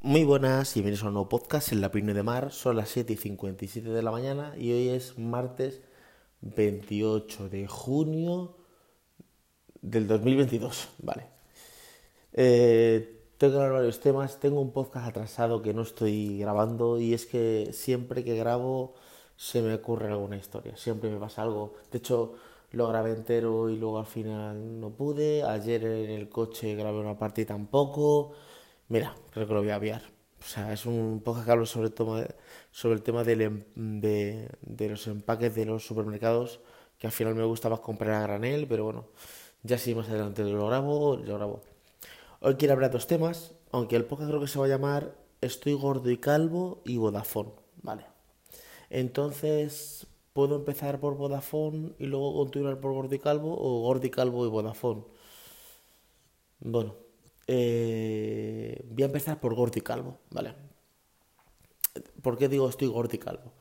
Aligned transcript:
Muy 0.00 0.22
buenas 0.22 0.76
y 0.76 0.80
bienvenidos 0.80 1.02
a 1.02 1.08
un 1.08 1.14
nuevo 1.14 1.28
podcast 1.28 1.72
en 1.72 1.80
la 1.80 1.90
Pino 1.90 2.14
de 2.14 2.22
Mar. 2.22 2.52
Son 2.52 2.76
las 2.76 2.88
7 2.90 3.14
y 3.14 3.16
57 3.16 3.88
de 3.88 4.02
la 4.02 4.12
mañana 4.12 4.54
y 4.56 4.70
hoy 4.70 4.90
es 4.90 5.18
martes 5.18 5.80
28 6.40 7.48
de 7.48 7.66
junio 7.66 8.56
del 9.82 10.06
2022. 10.06 10.90
Vale. 10.98 11.26
Eh, 12.32 13.24
tengo 13.38 13.58
que 13.58 13.68
varios 13.70 13.98
temas. 13.98 14.38
Tengo 14.38 14.60
un 14.60 14.72
podcast 14.72 15.08
atrasado 15.08 15.62
que 15.62 15.74
no 15.74 15.82
estoy 15.82 16.38
grabando 16.38 17.00
y 17.00 17.12
es 17.12 17.26
que 17.26 17.70
siempre 17.72 18.22
que 18.22 18.36
grabo 18.36 18.94
se 19.36 19.62
me 19.62 19.74
ocurre 19.74 20.06
alguna 20.06 20.36
historia. 20.36 20.76
Siempre 20.76 21.10
me 21.10 21.18
pasa 21.18 21.42
algo. 21.42 21.74
De 21.90 21.98
hecho, 21.98 22.34
lo 22.70 22.86
grabé 22.86 23.10
entero 23.10 23.68
y 23.68 23.76
luego 23.76 23.98
al 23.98 24.06
final 24.06 24.78
no 24.80 24.90
pude. 24.90 25.42
Ayer 25.42 25.84
en 25.84 26.10
el 26.10 26.28
coche 26.28 26.76
grabé 26.76 27.00
una 27.00 27.18
parte 27.18 27.42
y 27.42 27.46
tampoco. 27.46 28.34
Mira, 28.88 29.14
creo 29.30 29.46
que 29.46 29.54
lo 29.54 29.60
voy 29.60 29.70
a 29.70 29.76
aviar. 29.76 30.02
O 30.40 30.44
sea, 30.44 30.72
es 30.72 30.86
un 30.86 31.20
podcast 31.24 31.46
que 31.46 31.52
hablo 31.52 31.66
sobre, 31.66 31.90
sobre 32.70 32.94
el 32.94 33.02
tema 33.02 33.22
em, 33.22 33.64
de, 34.00 34.48
de, 34.62 34.88
los 34.88 35.06
empaques 35.06 35.54
de 35.54 35.66
los 35.66 35.84
supermercados, 35.84 36.60
que 36.98 37.06
al 37.06 37.12
final 37.12 37.34
me 37.34 37.44
gusta 37.44 37.68
más 37.68 37.80
comprar 37.80 38.14
a 38.14 38.22
granel, 38.22 38.66
pero 38.68 38.84
bueno, 38.84 39.08
ya 39.62 39.78
si 39.78 39.94
más 39.94 40.08
adelante 40.08 40.44
lo 40.44 40.66
grabo, 40.68 41.16
lo 41.16 41.34
grabo. 41.34 41.62
Hoy 42.40 42.54
quiero 42.56 42.74
hablar 42.74 42.90
de 42.90 42.94
dos 42.94 43.06
temas, 43.06 43.54
aunque 43.72 43.96
el 43.96 44.04
podcast 44.04 44.30
creo 44.30 44.40
que 44.40 44.48
se 44.48 44.58
va 44.58 44.66
a 44.66 44.68
llamar 44.68 45.16
Estoy 45.40 45.74
gordo 45.74 46.10
y 46.10 46.18
calvo 46.18 46.82
y 46.84 46.96
Vodafone, 46.96 47.52
¿vale? 47.82 48.06
Entonces, 48.90 50.06
¿puedo 50.32 50.56
empezar 50.56 51.00
por 51.00 51.16
Vodafone 51.16 51.94
y 51.98 52.06
luego 52.06 52.34
continuar 52.34 52.80
por 52.80 52.92
gordo 52.92 53.14
y 53.14 53.18
calvo 53.20 53.56
o 53.58 53.82
gordo 53.82 54.06
y 54.06 54.10
calvo 54.10 54.46
y 54.46 54.48
Vodafone? 54.48 55.04
Bueno, 56.60 56.96
eh, 57.48 58.84
voy 58.90 59.02
a 59.02 59.06
empezar 59.06 59.40
por 59.40 59.54
gordo 59.54 59.78
y 59.78 59.80
calvo, 59.80 60.18
¿vale? 60.30 60.54
¿Por 62.22 62.36
qué 62.36 62.48
digo 62.48 62.68
estoy 62.68 62.88
gordo 62.88 63.14
y 63.16 63.18
calvo? 63.18 63.54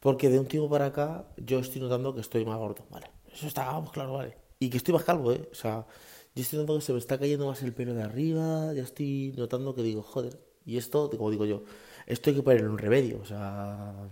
Porque 0.00 0.30
de 0.30 0.38
un 0.38 0.46
tiempo 0.46 0.70
para 0.70 0.86
acá 0.86 1.26
yo 1.36 1.58
estoy 1.58 1.80
notando 1.80 2.14
que 2.14 2.20
estoy 2.20 2.44
más 2.44 2.56
gordo, 2.58 2.86
¿vale? 2.90 3.10
Eso 3.32 3.46
está 3.48 3.66
vamos, 3.66 3.90
claro, 3.90 4.14
¿vale? 4.14 4.36
Y 4.60 4.70
que 4.70 4.76
estoy 4.78 4.94
más 4.94 5.04
calvo, 5.04 5.32
¿eh? 5.32 5.48
O 5.50 5.54
sea, 5.54 5.86
yo 6.34 6.42
estoy 6.42 6.60
notando 6.60 6.78
que 6.78 6.86
se 6.86 6.92
me 6.92 6.98
está 6.98 7.18
cayendo 7.18 7.48
más 7.48 7.62
el 7.62 7.74
pelo 7.74 7.92
de 7.94 8.02
arriba, 8.02 8.72
ya 8.72 8.82
estoy 8.82 9.34
notando 9.36 9.74
que 9.74 9.82
digo, 9.82 10.02
joder, 10.02 10.38
y 10.64 10.76
esto, 10.76 11.10
como 11.10 11.30
digo 11.30 11.44
yo, 11.44 11.64
esto 12.06 12.30
hay 12.30 12.36
que 12.36 12.42
ponerle 12.42 12.68
un 12.68 12.78
remedio, 12.78 13.20
o 13.20 13.24
sea, 13.24 14.08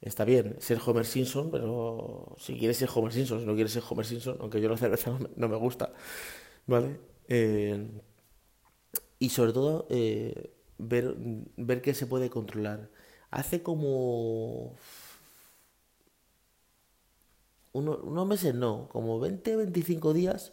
está 0.00 0.24
bien 0.24 0.56
ser 0.60 0.78
Homer 0.84 1.04
Simpson, 1.04 1.50
pero 1.50 2.34
si 2.38 2.56
quieres 2.58 2.78
ser 2.78 2.88
Homer 2.94 3.12
Simpson, 3.12 3.40
si 3.40 3.46
no 3.46 3.54
quieres 3.54 3.72
ser 3.72 3.82
Homer 3.88 4.06
Simpson, 4.06 4.38
aunque 4.40 4.60
yo 4.60 4.68
la 4.70 4.76
cerveza 4.78 5.18
no 5.36 5.48
me 5.48 5.56
gusta, 5.56 5.92
¿vale? 6.66 7.09
Eh, 7.30 7.88
y 9.20 9.30
sobre 9.30 9.52
todo, 9.52 9.86
eh, 9.88 10.52
ver, 10.78 11.14
ver 11.56 11.80
que 11.80 11.94
se 11.94 12.06
puede 12.06 12.28
controlar. 12.28 12.90
Hace 13.30 13.62
como... 13.62 14.76
unos 17.72 18.26
meses 18.26 18.54
no, 18.54 18.88
como 18.88 19.20
20, 19.20 19.56
25 19.56 20.12
días, 20.12 20.52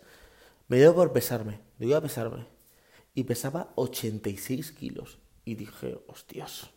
me 0.68 0.78
dio 0.78 0.94
por 0.94 1.12
pesarme, 1.14 1.60
me 1.80 1.88
dio 1.88 1.98
a 1.98 2.02
pesarme. 2.02 2.46
Y 3.16 3.24
pesaba 3.24 3.72
86 3.76 4.72
kilos. 4.74 5.18
Y 5.46 5.56
dije, 5.56 5.98
hostias, 6.08 6.70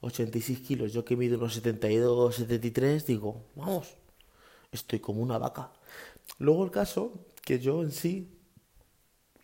86 0.00 0.60
kilos, 0.60 0.92
yo 0.92 1.04
que 1.04 1.16
mido 1.16 1.38
unos 1.38 1.54
72, 1.54 2.36
73, 2.36 3.06
digo, 3.06 3.44
vamos, 3.54 3.94
estoy 4.72 4.98
como 4.98 5.22
una 5.22 5.38
vaca. 5.38 5.70
Luego 6.38 6.64
el 6.64 6.70
caso, 6.70 7.12
que 7.44 7.60
yo 7.60 7.82
en 7.82 7.92
sí 7.92 8.35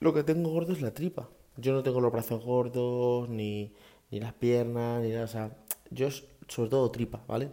lo 0.02 0.12
que 0.12 0.24
tengo 0.24 0.50
gordo 0.50 0.72
es 0.72 0.82
la 0.82 0.92
tripa. 0.92 1.28
Yo 1.56 1.72
no 1.72 1.82
tengo 1.84 2.00
los 2.00 2.10
brazos 2.10 2.44
gordos, 2.44 3.28
ni, 3.28 3.72
ni 4.10 4.18
las 4.18 4.32
piernas, 4.32 5.00
ni 5.00 5.10
nada. 5.10 5.24
O 5.24 5.28
sea, 5.28 5.56
yo 5.90 6.08
sobre 6.48 6.70
todo 6.70 6.90
tripa, 6.90 7.22
¿vale? 7.28 7.50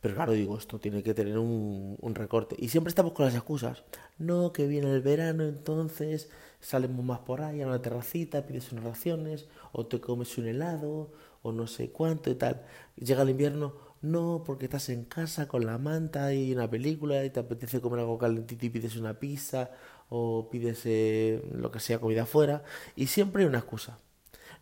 Pero 0.00 0.14
claro, 0.14 0.32
digo, 0.32 0.58
esto 0.58 0.80
tiene 0.80 1.02
que 1.02 1.14
tener 1.14 1.38
un, 1.38 1.96
un, 2.00 2.14
recorte. 2.14 2.56
Y 2.58 2.70
siempre 2.70 2.88
estamos 2.88 3.12
con 3.12 3.26
las 3.26 3.34
excusas. 3.34 3.84
No, 4.18 4.52
que 4.52 4.66
viene 4.66 4.92
el 4.92 5.02
verano, 5.02 5.44
entonces 5.44 6.28
salimos 6.58 7.04
más 7.04 7.20
por 7.20 7.42
ahí 7.42 7.62
a 7.62 7.66
una 7.66 7.82
terracita, 7.82 8.46
pides 8.46 8.72
unas 8.72 8.84
raciones, 8.84 9.46
o 9.72 9.86
te 9.86 10.00
comes 10.00 10.36
un 10.38 10.48
helado, 10.48 11.12
o 11.42 11.52
no 11.52 11.66
sé 11.68 11.90
cuánto 11.90 12.30
y 12.30 12.34
tal. 12.34 12.64
Llega 12.96 13.22
el 13.22 13.30
invierno, 13.30 13.74
no, 14.02 14.42
porque 14.44 14.64
estás 14.64 14.88
en 14.88 15.04
casa 15.04 15.46
con 15.46 15.66
la 15.66 15.78
manta 15.78 16.34
y 16.34 16.52
una 16.52 16.68
película 16.68 17.24
y 17.24 17.30
te 17.30 17.40
apetece 17.40 17.80
comer 17.80 18.00
algo 18.00 18.18
calentito 18.18 18.66
y 18.66 18.70
pides 18.70 18.96
una 18.96 19.18
pizza 19.20 19.70
o 20.10 20.48
pides 20.50 20.82
eh, 20.84 21.42
lo 21.52 21.70
que 21.70 21.80
sea 21.80 22.00
comida 22.00 22.24
afuera 22.24 22.62
y 22.96 23.06
siempre 23.06 23.42
hay 23.42 23.48
una 23.48 23.58
excusa. 23.58 23.98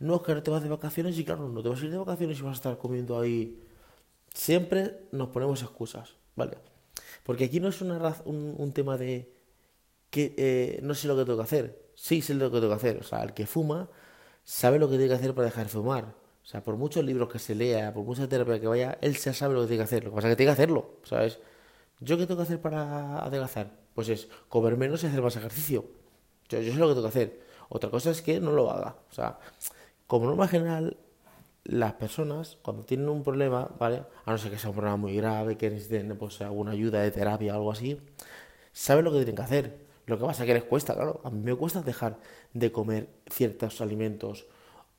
No 0.00 0.16
es 0.16 0.22
que 0.22 0.34
no 0.34 0.42
te 0.42 0.50
vas 0.50 0.62
de 0.62 0.68
vacaciones 0.68 1.18
y 1.18 1.24
claro, 1.24 1.48
no 1.48 1.62
te 1.62 1.68
vas 1.68 1.82
a 1.82 1.84
ir 1.84 1.90
de 1.90 1.98
vacaciones 1.98 2.38
y 2.38 2.42
vas 2.42 2.52
a 2.52 2.56
estar 2.56 2.78
comiendo 2.78 3.18
ahí. 3.20 3.60
Siempre 4.32 5.08
nos 5.12 5.28
ponemos 5.30 5.62
excusas, 5.62 6.14
¿vale? 6.36 6.58
Porque 7.24 7.44
aquí 7.46 7.60
no 7.60 7.68
es 7.68 7.80
una 7.82 8.16
un, 8.24 8.54
un 8.58 8.72
tema 8.72 8.96
de 8.96 9.32
que 10.10 10.34
eh, 10.38 10.80
no 10.82 10.94
sé 10.94 11.08
lo 11.08 11.16
que 11.16 11.24
tengo 11.24 11.38
que 11.38 11.44
hacer. 11.44 11.82
Sí 11.94 12.22
sé 12.22 12.34
lo 12.34 12.50
que 12.50 12.58
tengo 12.60 12.70
que 12.70 12.76
hacer. 12.76 12.98
O 12.98 13.02
sea, 13.02 13.22
el 13.22 13.34
que 13.34 13.46
fuma 13.46 13.88
sabe 14.44 14.78
lo 14.78 14.88
que 14.88 14.96
tiene 14.96 15.08
que 15.08 15.14
hacer 15.14 15.34
para 15.34 15.46
dejar 15.46 15.64
de 15.64 15.70
fumar. 15.70 16.04
O 16.42 16.46
sea, 16.50 16.62
por 16.62 16.76
muchos 16.76 17.04
libros 17.04 17.28
que 17.30 17.38
se 17.38 17.54
lea, 17.54 17.92
por 17.92 18.04
mucha 18.04 18.28
terapia 18.28 18.60
que 18.60 18.66
vaya, 18.66 18.98
él 19.02 19.16
ya 19.16 19.34
sabe 19.34 19.54
lo 19.54 19.62
que 19.62 19.68
tiene 19.68 19.80
que 19.80 19.84
hacer. 19.84 20.04
Lo 20.04 20.10
que 20.10 20.16
pasa 20.16 20.28
es 20.28 20.32
que 20.32 20.36
tiene 20.36 20.50
que 20.50 20.54
hacerlo, 20.54 21.00
¿sabes? 21.04 21.40
¿Yo 22.00 22.16
qué 22.18 22.26
tengo 22.26 22.38
que 22.38 22.44
hacer 22.44 22.60
para 22.60 23.18
adelgazar? 23.24 23.72
Pues 23.98 24.10
es 24.10 24.28
comer 24.48 24.76
menos 24.76 25.02
y 25.02 25.08
hacer 25.08 25.20
más 25.20 25.34
ejercicio. 25.34 25.84
Yo, 26.48 26.62
sé 26.62 26.72
lo 26.74 26.86
que 26.86 26.94
tengo 26.94 27.02
que 27.02 27.08
hacer. 27.08 27.40
Otra 27.68 27.90
cosa 27.90 28.12
es 28.12 28.22
que 28.22 28.38
no 28.38 28.52
lo 28.52 28.70
haga. 28.70 28.94
O 29.10 29.12
sea, 29.12 29.40
como 30.06 30.26
norma 30.26 30.46
general, 30.46 30.96
las 31.64 31.94
personas, 31.94 32.58
cuando 32.62 32.84
tienen 32.84 33.08
un 33.08 33.24
problema, 33.24 33.68
¿vale? 33.76 34.04
A 34.24 34.30
no 34.30 34.38
ser 34.38 34.52
que 34.52 34.58
sea 34.60 34.70
un 34.70 34.76
problema 34.76 34.96
muy 34.96 35.16
grave, 35.16 35.56
que 35.56 35.68
necesiten 35.68 36.16
pues, 36.16 36.40
alguna 36.42 36.70
ayuda 36.70 37.02
de 37.02 37.10
terapia 37.10 37.54
o 37.54 37.56
algo 37.56 37.72
así, 37.72 38.00
saben 38.72 39.04
lo 39.04 39.10
que 39.10 39.16
tienen 39.16 39.34
que 39.34 39.42
hacer. 39.42 39.78
Lo 40.06 40.16
que 40.16 40.24
pasa 40.24 40.44
es 40.44 40.46
que 40.46 40.54
les 40.54 40.62
cuesta, 40.62 40.94
claro. 40.94 41.20
A 41.24 41.30
mí 41.30 41.40
me 41.42 41.56
cuesta 41.56 41.82
dejar 41.82 42.18
de 42.52 42.70
comer 42.70 43.08
ciertos 43.28 43.80
alimentos 43.80 44.46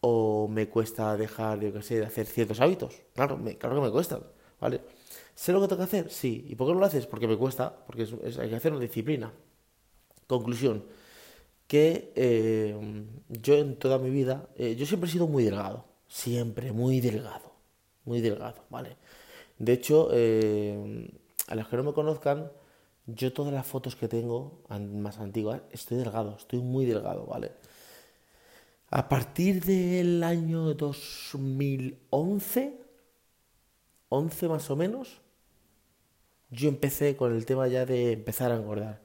o 0.02 0.50
me 0.50 0.68
cuesta 0.68 1.16
dejar, 1.16 1.62
yo 1.62 1.72
qué 1.72 1.82
sé, 1.84 2.00
de 2.00 2.06
hacer 2.06 2.26
ciertos 2.26 2.60
hábitos. 2.60 2.96
Claro, 3.16 3.38
me, 3.38 3.58
claro 3.58 3.76
que 3.76 3.82
me 3.82 3.92
cuesta, 3.92 4.20
¿vale? 4.60 4.82
¿Sé 5.40 5.54
lo 5.54 5.62
que 5.62 5.70
tengo 5.70 5.80
que 5.80 5.86
hacer? 5.86 6.12
Sí. 6.12 6.46
¿Y 6.50 6.56
por 6.56 6.68
qué 6.68 6.74
no 6.74 6.82
lo 6.82 6.86
haces? 6.86 7.08
Porque 7.08 7.26
me 7.26 7.38
cuesta, 7.38 7.74
porque 7.86 8.06
hay 8.42 8.50
que 8.50 8.56
hacer 8.58 8.74
una 8.74 8.82
disciplina. 8.82 9.32
Conclusión, 10.28 10.84
que 11.66 12.12
eh, 12.14 12.76
yo 13.30 13.56
en 13.56 13.78
toda 13.78 14.00
mi 14.00 14.10
vida, 14.10 14.50
eh, 14.58 14.76
yo 14.76 14.86
siempre 14.86 15.10
he 15.10 15.14
sido 15.14 15.28
muy 15.28 15.46
delgado, 15.46 15.86
siempre 16.10 16.74
muy 16.74 17.00
delgado, 17.00 17.54
muy 18.04 18.20
delgado, 18.20 18.66
¿vale? 18.70 18.98
De 19.58 19.72
hecho, 19.72 20.10
eh, 20.12 21.10
a 21.48 21.56
los 21.56 21.70
que 21.70 21.78
no 21.78 21.84
me 21.84 21.94
conozcan, 21.94 22.52
yo 23.08 23.32
todas 23.32 23.54
las 23.54 23.66
fotos 23.66 23.96
que 23.96 24.10
tengo 24.10 24.62
más 24.68 25.20
antiguas, 25.20 25.62
estoy 25.72 26.00
delgado, 26.00 26.36
estoy 26.38 26.60
muy 26.60 26.86
delgado, 26.86 27.26
¿vale? 27.26 27.54
A 28.90 29.08
partir 29.08 29.64
del 29.64 30.22
año 30.22 30.74
2011, 30.74 32.78
11 34.10 34.48
más 34.50 34.70
o 34.70 34.76
menos, 34.76 35.22
yo 36.52 36.70
empecé 36.70 37.16
con 37.16 37.36
el 37.36 37.46
tema 37.46 37.68
ya 37.68 37.86
de 37.86 38.14
empezar 38.14 38.52
a 38.52 38.56
engordar. 38.56 39.02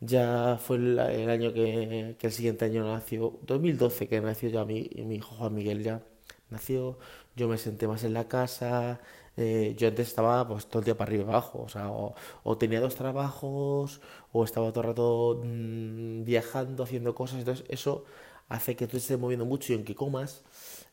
Ya 0.00 0.58
fue 0.62 0.76
el, 0.78 0.98
año 0.98 1.52
que, 1.52 2.16
el 2.20 2.32
siguiente 2.32 2.64
año 2.64 2.84
nació, 2.84 3.38
2012 3.42 4.08
que 4.08 4.20
nació 4.20 4.48
ya 4.50 4.64
mi, 4.64 4.90
mi 5.04 5.16
hijo 5.16 5.34
Juan 5.36 5.54
Miguel 5.54 5.82
ya 5.82 6.02
nació, 6.50 6.98
yo 7.36 7.48
me 7.48 7.58
senté 7.58 7.88
más 7.88 8.04
en 8.04 8.14
la 8.14 8.28
casa, 8.28 9.00
eh, 9.36 9.74
yo 9.78 9.88
antes 9.88 10.08
estaba 10.08 10.46
pues 10.46 10.66
todo 10.66 10.80
el 10.80 10.84
día 10.84 10.96
para 10.96 11.08
arriba 11.10 11.24
y 11.24 11.28
abajo, 11.28 11.62
o 11.62 11.68
sea, 11.68 11.90
o, 11.90 12.58
tenía 12.58 12.80
dos 12.80 12.94
trabajos, 12.96 14.00
o 14.32 14.44
estaba 14.44 14.70
todo 14.72 14.82
el 14.82 14.88
rato 14.88 15.42
mmm, 15.44 16.24
viajando, 16.24 16.82
haciendo 16.84 17.14
cosas, 17.14 17.38
entonces 17.40 17.64
eso 17.68 18.04
hace 18.48 18.76
que 18.76 18.86
tú 18.86 18.96
estés 18.96 19.18
moviendo 19.18 19.46
mucho 19.46 19.72
y 19.72 19.76
en 19.76 19.84
que 19.84 19.94
comas 19.94 20.42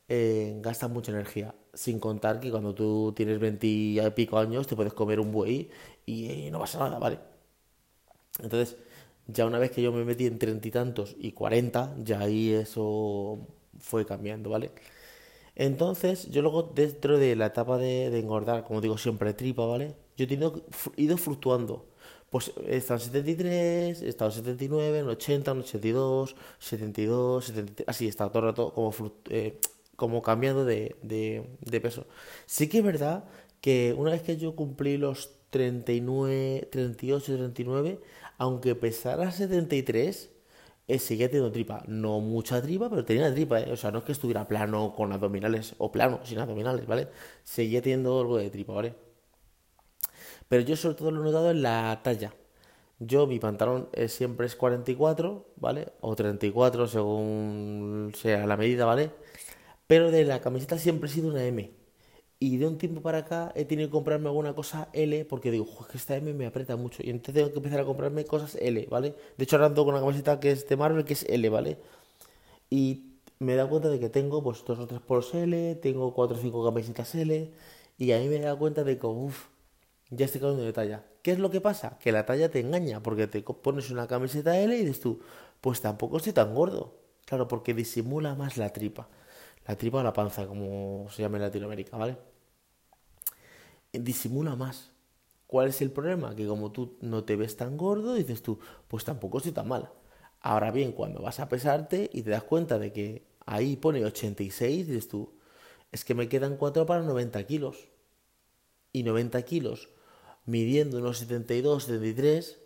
eh, 0.09 0.57
gastas 0.61 0.89
mucha 0.89 1.11
energía. 1.11 1.55
Sin 1.77 1.99
contar 1.99 2.39
que 2.39 2.49
cuando 2.51 2.73
tú 2.73 3.13
tienes 3.15 3.39
20 3.39 3.67
y 3.67 3.99
pico 4.15 4.39
años 4.39 4.67
te 4.67 4.75
puedes 4.75 4.93
comer 4.93 5.19
un 5.19 5.31
buey 5.31 5.69
y, 6.05 6.49
no 6.51 6.59
pasa 6.59 6.79
nada, 6.79 6.99
¿vale? 6.99 7.19
Entonces, 8.41 8.77
ya 9.27 9.45
una 9.45 9.59
vez 9.59 9.71
que 9.71 9.81
yo 9.81 9.91
me 9.91 10.03
metí 10.05 10.25
en 10.25 10.39
treinta 10.39 10.67
y 10.67 10.71
tantos 10.71 11.15
y 11.19 11.31
cuarenta, 11.33 11.95
ya 12.03 12.19
ahí 12.19 12.51
eso 12.53 13.39
fue 13.79 14.05
cambiando, 14.05 14.49
¿vale? 14.49 14.71
Entonces, 15.55 16.29
yo 16.29 16.41
luego 16.41 16.63
dentro 16.63 17.17
de 17.17 17.35
la 17.35 17.47
etapa 17.47 17.77
de, 17.77 18.07
engordar, 18.19 18.63
como 18.63 18.81
digo 18.81 18.97
siempre, 18.97 19.33
tripa, 19.33 19.65
¿vale? 19.65 19.95
Yo 20.17 20.25
he 20.25 21.01
ido 21.01 21.17
fluctuando. 21.17 21.87
Pues 22.29 22.51
he 22.67 22.77
estado 22.77 22.99
en 22.99 23.05
73, 23.05 24.01
he 24.01 24.09
estado 24.09 24.31
en 24.31 24.35
79, 24.37 24.99
en 24.99 25.07
80, 25.07 25.51
en 25.51 25.59
82, 25.59 26.35
72, 26.59 27.45
73, 27.45 27.87
así 27.87 28.07
estado 28.07 28.31
todo 28.31 28.39
el 28.43 28.49
rato 28.49 28.73
como 28.73 28.93
eh, 29.29 29.59
como 29.97 30.21
cambiando 30.21 30.63
de, 30.65 30.95
de, 31.01 31.81
peso. 31.81 32.07
Sí 32.45 32.69
que 32.69 32.79
es 32.79 32.83
verdad 32.83 33.25
que 33.61 33.95
una 33.97 34.11
vez 34.11 34.21
que 34.21 34.37
yo 34.37 34.55
cumplí 34.55 34.97
los 34.97 35.31
39, 35.49 36.69
38, 36.71 37.35
39, 37.35 37.99
aunque 38.37 38.75
pesara 38.75 39.31
73, 39.31 40.29
eh, 40.87 40.99
seguía 40.99 41.27
teniendo 41.29 41.51
tripa. 41.51 41.83
No 41.87 42.19
mucha 42.21 42.61
tripa, 42.61 42.89
pero 42.89 43.05
tenía 43.05 43.33
tripa, 43.33 43.59
¿eh? 43.61 43.71
O 43.73 43.77
sea, 43.77 43.91
no 43.91 43.99
es 43.99 44.05
que 44.05 44.11
estuviera 44.13 44.47
plano 44.47 44.93
con 44.95 45.11
abdominales 45.11 45.75
o 45.79 45.91
plano 45.91 46.19
sin 46.23 46.39
abdominales, 46.39 46.85
¿vale? 46.87 47.09
Seguía 47.43 47.81
teniendo 47.81 48.19
algo 48.19 48.37
de 48.37 48.49
tripa, 48.51 48.73
¿vale? 48.73 48.95
Pero 50.47 50.63
yo 50.63 50.75
sobre 50.75 50.95
todo 50.95 51.11
lo 51.11 51.21
he 51.21 51.23
notado 51.25 51.51
en 51.51 51.61
la 51.61 52.01
talla. 52.03 52.33
Yo, 52.99 53.27
mi 53.27 53.39
pantalón 53.39 53.89
siempre 54.07 54.47
es 54.47 54.55
44, 54.55 55.53
¿vale? 55.57 55.93
O 56.01 56.15
34 56.15 56.87
según 56.87 58.11
sea 58.15 58.47
la 58.47 58.57
medida, 58.57 58.85
¿vale? 58.85 59.11
Pero 59.87 60.11
de 60.11 60.25
la 60.25 60.41
camiseta 60.41 60.77
siempre 60.77 61.09
he 61.09 61.13
sido 61.13 61.29
una 61.29 61.45
M. 61.45 61.71
Y 62.39 62.57
de 62.57 62.67
un 62.67 62.77
tiempo 62.77 63.01
para 63.01 63.19
acá 63.19 63.51
he 63.55 63.65
tenido 63.65 63.89
que 63.89 63.93
comprarme 63.93 64.27
alguna 64.27 64.53
cosa 64.53 64.89
L 64.93 65.25
porque 65.25 65.49
digo, 65.49 65.65
es 65.81 65.87
que 65.87 65.97
esta 65.97 66.15
M 66.17 66.33
me 66.33 66.45
aprieta 66.45 66.75
mucho. 66.75 67.01
Y 67.03 67.09
entonces 67.09 67.35
tengo 67.35 67.51
que 67.51 67.57
empezar 67.57 67.79
a 67.79 67.85
comprarme 67.85 68.25
cosas 68.25 68.55
L, 68.61 68.87
¿vale? 68.91 69.15
De 69.37 69.43
hecho, 69.43 69.55
ahora 69.55 69.67
ando 69.67 69.85
con 69.85 69.95
una 69.95 70.03
camiseta 70.03 70.39
que 70.39 70.51
es 70.51 70.67
de 70.67 70.77
Marvel, 70.77 71.05
que 71.05 71.13
es 71.13 71.23
L, 71.23 71.49
¿vale? 71.49 71.79
Y 72.69 73.19
me 73.39 73.53
he 73.53 73.55
dado 73.55 73.69
cuenta 73.69 73.89
de 73.89 73.99
que 73.99 74.09
tengo 74.09 74.43
pues 74.43 74.63
dos 74.65 74.79
o 74.79 74.87
tres 74.87 75.01
polos 75.01 75.33
L, 75.33 75.75
tengo 75.75 76.13
cuatro 76.13 76.37
o 76.37 76.39
cinco 76.39 76.63
camisetas 76.63 77.15
L. 77.15 77.51
Y 77.97 78.11
ahí 78.11 78.27
me 78.27 78.37
he 78.37 78.41
dado 78.41 78.59
cuenta 78.59 78.83
de 78.83 78.99
que, 78.99 79.07
uff, 79.07 79.47
ya 80.11 80.25
estoy 80.25 80.41
quedando 80.41 80.63
de 80.63 80.73
talla. 80.73 81.05
¿Qué 81.23 81.31
es 81.31 81.39
lo 81.39 81.49
que 81.49 81.61
pasa? 81.61 81.97
Que 81.99 82.11
la 82.11 82.25
talla 82.25 82.49
te 82.51 82.59
engaña 82.59 83.01
porque 83.01 83.27
te 83.27 83.41
pones 83.41 83.89
una 83.89 84.07
camiseta 84.07 84.59
L 84.59 84.75
y 84.75 84.81
dices 84.81 84.99
tú, 85.01 85.21
pues 85.61 85.81
tampoco 85.81 86.17
estoy 86.17 86.33
tan 86.33 86.53
gordo. 86.53 86.95
Claro, 87.25 87.47
porque 87.47 87.73
disimula 87.73 88.35
más 88.35 88.57
la 88.57 88.71
tripa 88.71 89.09
la 89.67 89.77
tripa 89.77 89.99
o 89.99 90.03
la 90.03 90.13
panza, 90.13 90.47
como 90.47 91.07
se 91.11 91.21
llama 91.21 91.37
en 91.37 91.43
Latinoamérica, 91.43 91.97
¿vale? 91.97 92.17
Disimula 93.91 94.55
más. 94.55 94.91
¿Cuál 95.45 95.69
es 95.69 95.81
el 95.81 95.91
problema? 95.91 96.35
Que 96.35 96.45
como 96.45 96.71
tú 96.71 96.97
no 97.01 97.23
te 97.23 97.35
ves 97.35 97.57
tan 97.57 97.77
gordo, 97.77 98.13
dices 98.13 98.41
tú, 98.41 98.59
pues 98.87 99.03
tampoco 99.03 99.37
estoy 99.37 99.53
tan 99.53 99.67
mal. 99.67 99.89
Ahora 100.41 100.71
bien, 100.71 100.91
cuando 100.91 101.21
vas 101.21 101.39
a 101.39 101.49
pesarte 101.49 102.09
y 102.13 102.21
te 102.21 102.29
das 102.29 102.43
cuenta 102.43 102.79
de 102.79 102.91
que 102.93 103.25
ahí 103.45 103.75
pone 103.75 104.03
86, 104.05 104.87
dices 104.87 105.07
tú, 105.07 105.33
es 105.91 106.05
que 106.05 106.13
me 106.13 106.29
quedan 106.29 106.57
4 106.57 106.85
para 106.85 107.01
90 107.01 107.43
kilos. 107.45 107.87
Y 108.93 109.03
90 109.03 109.41
kilos, 109.43 109.89
midiendo 110.45 110.97
unos 110.99 111.19
72, 111.19 111.83
73, 111.83 112.59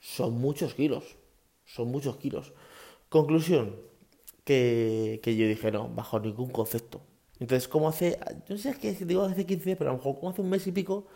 son 0.00 0.34
muchos 0.34 0.74
kilos. 0.74 1.16
Son 1.64 1.88
muchos 1.88 2.16
kilos. 2.16 2.52
Conclusión, 3.08 3.76
que, 4.46 5.20
yo 5.24 5.48
dije, 5.48 5.72
no, 5.72 5.88
bajo 5.88 6.20
ningún 6.20 6.50
concepto. 6.50 7.02
Entonces, 7.40 7.66
como 7.66 7.88
hace, 7.88 8.18
no 8.48 8.56
sé 8.56 8.78
qué 8.78 8.92
digo 8.92 9.22
hace 9.22 9.44
15, 9.44 9.74
pero 9.76 9.90
a 9.90 9.92
lo 9.92 9.98
mejor 9.98 10.14
como 10.14 10.30
hace 10.30 10.40
un 10.40 10.48
mes 10.48 10.66
y 10.68 10.72
pico, 10.72 11.08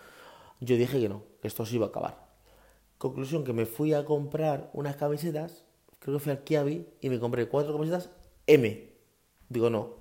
yo 0.58 0.76
dije 0.76 1.00
que 1.00 1.08
no, 1.08 1.22
que 1.40 1.46
esto 1.46 1.64
se 1.64 1.76
iba 1.76 1.86
a 1.86 1.88
acabar. 1.90 2.28
Conclusión, 2.98 3.44
que 3.44 3.52
me 3.52 3.66
fui 3.66 3.94
a 3.94 4.04
comprar 4.04 4.70
unas 4.74 4.96
camisetas, 4.96 5.64
creo 6.00 6.16
que 6.18 6.24
fui 6.24 6.32
al 6.32 6.42
Kiabi, 6.42 6.86
y 7.00 7.08
me 7.08 7.20
compré 7.20 7.48
cuatro 7.48 7.72
camisetas 7.72 8.10
M. 8.48 8.90
Digo, 9.48 9.70
no, 9.70 9.94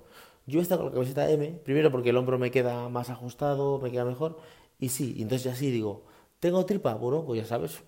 yo 0.46 0.60
estado 0.60 0.80
con 0.82 0.90
la 0.90 0.94
camiseta 0.94 1.30
M, 1.30 1.60
primero 1.64 1.92
porque 1.92 2.10
el 2.10 2.16
hombro 2.16 2.36
me 2.36 2.50
queda 2.50 2.88
más 2.88 3.10
ajustado, 3.10 3.78
me 3.78 3.92
queda 3.92 4.04
mejor, 4.04 4.38
y 4.80 4.88
sí, 4.88 5.14
entonces 5.18 5.44
ya 5.44 5.54
sí 5.54 5.70
digo, 5.70 6.04
¿tengo 6.40 6.66
tripa? 6.66 6.94
Bueno, 6.94 7.24
pues 7.24 7.40
ya 7.40 7.46
sabes. 7.46 7.78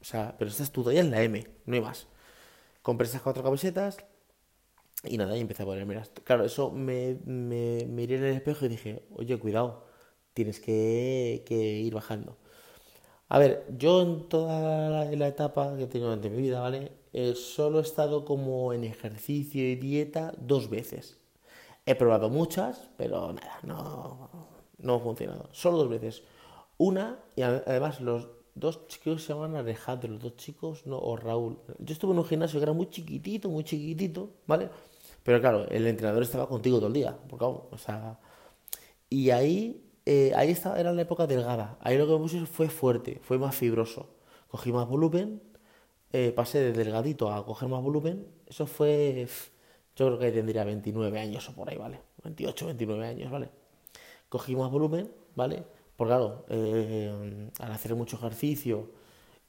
O 0.00 0.04
sea, 0.04 0.36
pero 0.38 0.50
esta 0.50 0.62
es 0.62 0.70
tu 0.72 0.82
talla 0.82 1.00
en 1.00 1.10
la 1.10 1.22
M, 1.22 1.46
no 1.66 1.74
hay 1.74 1.82
más. 1.82 2.06
Compré 2.80 3.06
esas 3.06 3.20
cuatro 3.20 3.42
camisetas, 3.42 3.98
y 5.04 5.16
nada, 5.16 5.36
y 5.36 5.40
empecé 5.40 5.62
a 5.62 5.66
ponerme 5.66 6.00
Claro, 6.24 6.44
eso 6.44 6.70
me, 6.70 7.18
me, 7.24 7.86
miré 7.86 8.16
en 8.16 8.24
el 8.24 8.34
espejo 8.36 8.66
y 8.66 8.68
dije, 8.68 9.02
oye, 9.14 9.38
cuidado, 9.38 9.84
tienes 10.34 10.60
que, 10.60 11.42
que 11.46 11.54
ir 11.54 11.94
bajando. 11.94 12.36
A 13.28 13.38
ver, 13.38 13.64
yo 13.78 14.02
en 14.02 14.28
toda 14.28 15.04
la, 15.14 15.28
etapa 15.28 15.76
que 15.76 15.84
he 15.84 15.86
tenido 15.86 16.08
durante 16.08 16.30
mi 16.30 16.42
vida, 16.42 16.60
¿vale? 16.60 16.92
Eh, 17.12 17.34
solo 17.36 17.78
he 17.78 17.82
estado 17.82 18.24
como 18.24 18.72
en 18.72 18.84
ejercicio 18.84 19.62
y 19.62 19.76
dieta 19.76 20.34
dos 20.36 20.68
veces. 20.68 21.16
He 21.86 21.94
probado 21.94 22.28
muchas, 22.28 22.90
pero 22.96 23.32
nada, 23.32 23.60
no, 23.62 24.30
no 24.78 24.94
ha 24.96 25.00
funcionado. 25.00 25.48
Solo 25.52 25.78
dos 25.78 25.90
veces. 25.90 26.22
Una, 26.76 27.20
y 27.36 27.42
además 27.42 28.00
los 28.00 28.28
dos 28.54 28.86
chicos 28.88 29.22
se 29.22 29.32
llaman 29.32 29.56
Alejandro, 29.56 30.10
los 30.10 30.22
dos 30.22 30.36
chicos, 30.36 30.86
no, 30.86 30.98
o 30.98 31.16
Raúl. 31.16 31.58
Yo 31.78 31.92
estuve 31.92 32.12
en 32.12 32.18
un 32.18 32.24
gimnasio 32.24 32.58
que 32.58 32.64
era 32.64 32.72
muy 32.72 32.90
chiquitito, 32.90 33.48
muy 33.48 33.64
chiquitito, 33.64 34.30
¿vale? 34.46 34.70
Pero 35.30 35.40
claro, 35.40 35.68
el 35.68 35.86
entrenador 35.86 36.24
estaba 36.24 36.48
contigo 36.48 36.78
todo 36.78 36.88
el 36.88 36.92
día. 36.92 37.16
Porque, 37.28 37.44
o 37.44 37.78
sea, 37.78 38.18
y 39.08 39.30
ahí, 39.30 39.80
eh, 40.04 40.32
ahí 40.34 40.50
estaba, 40.50 40.80
era 40.80 40.92
la 40.92 41.02
época 41.02 41.28
delgada. 41.28 41.78
Ahí 41.82 41.96
lo 41.96 42.06
que 42.08 42.14
me 42.14 42.18
puse 42.18 42.44
fue 42.46 42.68
fuerte, 42.68 43.20
fue 43.22 43.38
más 43.38 43.54
fibroso. 43.54 44.08
Cogí 44.48 44.72
más 44.72 44.88
volumen, 44.88 45.40
eh, 46.12 46.32
pasé 46.34 46.58
de 46.58 46.72
delgadito 46.72 47.32
a 47.32 47.46
coger 47.46 47.68
más 47.68 47.80
volumen. 47.80 48.26
Eso 48.48 48.66
fue, 48.66 49.28
yo 49.94 50.06
creo 50.08 50.18
que 50.18 50.32
tendría 50.32 50.64
29 50.64 51.20
años 51.20 51.48
o 51.48 51.54
por 51.54 51.70
ahí, 51.70 51.76
¿vale? 51.78 52.00
28, 52.24 52.66
29 52.66 53.06
años, 53.06 53.30
¿vale? 53.30 53.50
Cogí 54.28 54.56
más 54.56 54.70
volumen, 54.72 55.12
¿vale? 55.36 55.64
Porque 55.96 56.10
claro, 56.10 56.44
eh, 56.48 57.50
al 57.60 57.72
hacer 57.72 57.94
mucho 57.94 58.16
ejercicio 58.16 58.90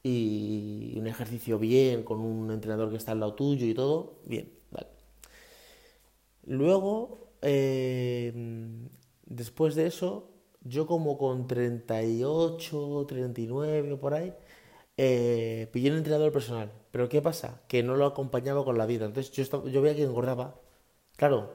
y 0.04 0.94
un 0.96 1.08
ejercicio 1.08 1.58
bien, 1.58 2.04
con 2.04 2.20
un 2.20 2.52
entrenador 2.52 2.90
que 2.90 2.98
está 2.98 3.12
al 3.12 3.20
lado 3.20 3.34
tuyo 3.34 3.66
y 3.66 3.74
todo, 3.74 4.20
bien, 4.26 4.52
¿vale? 4.70 4.91
Luego, 6.44 7.32
eh, 7.42 8.32
después 9.26 9.74
de 9.74 9.86
eso, 9.86 10.28
yo 10.62 10.86
como 10.86 11.18
con 11.18 11.46
38, 11.46 13.04
39 13.08 13.92
o 13.92 14.00
por 14.00 14.14
ahí, 14.14 14.34
eh, 14.96 15.68
pillé 15.72 15.90
un 15.90 15.98
entrenador 15.98 16.32
personal. 16.32 16.72
Pero 16.90 17.08
¿qué 17.08 17.22
pasa? 17.22 17.62
Que 17.68 17.82
no 17.82 17.96
lo 17.96 18.06
acompañaba 18.06 18.64
con 18.64 18.78
la 18.78 18.86
vida. 18.86 19.06
Entonces 19.06 19.32
yo, 19.32 19.66
yo 19.68 19.82
veía 19.82 19.96
que 19.96 20.04
engordaba. 20.04 20.60
Claro, 21.16 21.52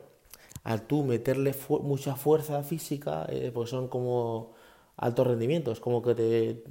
al 0.63 0.87
tú 0.87 1.03
meterle 1.03 1.55
mucha 1.81 2.15
fuerza 2.15 2.63
física, 2.63 3.25
eh, 3.29 3.51
porque 3.53 3.69
son 3.71 3.87
como 3.89 4.53
altos 4.97 5.27
rendimientos, 5.27 5.79
como 5.79 6.01
que 6.01 6.15
te, 6.15 6.63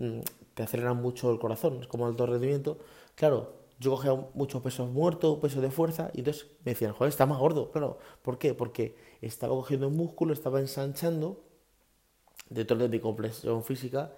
te 0.54 0.62
aceleran 0.62 0.96
mucho 0.98 1.30
el 1.30 1.38
corazón, 1.38 1.80
es 1.82 1.86
como 1.88 2.06
alto 2.06 2.26
rendimiento. 2.26 2.78
Claro, 3.14 3.55
yo 3.78 3.90
cogía 3.92 4.14
muchos 4.34 4.62
pesos 4.62 4.90
muertos, 4.90 5.38
peso 5.38 5.60
de 5.60 5.70
fuerza, 5.70 6.10
y 6.14 6.20
entonces 6.20 6.46
me 6.64 6.72
decían, 6.72 6.92
joder, 6.92 7.10
está 7.10 7.26
más 7.26 7.38
gordo. 7.38 7.70
Claro, 7.72 7.98
¿por 8.22 8.38
qué? 8.38 8.54
Porque 8.54 8.96
estaba 9.20 9.54
cogiendo 9.54 9.90
músculo, 9.90 10.32
estaba 10.32 10.60
ensanchando 10.60 11.44
dentro 12.48 12.76
de 12.76 12.88
mi 12.88 13.00
complexión 13.00 13.62
física, 13.64 14.12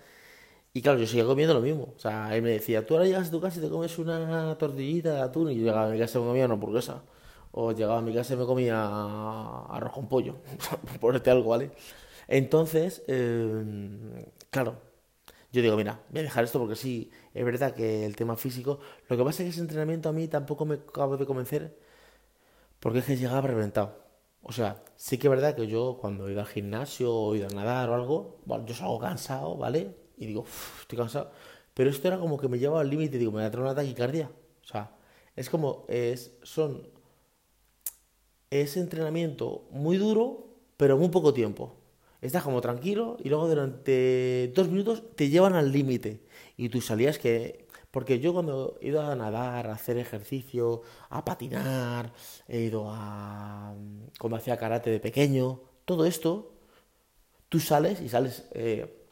y 0.74 0.82
claro, 0.82 0.98
yo 1.00 1.06
seguía 1.06 1.24
comiendo 1.26 1.54
lo 1.54 1.60
mismo. 1.60 1.94
O 1.96 1.98
sea, 1.98 2.36
él 2.36 2.42
me 2.42 2.50
decía, 2.50 2.86
tú 2.86 2.94
ahora 2.94 3.06
llegas 3.06 3.28
a 3.28 3.30
tu 3.30 3.40
casa 3.40 3.58
y 3.60 3.62
te 3.62 3.70
comes 3.70 3.98
una 3.98 4.56
tortillita 4.58 5.14
de 5.14 5.20
atún, 5.22 5.50
y 5.52 5.56
yo 5.56 5.64
llegaba 5.64 5.88
a 5.88 5.90
mi 5.90 5.98
casa 5.98 6.18
y 6.18 6.22
me 6.22 6.28
comía 6.28 6.44
una 6.46 6.54
hamburguesa. 6.54 7.04
O 7.52 7.72
llegaba 7.72 7.98
a 7.98 8.02
mi 8.02 8.14
casa 8.14 8.34
y 8.34 8.36
me 8.36 8.46
comía 8.46 8.84
arroz 9.70 9.92
con 9.92 10.08
pollo, 10.08 10.36
por 10.90 11.00
ponerte 11.00 11.30
algo, 11.30 11.50
¿vale? 11.50 11.72
Entonces, 12.28 13.04
eh, 13.08 14.30
claro, 14.50 14.76
yo 15.52 15.62
digo, 15.62 15.76
mira, 15.76 16.02
voy 16.10 16.20
a 16.20 16.22
dejar 16.24 16.44
esto 16.44 16.58
porque 16.58 16.76
sí, 16.76 17.10
es 17.32 17.44
verdad 17.44 17.74
que 17.74 18.04
el 18.04 18.16
tema 18.16 18.36
físico. 18.36 18.80
Lo 19.08 19.16
que 19.16 19.24
pasa 19.24 19.42
es 19.42 19.46
que 19.46 19.50
ese 19.50 19.60
entrenamiento 19.60 20.08
a 20.08 20.12
mí 20.12 20.28
tampoco 20.28 20.66
me 20.66 20.74
acabo 20.76 21.16
de 21.16 21.26
convencer 21.26 21.78
porque 22.80 23.00
es 23.00 23.06
que 23.06 23.16
llegaba 23.16 23.40
reventado. 23.48 23.96
O 24.42 24.52
sea, 24.52 24.84
sí 24.96 25.18
que 25.18 25.26
es 25.28 25.30
verdad 25.30 25.56
que 25.56 25.66
yo 25.66 25.98
cuando 26.00 26.30
ido 26.30 26.40
al 26.40 26.46
gimnasio 26.46 27.14
o 27.14 27.34
ido 27.34 27.48
a 27.48 27.50
nadar 27.50 27.90
o 27.90 27.94
algo, 27.94 28.38
yo 28.66 28.74
salgo 28.74 28.98
cansado, 28.98 29.56
¿vale? 29.56 29.96
Y 30.18 30.26
digo, 30.26 30.44
estoy 30.80 30.98
cansado. 30.98 31.32
Pero 31.74 31.90
esto 31.90 32.08
era 32.08 32.18
como 32.18 32.38
que 32.38 32.48
me 32.48 32.58
llevaba 32.58 32.80
al 32.82 32.90
límite 32.90 33.18
digo, 33.18 33.32
me 33.32 33.38
voy 33.38 33.46
a 33.46 33.50
traer 33.50 33.64
una 33.66 33.74
taquicardia. 33.74 34.30
O 34.62 34.66
sea, 34.66 34.96
es 35.36 35.48
como, 35.50 35.86
es, 35.88 36.36
son, 36.42 36.88
es 38.50 38.76
entrenamiento 38.76 39.66
muy 39.70 39.96
duro, 39.96 40.46
pero 40.76 40.98
muy 40.98 41.08
poco 41.08 41.32
tiempo 41.32 41.77
estás 42.20 42.42
como 42.42 42.60
tranquilo 42.60 43.16
y 43.22 43.28
luego 43.28 43.48
durante 43.48 44.52
dos 44.54 44.68
minutos 44.68 45.02
te 45.16 45.28
llevan 45.28 45.54
al 45.54 45.72
límite. 45.72 46.22
Y 46.56 46.68
tú 46.68 46.80
salías 46.80 47.18
que... 47.18 47.66
Porque 47.90 48.20
yo 48.20 48.34
cuando 48.34 48.78
he 48.82 48.88
ido 48.88 49.00
a 49.00 49.14
nadar, 49.16 49.66
a 49.68 49.72
hacer 49.72 49.96
ejercicio, 49.96 50.82
a 51.08 51.24
patinar, 51.24 52.12
he 52.46 52.60
ido 52.60 52.84
a... 52.88 53.74
cuando 54.18 54.36
hacía 54.36 54.58
karate 54.58 54.90
de 54.90 55.00
pequeño, 55.00 55.62
todo 55.86 56.04
esto, 56.04 56.52
tú 57.48 57.60
sales 57.60 58.00
y 58.02 58.08
sales 58.10 58.46
eh, 58.52 59.06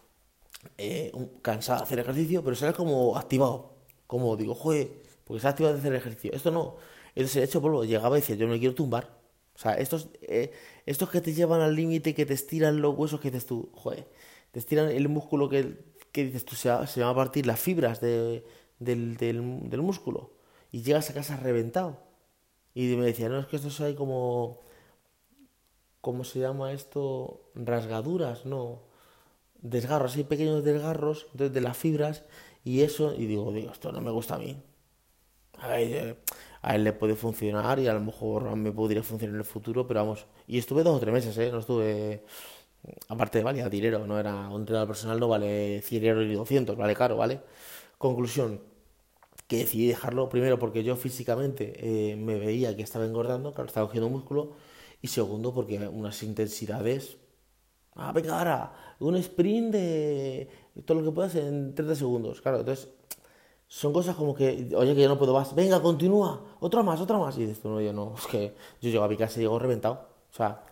eh, 0.78 1.12
cansado 1.42 1.78
de 1.80 1.84
hacer 1.84 1.98
ejercicio, 2.00 2.44
pero 2.44 2.56
sales 2.56 2.76
como 2.76 3.16
activado. 3.16 3.76
Como 4.06 4.36
digo, 4.36 4.54
joder, 4.54 4.88
porque 5.25 5.38
estás 5.38 5.52
activado 5.52 5.75
de 5.75 5.80
hacer 5.80 5.94
ejercicio. 5.94 6.32
Esto 6.34 6.50
no. 6.50 6.76
Entonces 7.14 7.36
el 7.36 7.44
hecho 7.44 7.62
polvo 7.62 7.84
llegaba 7.84 8.18
y 8.18 8.20
decía, 8.20 8.36
yo 8.36 8.46
me 8.46 8.58
quiero 8.58 8.75
tumbar. 8.75 9.15
O 9.56 9.58
sea, 9.58 9.72
estos, 9.75 10.10
eh, 10.22 10.52
estos 10.84 11.10
que 11.10 11.22
te 11.22 11.32
llevan 11.32 11.62
al 11.62 11.75
límite, 11.75 12.14
que 12.14 12.26
te 12.26 12.34
estiran 12.34 12.82
los 12.82 12.94
huesos, 12.96 13.20
que 13.20 13.30
dices 13.30 13.46
tú, 13.46 13.70
joder, 13.75 14.06
te 14.52 14.58
estiran 14.58 14.90
el 14.90 15.08
músculo 15.08 15.48
que, 15.48 15.78
que 16.12 16.25
dices 16.25 16.44
tú, 16.44 16.54
se, 16.56 16.70
se 16.86 17.00
van 17.00 17.10
a 17.10 17.14
partir 17.14 17.46
las 17.46 17.58
fibras 17.58 18.00
de, 18.02 18.44
del, 18.78 19.16
del, 19.16 19.70
del, 19.70 19.82
músculo. 19.82 20.32
Y 20.72 20.82
llegas 20.82 21.08
a 21.10 21.14
casa 21.14 21.36
reventado. 21.38 21.98
Y 22.75 22.96
me 22.96 23.06
decía, 23.06 23.30
no, 23.30 23.38
es 23.40 23.46
que 23.46 23.56
estos 23.56 23.80
hay 23.80 23.94
como, 23.94 24.60
¿cómo 26.02 26.25
se 26.25 26.40
llama 26.40 26.72
esto? 26.72 27.50
Rasgaduras, 27.54 28.44
no. 28.44 28.82
Desgarros, 29.62 30.16
hay 30.16 30.25
pequeños 30.25 30.64
desgarros 30.64 31.28
de 31.34 31.60
las 31.60 31.76
fibras 31.76 32.25
y 32.64 32.82
eso, 32.82 33.14
y 33.14 33.26
digo, 33.26 33.52
digo, 33.52 33.72
esto 33.72 33.92
no 33.92 34.00
me 34.00 34.10
gusta 34.10 34.34
a 34.34 34.38
mí. 34.38 34.60
A 35.58 35.68
ver, 35.68 36.22
a 36.66 36.75
él 36.75 36.82
le 36.85 36.92
puede 36.92 37.14
funcionar 37.14 37.78
y 37.78 37.87
a 37.87 37.94
lo 37.94 38.00
mejor 38.00 38.56
me 38.56 38.73
podría 38.73 39.02
funcionar 39.02 39.35
en 39.35 39.40
el 39.40 39.44
futuro, 39.46 39.87
pero 39.87 40.00
vamos. 40.00 40.26
Y 40.49 40.58
estuve 40.58 40.82
dos 40.82 40.96
o 40.96 41.00
tres 41.00 41.14
meses, 41.14 41.38
¿eh? 41.38 41.50
No 41.52 41.61
estuve. 41.61 42.25
Aparte, 43.08 43.42
valía 43.42 43.68
dinero, 43.68 44.06
no 44.06 44.18
era 44.18 44.49
un 44.49 44.62
entrenador 44.62 44.88
personal, 44.88 45.20
no 45.20 45.28
vale 45.28 45.80
100 45.82 46.04
euros 46.04 46.26
y 46.26 46.35
200, 46.35 46.76
vale 46.76 46.94
caro, 46.96 47.16
¿vale? 47.16 47.40
Conclusión, 47.99 48.61
que 49.49 49.58
decidí 49.58 49.87
dejarlo 49.88 50.28
primero 50.28 50.58
porque 50.58 50.82
yo 50.85 50.96
físicamente 50.96 52.12
eh, 52.12 52.16
me 52.16 52.37
veía 52.38 52.76
que 52.76 52.82
estaba 52.82 53.04
engordando, 53.06 53.52
claro, 53.54 53.68
estaba 53.68 53.87
cogiendo 53.87 54.11
músculo, 54.11 54.56
y 55.02 55.08
segundo 55.08 55.54
porque 55.54 55.78
unas 55.88 56.23
intensidades. 56.23 57.18
Ah, 57.94 58.12
venga, 58.12 58.38
ahora, 58.38 58.73
un 59.00 59.16
sprint 59.16 59.73
de 59.73 60.49
todo 60.85 61.00
lo 61.00 61.04
que 61.11 61.14
puedas 61.14 61.35
en 61.37 61.75
30 61.75 61.94
segundos, 61.94 62.40
claro, 62.40 62.61
entonces 62.61 62.88
son 63.68 63.92
cosas 63.92 64.16
como 64.16 64.35
que, 64.35 64.68
oye, 64.76 64.94
que 64.94 65.02
yo 65.02 65.08
no 65.08 65.18
puedo 65.18 65.35
más, 65.35 65.54
venga, 65.54 65.82
continúa, 65.82 66.40
otra 66.61 66.82
más, 66.82 67.00
otra 67.00 67.18
más. 67.18 67.37
Y 67.38 67.46
dices, 67.46 67.64
no, 67.64 67.80
yo 67.80 67.92
no, 67.92 68.14
es 68.18 68.26
que 68.26 68.54
yo 68.80 68.90
llego 68.90 69.04
a 69.04 69.08
mi 69.08 69.16
casa 69.16 69.38
y 69.38 69.42
llego 69.42 69.58
reventado. 69.58 70.08
O 70.32 70.35
sea, 70.35 70.64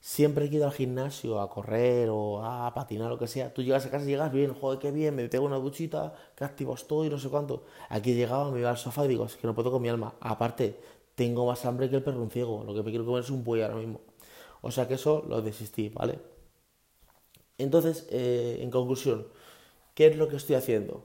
siempre 0.00 0.46
he 0.46 0.48
ido 0.48 0.66
al 0.66 0.72
gimnasio 0.72 1.40
a 1.40 1.48
correr 1.50 2.08
o 2.10 2.44
a 2.44 2.72
patinar, 2.74 3.08
lo 3.10 3.18
que 3.18 3.26
sea, 3.28 3.52
tú 3.54 3.62
llegas 3.62 3.86
a 3.86 3.90
casa 3.90 4.04
y 4.04 4.08
llegas 4.08 4.32
bien, 4.32 4.54
joder, 4.54 4.78
qué 4.78 4.90
bien, 4.90 5.14
me 5.16 5.28
pego 5.28 5.46
una 5.46 5.56
duchita, 5.56 6.14
qué 6.36 6.44
activo 6.44 6.74
estoy, 6.74 7.08
no 7.10 7.18
sé 7.18 7.28
cuánto. 7.28 7.64
Aquí 7.88 8.14
llegaba, 8.14 8.50
me 8.50 8.60
iba 8.60 8.70
al 8.70 8.78
sofá 8.78 9.04
y 9.04 9.08
digo, 9.08 9.26
es 9.26 9.36
que 9.36 9.46
no 9.46 9.54
puedo 9.54 9.70
con 9.70 9.82
mi 9.82 9.88
alma. 9.88 10.14
Aparte, 10.20 10.78
tengo 11.14 11.46
más 11.46 11.64
hambre 11.64 11.88
que 11.90 11.96
el 11.96 12.02
perro 12.02 12.22
un 12.22 12.30
ciego, 12.30 12.64
lo 12.64 12.74
que 12.74 12.82
me 12.82 12.90
quiero 12.90 13.04
comer 13.06 13.22
es 13.22 13.30
un 13.30 13.44
buey 13.44 13.62
ahora 13.62 13.76
mismo. 13.76 14.00
O 14.62 14.70
sea 14.70 14.88
que 14.88 14.94
eso 14.94 15.24
lo 15.28 15.42
desistí, 15.42 15.88
¿vale? 15.90 16.18
Entonces, 17.58 18.06
eh, 18.10 18.58
en 18.60 18.70
conclusión, 18.70 19.26
¿qué 19.94 20.06
es 20.08 20.16
lo 20.16 20.28
que 20.28 20.36
estoy 20.36 20.56
haciendo? 20.56 21.04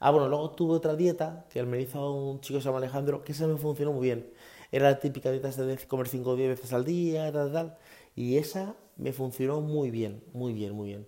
Ah, 0.00 0.10
bueno, 0.10 0.28
luego 0.28 0.50
tuve 0.52 0.74
otra 0.76 0.96
dieta 0.96 1.46
que 1.50 1.62
me 1.64 1.80
hizo 1.80 2.12
un 2.12 2.40
chico 2.40 2.58
que 2.58 2.62
se 2.62 2.66
llama 2.68 2.78
Alejandro, 2.78 3.22
que 3.24 3.32
esa 3.32 3.46
me 3.46 3.56
funcionó 3.58 3.92
muy 3.92 4.06
bien. 4.06 4.32
Era 4.72 4.90
la 4.90 4.98
típica 5.00 5.30
dieta 5.30 5.50
de 5.50 5.76
comer 5.86 6.08
5 6.08 6.30
o 6.30 6.36
10 6.36 6.48
veces 6.50 6.72
al 6.72 6.84
día, 6.84 7.30
tal, 7.32 7.52
tal. 7.52 7.76
Y 8.16 8.36
esa 8.38 8.74
me 8.96 9.12
funcionó 9.12 9.60
muy 9.60 9.90
bien, 9.90 10.24
muy 10.32 10.52
bien, 10.54 10.72
muy 10.74 10.88
bien. 10.88 11.06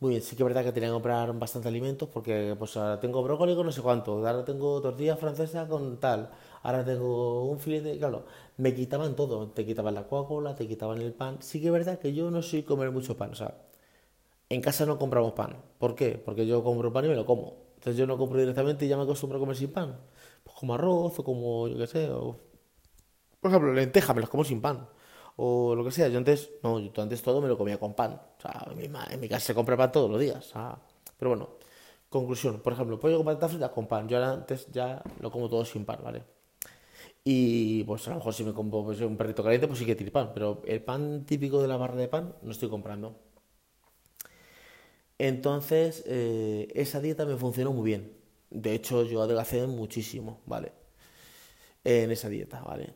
Muy 0.00 0.10
bien, 0.10 0.22
sí 0.22 0.36
que 0.36 0.42
es 0.42 0.46
verdad 0.46 0.64
que 0.64 0.72
tenía 0.72 0.88
que 0.88 0.94
comprar 0.94 1.32
bastante 1.38 1.68
alimentos 1.68 2.08
porque 2.08 2.56
pues 2.58 2.76
ahora 2.76 3.00
tengo 3.00 3.22
brócoli 3.22 3.54
con 3.54 3.66
no 3.66 3.72
sé 3.72 3.82
cuánto, 3.82 4.14
ahora 4.26 4.44
tengo 4.44 4.80
tortilla 4.82 5.16
francesa 5.16 5.68
con 5.68 5.98
tal, 6.00 6.30
ahora 6.62 6.84
tengo 6.84 7.44
un 7.46 7.60
filete, 7.60 7.98
claro, 7.98 8.26
me 8.58 8.74
quitaban 8.74 9.16
todo, 9.16 9.50
te 9.50 9.64
quitaban 9.66 9.94
la 9.94 10.08
Coca-Cola, 10.08 10.54
te 10.56 10.66
quitaban 10.68 11.00
el 11.00 11.12
pan. 11.14 11.38
Sí 11.40 11.60
que 11.60 11.68
es 11.68 11.72
verdad 11.72 11.98
que 12.00 12.12
yo 12.14 12.30
no 12.32 12.42
soy 12.42 12.64
comer 12.64 12.90
mucho 12.90 13.16
pan, 13.16 13.30
o 13.32 13.34
sea, 13.36 13.54
en 14.48 14.60
casa 14.60 14.86
no 14.86 14.98
compramos 14.98 15.32
pan. 15.32 15.56
¿Por 15.78 15.94
qué? 15.94 16.20
Porque 16.24 16.46
yo 16.46 16.62
compro 16.64 16.92
pan 16.92 17.04
y 17.06 17.08
me 17.08 17.16
lo 17.16 17.26
como. 17.26 17.56
Entonces 17.82 17.98
yo 17.98 18.06
no 18.06 18.16
compro 18.16 18.38
directamente 18.38 18.84
y 18.84 18.88
ya 18.88 18.96
me 18.96 19.02
acostumbro 19.02 19.38
a 19.38 19.40
comer 19.40 19.56
sin 19.56 19.72
pan. 19.72 19.98
Pues 20.44 20.56
como 20.56 20.74
arroz 20.74 21.18
o 21.18 21.24
como, 21.24 21.66
yo 21.66 21.76
qué 21.76 21.88
sé, 21.88 22.08
o... 22.10 22.38
Por 23.40 23.50
ejemplo, 23.50 23.72
lentejas 23.72 24.14
me 24.14 24.20
las 24.20 24.30
como 24.30 24.44
sin 24.44 24.60
pan. 24.62 24.88
O 25.34 25.74
lo 25.74 25.84
que 25.84 25.90
sea. 25.90 26.06
Yo 26.06 26.18
antes, 26.18 26.48
no, 26.62 26.78
yo 26.78 27.02
antes 27.02 27.20
todo 27.22 27.40
me 27.40 27.48
lo 27.48 27.58
comía 27.58 27.80
con 27.80 27.94
pan. 27.94 28.20
O 28.38 28.40
sea, 28.40 28.68
en 28.70 28.78
mi, 28.78 28.84
en 28.84 29.20
mi 29.20 29.28
casa 29.28 29.46
se 29.46 29.54
compra 29.54 29.76
pan 29.76 29.90
todos 29.90 30.08
los 30.08 30.20
días. 30.20 30.52
pero 31.18 31.30
bueno, 31.30 31.48
conclusión. 32.08 32.60
Por 32.60 32.72
ejemplo, 32.72 33.00
pollo 33.00 33.16
con 33.16 33.26
patatas 33.26 33.50
fritas 33.50 33.70
con 33.70 33.88
pan. 33.88 34.08
Yo 34.08 34.22
antes 34.22 34.68
ya 34.70 35.02
lo 35.18 35.32
como 35.32 35.48
todo 35.48 35.64
sin 35.64 35.84
pan, 35.84 35.98
¿vale? 36.04 36.22
Y 37.24 37.82
pues 37.82 38.06
a 38.06 38.10
lo 38.10 38.16
mejor 38.18 38.32
si 38.32 38.44
me 38.44 38.52
compro 38.52 38.84
pues, 38.84 39.00
un 39.00 39.16
perrito 39.16 39.42
caliente, 39.42 39.66
pues 39.66 39.80
sí 39.80 39.86
que 39.86 39.96
tiene 39.96 40.12
pan. 40.12 40.30
Pero 40.32 40.62
el 40.66 40.84
pan 40.84 41.24
típico 41.26 41.60
de 41.60 41.66
la 41.66 41.76
barra 41.76 41.96
de 41.96 42.06
pan 42.06 42.36
no 42.42 42.52
estoy 42.52 42.68
comprando. 42.68 43.31
Entonces, 45.22 46.02
eh, 46.06 46.66
esa 46.74 47.00
dieta 47.00 47.24
me 47.24 47.36
funcionó 47.36 47.72
muy 47.72 47.84
bien. 47.84 48.12
De 48.50 48.74
hecho, 48.74 49.04
yo 49.04 49.22
adelgacé 49.22 49.64
muchísimo, 49.68 50.40
¿vale? 50.46 50.72
En 51.84 52.10
esa 52.10 52.28
dieta, 52.28 52.60
¿vale? 52.62 52.94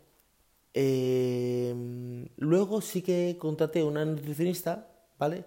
Em, 0.75 2.29
luego 2.37 2.81
sí 2.81 3.03
que 3.03 3.37
contraté 3.39 3.85
una 3.85 4.05
nutricionista, 4.05 4.89
¿vale? 5.19 5.45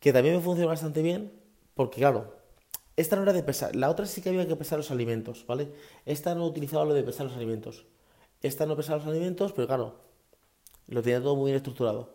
Que 0.00 0.12
también 0.12 0.36
me 0.36 0.40
funcionó 0.42 0.68
bastante 0.68 1.02
bien, 1.02 1.32
porque 1.74 2.00
claro, 2.00 2.36
esta 2.96 3.16
no 3.16 3.22
era 3.22 3.32
de 3.32 3.42
pesar, 3.42 3.74
la 3.74 3.90
otra 3.90 4.06
sí 4.06 4.22
que 4.22 4.28
había 4.30 4.46
que 4.46 4.56
pesar 4.56 4.78
los 4.78 4.92
alimentos, 4.92 5.44
¿vale? 5.48 5.72
Esta 6.06 6.34
no 6.36 6.46
utilizaba 6.46 6.84
lo 6.84 6.94
de 6.94 7.02
pesar 7.02 7.26
los 7.26 7.36
alimentos. 7.36 7.86
Esta 8.42 8.66
no 8.66 8.76
pesaba 8.76 8.98
los 8.98 9.08
alimentos, 9.08 9.52
pero 9.52 9.66
claro, 9.66 9.96
lo 10.88 11.02
tenía 11.02 11.20
todo 11.20 11.36
muy 11.36 11.46
bien 11.46 11.56
estructurado. 11.56 12.14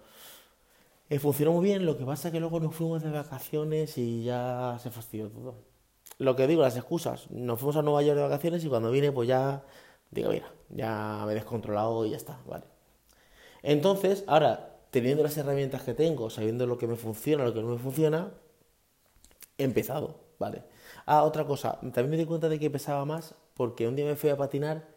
Eh, 1.10 1.18
funcionó 1.18 1.54
muy 1.54 1.64
bien, 1.66 1.86
lo 1.86 1.98
que 1.98 2.06
pasa 2.06 2.28
es 2.28 2.32
que 2.34 2.40
luego 2.40 2.60
nos 2.60 2.76
fuimos 2.76 3.02
de 3.02 3.10
vacaciones 3.10 3.98
y 3.98 4.24
ya 4.24 4.78
se 4.82 4.92
fastidió 4.92 5.30
todo. 5.30 5.56
Lo 6.20 6.36
que 6.36 6.46
digo, 6.48 6.62
las 6.62 6.78
excusas. 6.78 7.30
Nos 7.32 7.60
fuimos 7.60 7.78
a 7.78 7.82
Nueva 7.82 8.04
York 8.04 8.18
de 8.18 8.24
vacaciones 8.24 8.64
y 8.64 8.70
cuando 8.70 8.92
vine, 8.92 9.12
pues 9.12 9.28
ya 9.28 9.64
digo, 10.12 10.30
mira, 10.32 10.52
ya 10.70 11.24
me 11.26 11.32
he 11.32 11.36
descontrolado 11.36 12.06
y 12.06 12.12
ya 12.12 12.18
está, 12.18 12.40
vale. 12.48 12.66
Entonces, 13.64 14.24
ahora, 14.28 14.78
teniendo 14.92 15.24
las 15.24 15.38
herramientas 15.38 15.84
que 15.84 15.94
tengo, 15.94 16.30
sabiendo 16.30 16.68
lo 16.68 16.78
que 16.78 16.88
me 16.88 16.96
funciona, 16.96 17.44
lo 17.44 17.54
que 17.54 17.62
no 17.62 17.70
me 17.70 17.80
funciona, 17.80 18.32
he 19.58 19.64
empezado, 19.64 20.20
¿vale? 20.40 20.64
Ah, 21.06 21.24
otra 21.24 21.46
cosa, 21.46 21.80
también 21.82 22.10
me 22.12 22.18
di 22.18 22.26
cuenta 22.26 22.50
de 22.50 22.60
que 22.60 22.70
pesaba 22.70 23.06
más 23.06 23.36
porque 23.56 23.88
un 23.88 23.96
día 23.96 24.06
me 24.06 24.16
fui 24.16 24.30
a 24.30 24.38
patinar, 24.38 24.88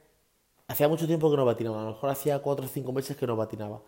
hacía 0.68 0.88
mucho 0.88 1.06
tiempo 1.06 1.30
que 1.30 1.36
no 1.36 1.44
patinaba, 1.46 1.82
a 1.82 1.84
lo 1.84 1.92
mejor 1.92 2.10
hacía 2.10 2.40
4 2.40 2.66
o 2.66 2.68
5 2.68 2.92
meses 2.92 3.16
que 3.16 3.26
no 3.26 3.36
patinaba 3.36 3.82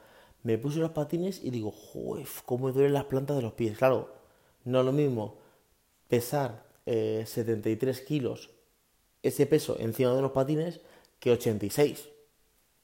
me 0.44 0.58
puse 0.58 0.78
los 0.78 0.90
patines 0.90 1.42
y 1.42 1.50
digo, 1.50 1.72
joder, 1.72 2.26
cómo 2.44 2.66
me 2.66 2.72
duelen 2.72 2.92
las 2.92 3.06
plantas 3.06 3.36
de 3.36 3.42
los 3.42 3.54
pies. 3.54 3.76
Claro, 3.78 4.14
no 4.64 4.80
es 4.80 4.86
lo 4.86 4.92
mismo 4.92 5.38
pesar 6.06 6.64
73 6.84 7.98
eh, 7.98 8.04
kilos, 8.04 8.50
ese 9.22 9.46
peso 9.46 9.76
encima 9.80 10.14
de 10.14 10.20
los 10.20 10.32
patines, 10.32 10.80
que 11.18 11.30
86. 11.30 12.08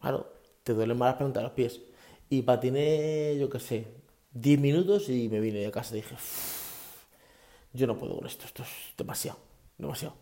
Claro, 0.00 0.32
te 0.64 0.72
duelen 0.72 0.96
más 0.96 1.10
las 1.10 1.18
plantas 1.18 1.42
de 1.42 1.44
los 1.44 1.52
pies. 1.52 1.80
Y 2.30 2.42
patiné, 2.42 3.36
yo 3.38 3.50
qué 3.50 3.60
sé, 3.60 3.86
10 4.32 4.58
minutos 4.58 5.10
y 5.10 5.28
me 5.28 5.40
vine 5.40 5.58
de 5.60 5.70
casa 5.70 5.94
dije, 5.94 6.16
yo 7.74 7.86
no 7.86 7.98
puedo 7.98 8.16
con 8.16 8.26
esto, 8.26 8.46
esto 8.46 8.62
es 8.62 8.68
demasiado, 8.96 9.38
demasiado. 9.76 10.14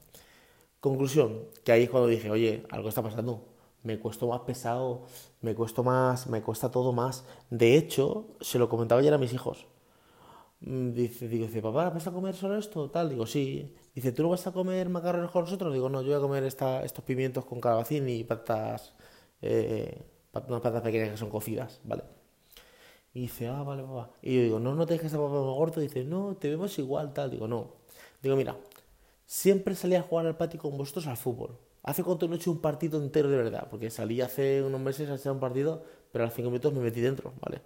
Conclusión, 0.81 1.45
que 1.63 1.71
ahí 1.71 1.85
es 1.85 1.91
cuando 1.91 2.09
dije, 2.09 2.31
oye, 2.31 2.65
algo 2.71 2.89
está 2.89 3.03
pasando 3.03 3.45
me 3.89 3.99
cuesta 3.99 4.27
más 4.27 4.41
pesado, 4.41 5.07
me 5.41 5.55
cuesta 5.55 5.83
más, 5.83 6.27
me 6.29 6.43
cuesta 6.43 6.71
todo 6.71 6.93
más. 6.93 7.25
De 7.51 7.77
hecho, 7.79 8.37
se 8.41 8.59
lo 8.59 8.69
comentaba 8.69 9.01
ayer 9.01 9.15
a 9.15 9.19
mis 9.19 9.33
hijos. 9.33 9.67
Mm, 10.61 10.93
dice, 10.93 11.29
dice, 11.29 11.63
papá, 11.63 11.91
¿vas 11.91 12.07
a 12.07 12.13
comer 12.13 12.35
solo 12.35 12.57
esto? 12.59 12.91
Tal, 12.91 13.09
digo, 13.09 13.27
sí. 13.27 13.75
Dice, 13.95 14.13
¿tú 14.13 14.23
no 14.23 14.29
vas 14.31 14.47
a 14.47 14.53
comer 14.53 14.89
macarrones 14.91 15.31
con 15.31 15.45
nosotros? 15.45 15.73
Digo, 15.73 15.89
no, 15.89 16.03
yo 16.03 16.09
voy 16.09 16.19
a 16.19 16.21
comer 16.21 16.45
esta, 16.45 16.85
estos 16.85 17.05
pimientos 17.05 17.45
con 17.47 17.61
calabacín 17.61 18.09
y 18.09 18.25
patas, 18.25 18.95
eh, 19.41 20.03
patas 20.33 20.83
pequeñas 20.83 21.11
que 21.11 21.17
son 21.17 21.31
cocidas, 21.31 21.81
¿vale? 21.85 22.03
Y 23.15 23.23
dice, 23.23 23.49
ah, 23.49 23.63
vale, 23.63 23.83
papá. 23.85 24.11
Y 24.23 24.37
yo 24.37 24.43
digo, 24.43 24.61
no, 24.61 24.75
no 24.75 24.87
te 24.87 24.95
dejes 24.95 25.15
a 25.15 25.17
papá 25.19 25.33
más 25.33 25.55
gordo. 25.57 25.81
Dice, 25.81 26.05
no, 26.05 26.37
te 26.37 26.51
vemos 26.51 26.79
igual, 26.79 27.13
tal. 27.15 27.31
Digo, 27.31 27.49
no. 27.49 27.77
Digo, 28.23 28.37
mira, 28.37 28.57
siempre 29.27 29.75
salía 29.75 30.01
a 30.01 30.03
jugar 30.03 30.27
al 30.27 30.37
patio 30.37 30.61
con 30.61 30.77
vosotros 30.77 31.07
al 31.07 31.17
fútbol. 31.17 31.59
¿Hace 31.89 32.05
cuánto 32.05 32.29
no 32.29 32.35
he 32.35 32.37
hecho 32.37 32.51
un 32.51 32.61
partido 32.61 33.03
entero 33.03 33.31
de 33.31 33.39
verdad? 33.39 33.67
Porque 33.71 33.89
salí 33.89 34.21
hace 34.21 34.63
unos 34.63 34.79
meses 34.79 35.09
a 35.09 35.15
hacer 35.15 35.33
un 35.33 35.41
partido, 35.41 35.83
pero 36.13 36.25
a 36.25 36.27
los 36.27 36.35
5 36.35 36.51
minutos 36.51 36.75
me 36.75 36.81
metí 36.81 37.01
dentro, 37.01 37.33
¿vale? 37.41 37.63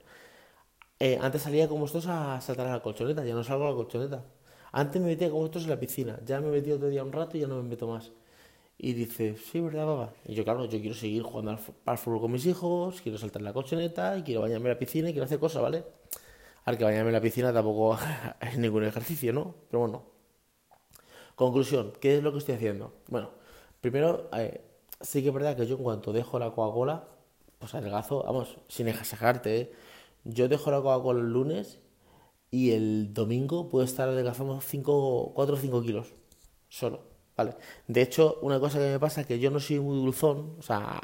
Eh, 1.01 1.19
antes 1.21 1.43
salía 1.43 1.67
con 1.69 1.81
vosotros 1.81 2.07
a 2.07 2.41
saltar 2.41 2.69
a 2.69 2.73
la 2.75 2.83
colchoneta, 2.83 3.25
ya 3.25 3.35
no 3.35 3.43
salgo 3.43 3.67
a 3.67 3.71
la 3.71 3.75
colchoneta. 3.75 4.25
Antes 4.71 5.03
me 5.03 5.09
metía 5.09 5.29
con 5.29 5.41
vosotros 5.41 5.65
en 5.65 5.71
la 5.71 5.81
piscina, 5.81 6.21
ya 6.25 6.41
me 6.41 6.51
metí 6.51 6.71
otro 6.71 6.89
día 6.89 7.03
un 7.03 7.11
rato 7.11 7.37
y 7.37 7.41
ya 7.41 7.49
no 7.49 7.57
me 7.57 7.69
meto 7.69 7.89
más. 7.89 8.13
Y 8.79 8.93
dice, 8.93 9.37
sí, 9.37 9.61
¿verdad, 9.61 9.87
papá? 9.87 10.13
Y 10.25 10.35
yo, 10.35 10.45
claro, 10.45 10.67
yo 10.67 10.81
quiero 10.81 10.95
seguir 10.95 11.25
jugando 11.25 11.59
al, 11.87 11.99
fútbol 11.99 12.21
con 12.21 12.31
mis 12.31 12.47
hijos, 12.47 13.01
quiero 13.03 13.19
saltar 13.19 13.41
en 13.41 13.47
la 13.47 13.53
colchoneta, 13.53 14.19
y 14.19 14.23
quiero 14.23 14.43
bañarme 14.43 14.67
en 14.69 14.75
la 14.75 14.79
piscina 14.79 15.09
y 15.11 15.13
quiero 15.13 15.25
hacer 15.25 15.41
cosas, 15.41 15.63
¿vale? 15.63 15.85
Al 16.65 16.79
que 16.79 16.85
bañarme 16.85 17.09
en 17.09 17.15
la 17.15 17.21
piscina 17.21 17.53
tampoco 17.53 17.99
es 18.41 18.57
ningún 18.57 18.85
ejercicio, 18.85 19.33
¿no? 19.33 19.57
Pero 19.69 19.81
bueno. 19.81 20.05
Conclusión, 21.35 21.93
¿qué 22.01 22.19
es 22.19 22.23
lo 22.23 22.31
que 22.31 22.39
estoy 22.39 22.55
haciendo? 22.55 22.93
Bueno, 23.09 23.42
Primero, 23.83 24.31
eh, 24.33 24.61
sí 25.01 25.23
que 25.23 25.29
es 25.29 25.35
verdad 25.35 25.57
que 25.57 25.67
yo 25.67 25.77
en 25.77 25.83
cuanto 25.83 26.13
dejo 26.13 26.39
la 26.39 26.53
Coca-Cola, 26.53 27.09
pues 27.59 27.75
adelgazo, 27.75 28.23
vamos, 28.23 28.57
sin 28.69 28.87
exagerarte, 28.89 29.61
¿eh? 29.61 29.73
yo 30.25 30.49
dejo 30.49 30.71
la 30.71 30.81
Coca-Cola 30.81 31.21
el 31.21 31.33
lunes 31.33 31.81
y 32.51 32.73
el 32.73 33.13
domingo 33.13 33.69
puedo 33.69 33.85
estar 33.85 34.09
adelgazando 34.09 34.61
5, 34.61 35.33
4 35.35 35.57
o 35.57 35.59
5 35.59 35.83
kilos, 35.83 36.15
solo, 36.69 37.03
¿vale? 37.37 37.57
De 37.89 38.03
hecho, 38.03 38.39
una 38.43 38.61
cosa 38.61 38.79
que 38.79 38.87
me 38.87 39.01
pasa 39.01 39.23
es 39.23 39.27
que 39.27 39.41
yo 39.41 39.51
no 39.51 39.59
soy 39.59 39.81
muy 39.81 39.97
dulzón, 39.97 40.57
o 40.61 40.63
sea, 40.63 41.01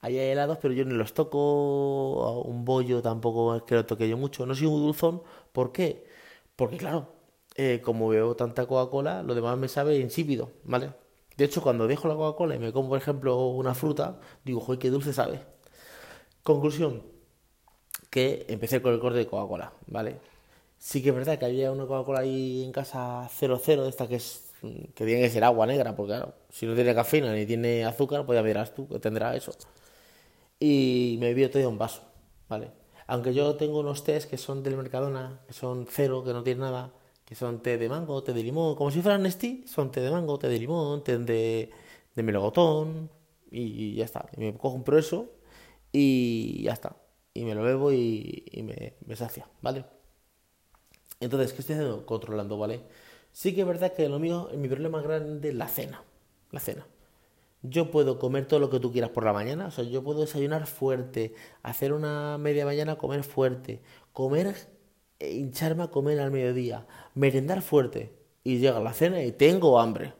hay 0.00 0.16
helados, 0.18 0.58
pero 0.62 0.72
yo 0.74 0.84
ni 0.84 0.94
los 0.94 1.14
toco, 1.14 2.42
un 2.42 2.64
bollo 2.64 3.02
tampoco 3.02 3.56
es 3.56 3.62
que 3.64 3.74
lo 3.74 3.86
toque 3.86 4.08
yo 4.08 4.16
mucho, 4.16 4.46
no 4.46 4.54
soy 4.54 4.68
muy 4.68 4.80
dulzón, 4.82 5.22
¿por 5.52 5.72
qué? 5.72 6.06
Porque 6.56 6.76
claro, 6.76 7.08
eh, 7.56 7.80
como 7.84 8.08
veo 8.08 8.36
tanta 8.36 8.66
Coca-Cola, 8.66 9.22
lo 9.24 9.34
demás 9.34 9.58
me 9.58 9.68
sabe 9.68 9.98
insípido, 9.98 10.52
¿vale? 10.64 10.92
De 11.36 11.44
hecho, 11.44 11.62
cuando 11.62 11.86
dejo 11.86 12.08
la 12.08 12.14
Coca-Cola 12.14 12.54
y 12.56 12.58
me 12.58 12.72
como, 12.72 12.88
por 12.88 12.98
ejemplo, 12.98 13.46
una 13.48 13.74
fruta, 13.74 14.20
digo, 14.44 14.60
joder, 14.60 14.78
qué 14.78 14.90
dulce 14.90 15.12
sabe. 15.12 15.40
Conclusión, 16.42 17.02
que 18.10 18.46
empecé 18.48 18.80
con 18.82 18.94
el 18.94 19.00
corte 19.00 19.18
de 19.18 19.26
Coca-Cola, 19.26 19.72
¿vale? 19.86 20.20
Sí 20.78 21.02
que 21.02 21.08
es 21.10 21.14
verdad 21.14 21.38
que 21.38 21.46
había 21.46 21.72
una 21.72 21.86
Coca-Cola 21.86 22.20
ahí 22.20 22.62
en 22.64 22.72
casa 22.72 23.28
00, 23.28 23.84
de 23.84 23.88
esta 23.90 24.06
que 24.08 24.16
es 24.16 24.44
que 24.94 25.04
tiene 25.04 25.20
que 25.20 25.30
ser 25.30 25.44
agua 25.44 25.66
negra, 25.66 25.94
porque 25.94 26.12
claro, 26.12 26.34
si 26.50 26.66
no 26.66 26.74
tiene 26.74 26.94
cafeína 26.94 27.32
ni 27.32 27.46
tiene 27.46 27.84
azúcar, 27.84 28.24
pues 28.24 28.36
ya 28.36 28.42
verás 28.42 28.74
tú 28.74 28.88
que 28.88 28.98
tendrá 28.98 29.36
eso. 29.36 29.52
Y 30.58 31.16
me 31.20 31.26
bebido 31.28 31.50
todo 31.50 31.68
un 31.68 31.78
vaso, 31.78 32.02
¿vale? 32.48 32.70
Aunque 33.06 33.34
yo 33.34 33.56
tengo 33.56 33.80
unos 33.80 34.04
tés 34.04 34.26
que 34.26 34.38
son 34.38 34.62
del 34.62 34.76
Mercadona, 34.76 35.40
que 35.46 35.52
son 35.52 35.86
cero, 35.90 36.24
que 36.24 36.32
no 36.32 36.42
tienen 36.42 36.62
nada, 36.62 36.92
que 37.24 37.34
son 37.34 37.62
té 37.62 37.78
de 37.78 37.88
mango, 37.88 38.22
té 38.22 38.32
de 38.32 38.42
limón, 38.42 38.76
como 38.76 38.90
si 38.90 39.00
fueran 39.00 39.22
Nestí, 39.22 39.64
son 39.66 39.90
té 39.90 40.00
de 40.00 40.10
mango, 40.10 40.38
té 40.38 40.48
de 40.48 40.58
limón, 40.58 41.02
té 41.04 41.18
de, 41.18 41.70
de 42.14 42.22
melocotón, 42.22 43.10
y 43.54 43.94
ya 43.94 44.04
está. 44.04 44.26
Y 44.36 44.40
me 44.40 44.54
compro 44.56 44.98
eso 44.98 45.32
y 45.92 46.62
ya 46.64 46.72
está. 46.72 46.96
Y 47.32 47.44
me 47.44 47.54
lo 47.54 47.62
bebo 47.62 47.92
y, 47.92 48.44
me, 49.06 49.16
sacia, 49.16 49.48
¿vale? 49.60 49.84
Entonces, 51.20 51.52
¿qué 51.52 51.60
estoy 51.60 51.74
haciendo? 51.74 52.06
Controlando, 52.06 52.58
¿vale? 52.58 52.82
Sí 53.32 53.54
que 53.54 53.62
es 53.62 53.66
verdad 53.66 53.92
que 53.92 54.08
lo 54.08 54.18
mío, 54.18 54.50
mi 54.56 54.68
problema 54.68 55.02
grande 55.02 55.48
es 55.48 55.54
la 55.54 55.68
cena. 55.68 56.04
La 56.50 56.60
cena. 56.60 56.86
Yo 57.62 57.90
puedo 57.90 58.18
comer 58.18 58.46
todo 58.46 58.60
lo 58.60 58.70
que 58.70 58.78
tú 58.78 58.92
quieras 58.92 59.10
por 59.10 59.24
la 59.24 59.32
mañana, 59.32 59.68
o 59.68 59.70
sea, 59.70 59.84
yo 59.84 60.04
puedo 60.04 60.20
desayunar 60.20 60.66
fuerte, 60.66 61.34
hacer 61.62 61.92
una 61.94 62.36
media 62.36 62.66
mañana, 62.66 62.96
comer 62.96 63.24
fuerte, 63.24 63.80
comer, 64.12 64.54
hincharme 65.32 65.84
a 65.84 65.88
comer 65.88 66.20
al 66.20 66.30
mediodía, 66.30 66.86
merendar 67.14 67.62
fuerte, 67.62 68.12
y 68.44 68.58
llega 68.58 68.80
la 68.80 68.92
cena 68.92 69.22
y 69.22 69.32
tengo 69.32 69.80
hambre. 69.80 70.12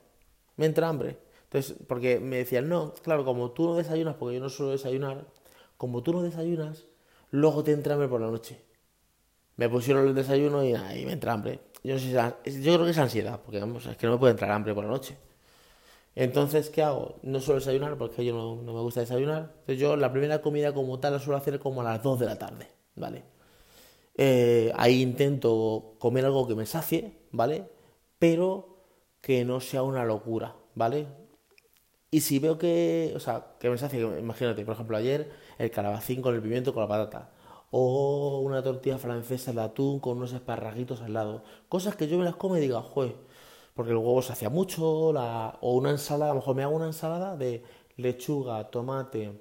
Me 0.56 0.66
entra 0.66 0.88
hambre. 0.88 1.18
Entonces, 1.44 1.76
porque 1.86 2.18
me 2.18 2.38
decían, 2.38 2.68
no, 2.68 2.94
claro, 2.94 3.24
como 3.24 3.52
tú 3.52 3.66
no 3.68 3.76
desayunas, 3.76 4.16
porque 4.16 4.36
yo 4.36 4.40
no 4.40 4.48
suelo 4.48 4.72
desayunar, 4.72 5.26
como 5.76 6.02
tú 6.02 6.12
no 6.12 6.22
desayunas, 6.22 6.86
luego 7.30 7.62
te 7.62 7.72
entra 7.72 7.94
hambre 7.94 8.08
por 8.08 8.20
la 8.20 8.28
noche. 8.28 8.60
Me 9.56 9.68
pusieron 9.68 10.08
el 10.08 10.14
desayuno 10.14 10.64
y, 10.64 10.72
me 10.72 11.12
entra 11.12 11.32
hambre. 11.32 11.60
Yo, 11.84 11.96
yo 11.96 12.32
creo 12.44 12.84
que 12.84 12.90
es 12.90 12.98
ansiedad, 12.98 13.40
porque 13.44 13.60
vamos, 13.60 13.86
es 13.86 13.96
que 13.96 14.06
no 14.06 14.14
me 14.14 14.18
puede 14.18 14.32
entrar 14.32 14.50
hambre 14.50 14.74
por 14.74 14.84
la 14.84 14.90
noche. 14.90 15.16
Entonces, 16.16 16.70
¿qué 16.70 16.82
hago? 16.82 17.16
No 17.22 17.40
suelo 17.40 17.60
desayunar 17.60 17.96
porque 17.98 18.24
yo 18.24 18.34
no, 18.34 18.72
me 18.72 18.80
gusta 18.80 19.00
desayunar. 19.00 19.52
Entonces, 19.60 19.78
yo 19.78 19.96
la 19.96 20.12
primera 20.12 20.40
comida 20.40 20.72
como 20.72 20.98
tal 21.00 21.14
la 21.14 21.18
suelo 21.18 21.36
hacer 21.36 21.58
como 21.58 21.80
a 21.80 21.84
las 21.84 22.02
2 22.02 22.20
de 22.20 22.26
la 22.26 22.38
tarde, 22.38 22.68
¿vale? 22.94 23.24
Eh, 24.16 24.72
ahí 24.76 25.02
intento 25.02 25.96
comer 25.98 26.24
algo 26.24 26.46
que 26.46 26.54
me 26.54 26.66
sacie, 26.66 27.18
¿vale? 27.32 27.68
Pero 28.18 28.76
que 29.20 29.44
no 29.44 29.60
sea 29.60 29.82
una 29.82 30.04
locura, 30.04 30.56
¿vale? 30.74 31.06
Y 32.10 32.20
si 32.20 32.38
veo 32.38 32.58
que, 32.58 33.12
o 33.16 33.20
sea, 33.20 33.56
que 33.58 33.68
me 33.70 33.78
sacie, 33.78 34.00
imagínate, 34.20 34.64
por 34.64 34.74
ejemplo, 34.74 34.96
ayer 34.96 35.32
el 35.58 35.70
calabacín 35.70 36.22
con 36.22 36.34
el 36.34 36.42
pimiento 36.42 36.72
con 36.72 36.82
la 36.82 36.88
patata. 36.88 37.32
O 37.70 38.40
una 38.40 38.62
tortilla 38.62 38.98
francesa 38.98 39.52
de 39.52 39.60
atún 39.62 39.98
con 39.98 40.18
unos 40.18 40.32
esparraguitos 40.32 41.00
al 41.02 41.14
lado. 41.14 41.42
Cosas 41.68 41.96
que 41.96 42.06
yo 42.06 42.16
me 42.18 42.24
las 42.24 42.36
como 42.36 42.56
y 42.56 42.60
diga, 42.60 42.80
joder, 42.82 43.16
porque 43.74 43.90
el 43.92 43.98
huevo 43.98 44.22
se 44.22 44.32
hacía 44.32 44.48
mucho, 44.50 44.84
o 45.10 45.72
una 45.72 45.90
ensalada, 45.90 46.30
a 46.30 46.34
lo 46.34 46.40
mejor 46.40 46.54
me 46.56 46.62
hago 46.62 46.76
una 46.76 46.86
ensalada 46.86 47.36
de 47.36 47.64
lechuga, 47.96 48.70
tomate, 48.70 49.32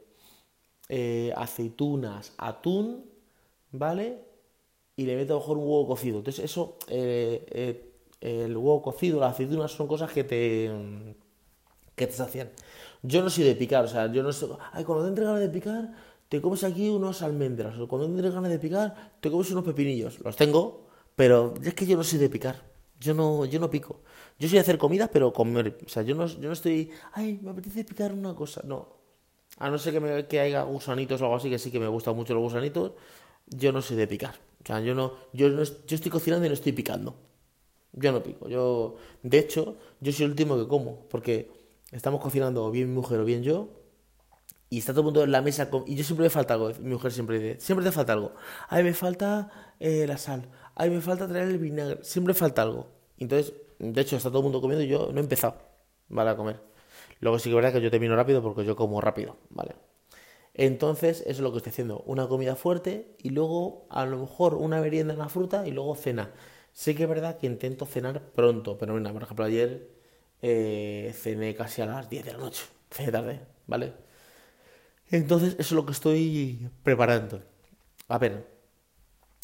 eh, 0.90 1.34
aceitunas, 1.36 2.34
atún, 2.38 3.06
¿vale? 3.72 4.33
Y 4.96 5.06
le 5.06 5.16
meto 5.16 5.34
a 5.34 5.36
lo 5.36 5.40
mejor 5.42 5.58
un 5.58 5.64
huevo 5.64 5.88
cocido. 5.88 6.18
Entonces 6.20 6.46
eso, 6.46 6.78
eh, 6.88 7.46
eh, 7.52 8.46
el 8.46 8.56
huevo 8.56 8.82
cocido, 8.82 9.20
las 9.20 9.34
aceitunas 9.34 9.72
son 9.72 9.88
cosas 9.88 10.12
que 10.12 10.24
te, 10.24 10.72
que 11.96 12.08
te 12.08 12.14
sacian. 12.14 12.50
Yo 13.02 13.22
no 13.22 13.30
soy 13.30 13.44
de 13.44 13.56
picar, 13.56 13.86
o 13.86 13.88
sea, 13.88 14.12
yo 14.12 14.24
no 14.24 14.32
soy, 14.32 14.52
ay, 14.72 14.84
cuando 14.84 15.04
te 15.04 15.10
entre 15.10 15.26
ganas 15.26 15.42
de 15.42 15.50
picar, 15.50 15.94
te 16.30 16.42
comes 16.42 16.64
aquí 16.64 16.90
unos 16.90 17.22
almendras, 17.22 17.78
o 17.78 17.88
cuando 17.88 18.08
entre 18.08 18.30
ganas 18.30 18.50
de 18.50 18.60
picar, 18.60 19.14
te 19.20 19.30
comes 19.30 19.52
unos 19.52 19.64
pepinillos. 19.66 20.20
Los 20.22 20.36
tengo, 20.36 20.88
pero 21.16 21.54
es 21.64 21.74
que 21.74 21.86
yo 21.86 21.98
no 21.98 22.04
soy 22.04 22.20
de 22.20 22.30
picar. 22.30 22.64
Yo 23.00 23.14
no, 23.14 23.46
yo 23.46 23.60
no 23.60 23.70
pico. 23.70 24.02
Yo 24.40 24.48
soy 24.48 24.56
de 24.56 24.62
hacer 24.62 24.78
comidas, 24.78 25.10
pero 25.12 25.34
comer. 25.34 25.78
O 25.86 25.90
sea, 25.90 26.04
yo 26.04 26.16
no, 26.16 26.26
yo 26.26 26.48
no 26.48 26.54
estoy. 26.54 26.90
Ay, 27.12 27.40
me 27.42 27.52
apetece 27.52 27.84
picar 27.84 28.14
una 28.14 28.34
cosa. 28.34 28.62
No. 28.64 28.88
A 29.60 29.70
no 29.70 29.78
ser 29.78 29.94
que, 29.94 30.00
me, 30.00 30.26
que 30.28 30.40
haya 30.40 30.64
gusanitos 30.64 31.22
o 31.22 31.26
algo 31.26 31.36
así, 31.36 31.50
que 31.50 31.60
sí 31.60 31.70
que 31.70 31.80
me 31.80 31.88
gustan 31.88 32.16
mucho 32.16 32.34
los 32.34 32.42
gusanitos. 32.44 32.94
Yo 33.48 33.72
no 33.72 33.82
soy 33.82 33.98
de 33.98 34.08
picar. 34.08 34.36
O 34.64 34.66
sea, 34.66 34.80
yo 34.80 34.96
no, 34.96 35.14
yo 35.34 35.50
no. 35.50 35.64
Yo 35.64 35.96
estoy 35.96 36.12
cocinando 36.12 36.46
y 36.46 36.50
no 36.50 36.54
estoy 36.54 36.72
picando. 36.72 37.16
Yo 37.94 38.12
no 38.12 38.24
pico. 38.24 38.48
Yo. 38.50 38.96
De 39.22 39.40
hecho, 39.40 39.78
yo 40.00 40.12
soy 40.12 40.26
el 40.26 40.32
último 40.32 40.58
que 40.58 40.68
como. 40.68 41.08
Porque 41.10 41.52
estamos 41.92 42.22
cocinando 42.22 42.70
bien 42.72 42.90
mi 42.90 42.96
mujer 42.96 43.20
o 43.20 43.26
bien 43.26 43.44
yo. 43.44 43.70
Y 44.70 44.80
está 44.80 44.94
todo 44.94 45.02
el 45.02 45.06
mundo 45.06 45.24
en 45.24 45.32
la 45.32 45.42
mesa. 45.42 45.70
y 45.86 45.96
yo 45.96 46.04
siempre 46.04 46.26
me 46.26 46.30
falta 46.30 46.56
algo. 46.56 46.72
Mi 46.80 46.94
mujer 46.94 47.12
siempre 47.12 47.40
dice: 47.40 47.60
Siempre 47.60 47.86
te 47.86 47.92
falta 47.92 48.14
algo. 48.14 48.34
Ay, 48.70 48.84
me 48.84 48.94
falta 48.94 49.76
eh, 49.80 50.08
la 50.08 50.18
sal 50.18 50.50
ay, 50.76 50.90
me 50.90 51.02
falta 51.02 51.28
traer 51.28 51.50
el 51.50 51.58
vinagre, 51.58 52.00
siempre 52.04 52.34
falta 52.34 52.62
algo. 52.62 52.88
Entonces, 53.18 53.54
de 53.80 54.02
hecho, 54.02 54.18
está 54.18 54.30
todo 54.30 54.40
el 54.40 54.44
mundo 54.44 54.62
comiendo 54.62 54.84
y 54.84 54.88
yo 54.88 55.10
no 55.12 55.20
he 55.20 55.24
empezado, 55.24 55.56
¿vale? 56.10 56.32
A 56.32 56.36
comer. 56.36 56.60
Luego 57.20 57.40
sí 57.40 57.46
que 57.46 57.50
es 57.52 57.56
verdad 57.56 57.74
que 57.74 57.82
yo 57.82 57.92
termino 57.92 58.16
rápido 58.16 58.42
porque 58.42 58.66
yo 58.66 58.76
como 58.76 59.00
rápido, 59.02 59.38
¿vale? 59.50 59.76
Entonces, 60.54 61.22
eso 61.22 61.30
es 61.32 61.40
lo 61.40 61.52
que 61.52 61.58
estoy 61.58 61.72
haciendo. 61.72 62.00
Una 62.06 62.28
comida 62.28 62.56
fuerte 62.56 63.16
y 63.20 63.30
luego 63.32 63.88
a 63.90 64.06
lo 64.06 64.18
mejor 64.20 64.56
una 64.56 64.82
merienda 64.82 65.14
en 65.14 65.20
la 65.20 65.30
fruta 65.30 65.68
y 65.68 65.72
luego 65.72 65.96
cena. 65.96 66.32
Sí 66.74 66.96
que 66.96 67.04
es 67.04 67.10
verdad 67.10 67.38
que 67.40 67.48
intento 67.48 67.86
cenar 67.86 68.22
pronto, 68.32 68.78
pero 68.78 68.94
mira, 68.96 69.12
por 69.14 69.24
ejemplo, 69.24 69.46
ayer 69.46 69.90
eh, 70.42 71.14
cené 71.16 71.56
casi 71.56 71.82
a 71.82 71.86
las 71.88 72.10
10 72.10 72.26
de 72.26 72.34
la 72.34 72.40
noche, 72.40 72.64
cené 72.92 73.12
tarde, 73.12 73.42
¿vale? 73.68 73.94
Entonces, 75.10 75.54
eso 75.54 75.62
es 75.62 75.72
lo 75.72 75.86
que 75.86 75.92
estoy 75.92 76.70
preparando. 76.84 77.42
A 78.08 78.18
ver, 78.18 78.48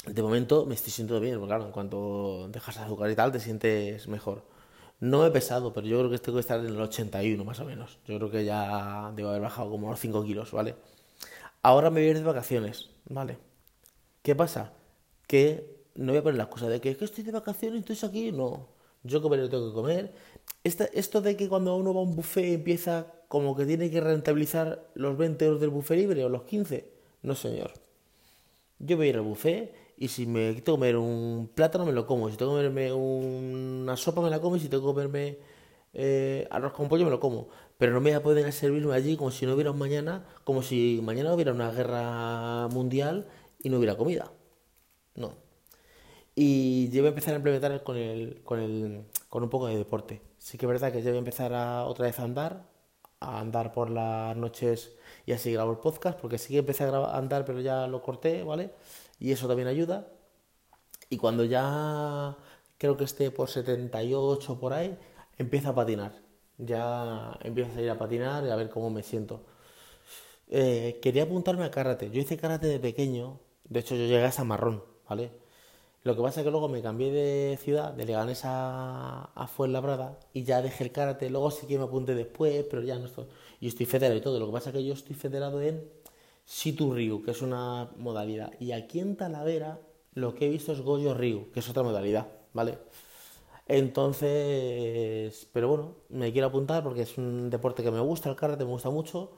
de 0.06 0.22
momento 0.24 0.66
me 0.66 0.76
estoy 0.76 0.92
sintiendo 0.92 1.22
bien, 1.22 1.36
porque 1.36 1.50
claro, 1.50 1.66
en 1.66 1.72
cuanto 1.72 2.48
dejas 2.50 2.78
azúcar 2.78 3.10
y 3.12 3.16
tal, 3.16 3.32
te 3.32 3.40
sientes 3.40 4.08
mejor. 4.08 4.44
No 5.00 5.26
he 5.26 5.32
pesado, 5.32 5.74
pero 5.74 5.88
yo 5.88 6.00
creo 6.00 6.12
que 6.12 6.20
tengo 6.20 6.38
que 6.38 6.42
estar 6.42 6.60
en 6.60 6.68
el 6.68 6.82
81 6.82 7.44
más 7.46 7.60
o 7.60 7.66
menos. 7.66 8.00
Yo 8.06 8.18
creo 8.18 8.32
que 8.32 8.46
ya 8.46 9.12
debo 9.16 9.30
haber 9.30 9.42
bajado 9.42 9.70
como 9.72 9.88
unos 9.88 10.00
5 10.00 10.24
kilos, 10.24 10.52
¿vale? 10.52 10.76
Ahora 11.62 11.90
me 11.90 12.00
voy 12.00 12.08
a 12.08 12.12
ir 12.12 12.18
de 12.18 12.24
vacaciones, 12.24 12.90
¿vale? 13.06 13.38
¿Qué 14.22 14.36
pasa? 14.36 14.74
Que 15.28 15.84
no 15.96 16.14
voy 16.14 16.20
a 16.20 16.24
poner 16.24 16.38
la 16.38 16.44
excusa 16.44 16.70
de 16.70 16.80
que, 16.80 16.96
que 16.96 17.06
estoy 17.06 17.24
de 17.24 17.32
vacaciones, 17.32 17.84
estoy 17.88 18.10
aquí. 18.10 18.32
No, 18.32 18.68
yo 19.04 19.22
comer 19.22 19.40
lo 19.40 19.50
tengo 19.50 19.70
que 19.70 19.74
comer. 19.74 20.14
esto 20.64 21.22
de 21.22 21.36
que 21.36 21.50
cuando 21.50 21.76
uno 21.76 21.94
va 21.94 22.02
a 22.02 22.04
un 22.04 22.16
buffet 22.16 22.54
empieza 22.54 23.08
como 23.28 23.56
que 23.56 23.66
tiene 23.66 23.92
que 23.92 24.02
rentabilizar 24.02 24.90
los 24.96 25.18
20 25.18 25.46
euros 25.46 25.62
del 25.62 25.70
buffet 25.70 25.98
libre 25.98 26.24
o 26.26 26.30
los 26.30 26.44
15. 26.44 26.90
No, 27.24 27.36
señor. 27.36 27.74
Yo 28.80 28.98
voy 28.98 29.08
a 29.08 29.10
ir 29.10 29.16
al 29.18 29.22
buffet 29.24 29.74
y 29.98 30.08
si 30.08 30.26
me 30.26 30.54
tengo 30.54 30.56
que 30.56 30.72
comer 30.72 30.98
un 30.98 31.50
plátano, 31.54 31.86
me 31.86 31.92
lo 31.92 32.08
como. 32.08 32.30
Si 32.30 32.38
tengo 32.38 32.52
que 32.54 32.58
comerme 32.58 32.94
una 32.94 33.98
sopa, 33.98 34.22
me 34.22 34.30
la 34.30 34.40
como. 34.40 34.56
Y 34.56 34.62
si 34.62 34.70
tengo 34.70 34.84
que 34.84 34.94
comerme 34.94 35.38
eh, 35.94 36.48
arroz 36.50 36.74
con 36.74 36.88
pollo, 36.88 37.06
me 37.06 37.12
lo 37.12 37.20
como. 37.20 37.50
Pero 37.80 37.94
no 37.94 38.02
me 38.02 38.12
voy 38.12 38.18
a 38.18 38.24
poder 38.24 38.54
servirme 38.54 38.94
allí 38.94 39.18
como 39.18 39.32
si 39.32 39.46
no 39.48 39.56
hubiera 39.56 39.72
un 39.72 39.80
mañana, 39.80 40.26
como 40.44 40.62
si 40.64 41.02
mañana 41.04 41.34
hubiera 41.34 41.54
una 41.54 41.72
guerra 41.72 42.68
mundial 42.70 43.28
y 43.60 43.70
no 43.70 43.78
hubiera 43.80 43.98
comida. 43.98 44.32
No. 45.16 45.34
Y 46.36 46.90
yo 46.92 47.02
voy 47.02 47.08
a 47.08 47.10
empezar 47.10 47.34
a 47.34 47.38
implementar 47.38 47.84
con, 47.84 47.98
el, 47.98 48.42
con, 48.44 48.60
el, 48.60 49.06
con 49.30 49.44
un 49.44 49.50
poco 49.50 49.68
de 49.68 49.78
deporte. 49.78 50.22
Sí 50.38 50.58
que 50.58 50.66
es 50.66 50.70
verdad 50.70 50.92
que 50.92 51.02
yo 51.02 51.10
voy 51.10 51.18
a 51.18 51.20
empezar 51.20 51.54
otra 51.88 52.06
vez 52.06 52.20
a 52.20 52.24
andar, 52.24 52.66
a 53.20 53.40
andar 53.40 53.72
por 53.74 53.90
las 53.90 54.36
noches 54.38 54.94
y 55.26 55.34
así 55.34 55.52
grabo 55.54 55.72
el 55.72 55.80
podcast, 55.80 56.20
porque 56.20 56.38
sí 56.38 56.54
que 56.54 56.60
empecé 56.60 56.86
a, 56.86 56.90
a 56.90 57.18
andar, 57.18 57.46
pero 57.46 57.62
ya 57.62 57.88
lo 57.88 58.02
corté, 58.04 58.44
¿vale? 58.44 58.72
y 59.20 59.32
eso 59.32 59.48
también 59.48 59.68
ayuda. 59.68 60.08
Y 61.10 61.18
cuando 61.18 61.44
ya 61.46 62.38
creo 62.78 62.98
que 62.98 63.04
esté 63.04 63.32
por 63.32 63.50
78 63.50 64.60
por 64.60 64.74
ahí, 64.74 64.98
empieza 65.38 65.70
a 65.70 65.76
patinar. 65.76 66.29
Ya 66.60 67.38
empiezo 67.44 67.80
a 67.80 67.82
ir 67.82 67.90
a 67.90 67.98
patinar 67.98 68.46
y 68.46 68.50
a 68.52 68.56
ver 68.56 68.70
cómo 68.70 68.90
me 68.92 69.04
siento. 69.04 69.42
Eh, 70.50 71.00
quería 71.02 71.24
apuntarme 71.24 71.66
a 71.66 71.72
karate. 71.72 72.12
Yo 72.12 72.22
hice 72.22 72.38
karate 72.38 72.68
de 72.68 72.80
pequeño. 72.80 73.40
De 73.66 73.80
hecho, 73.82 73.96
yo 73.96 74.06
llegué 74.06 74.26
a 74.26 74.44
marrón, 74.44 74.84
¿vale? 75.08 75.32
Lo 76.04 76.16
que 76.16 76.22
pasa 76.22 76.42
es 76.42 76.46
que 76.46 76.52
luego 76.52 76.70
me 76.70 76.82
cambié 76.82 77.12
de 77.12 77.58
ciudad, 77.58 77.94
de 77.94 78.06
Leganés 78.06 78.42
a, 78.46 79.32
a 79.36 79.48
Fuenlabrada, 79.48 80.18
y 80.34 80.44
ya 80.44 80.62
dejé 80.62 80.86
el 80.86 80.92
karate. 80.92 81.30
Luego 81.30 81.52
sí 81.52 81.68
que 81.68 81.78
me 81.78 81.86
apunté 81.86 82.16
después, 82.16 82.66
pero 82.70 82.84
ya 82.84 82.98
no 83.00 83.06
estoy. 83.06 83.26
Y 83.60 83.68
estoy 83.68 83.86
federado 83.86 84.18
y 84.18 84.22
todo. 84.22 84.40
Lo 84.40 84.48
que 84.48 84.54
pasa 84.54 84.70
es 84.70 84.76
que 84.76 84.86
yo 84.86 84.94
estoy 84.94 85.16
federado 85.16 85.62
en 85.62 85.84
Situ 86.46 86.94
Ryu, 86.94 87.22
que 87.24 87.32
es 87.32 87.42
una 87.42 87.90
modalidad. 87.98 88.54
Y 88.60 88.72
aquí 88.72 89.00
en 89.00 89.16
Talavera 89.18 89.80
lo 90.14 90.36
que 90.36 90.48
he 90.48 90.50
visto 90.50 90.72
es 90.74 90.82
Goyo 90.82 91.14
Ryu, 91.14 91.52
que 91.52 91.60
es 91.60 91.70
otra 91.70 91.84
modalidad, 91.84 92.28
¿vale? 92.54 92.80
Entonces, 93.70 95.48
pero 95.54 95.70
bueno, 95.70 95.96
me 96.10 96.32
quiero 96.32 96.48
apuntar 96.48 96.84
porque 96.84 97.04
es 97.04 97.20
un 97.20 97.52
deporte 97.52 97.84
que 97.84 97.92
me 97.92 98.00
gusta, 98.00 98.28
el 98.28 98.36
karate 98.36 98.66
me 98.66 98.72
gusta 98.72 98.90
mucho, 98.90 99.34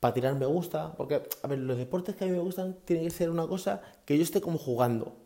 patinar 0.00 0.34
me 0.36 0.46
gusta, 0.46 0.94
porque, 0.96 1.22
a 1.42 1.46
ver, 1.46 1.58
los 1.58 1.76
deportes 1.76 2.16
que 2.16 2.24
a 2.24 2.26
mí 2.26 2.32
me 2.32 2.38
gustan 2.38 2.78
tienen 2.86 3.04
que 3.04 3.10
ser 3.10 3.28
una 3.28 3.46
cosa 3.46 3.82
que 4.06 4.16
yo 4.16 4.22
esté 4.22 4.40
como 4.40 4.56
jugando. 4.56 5.16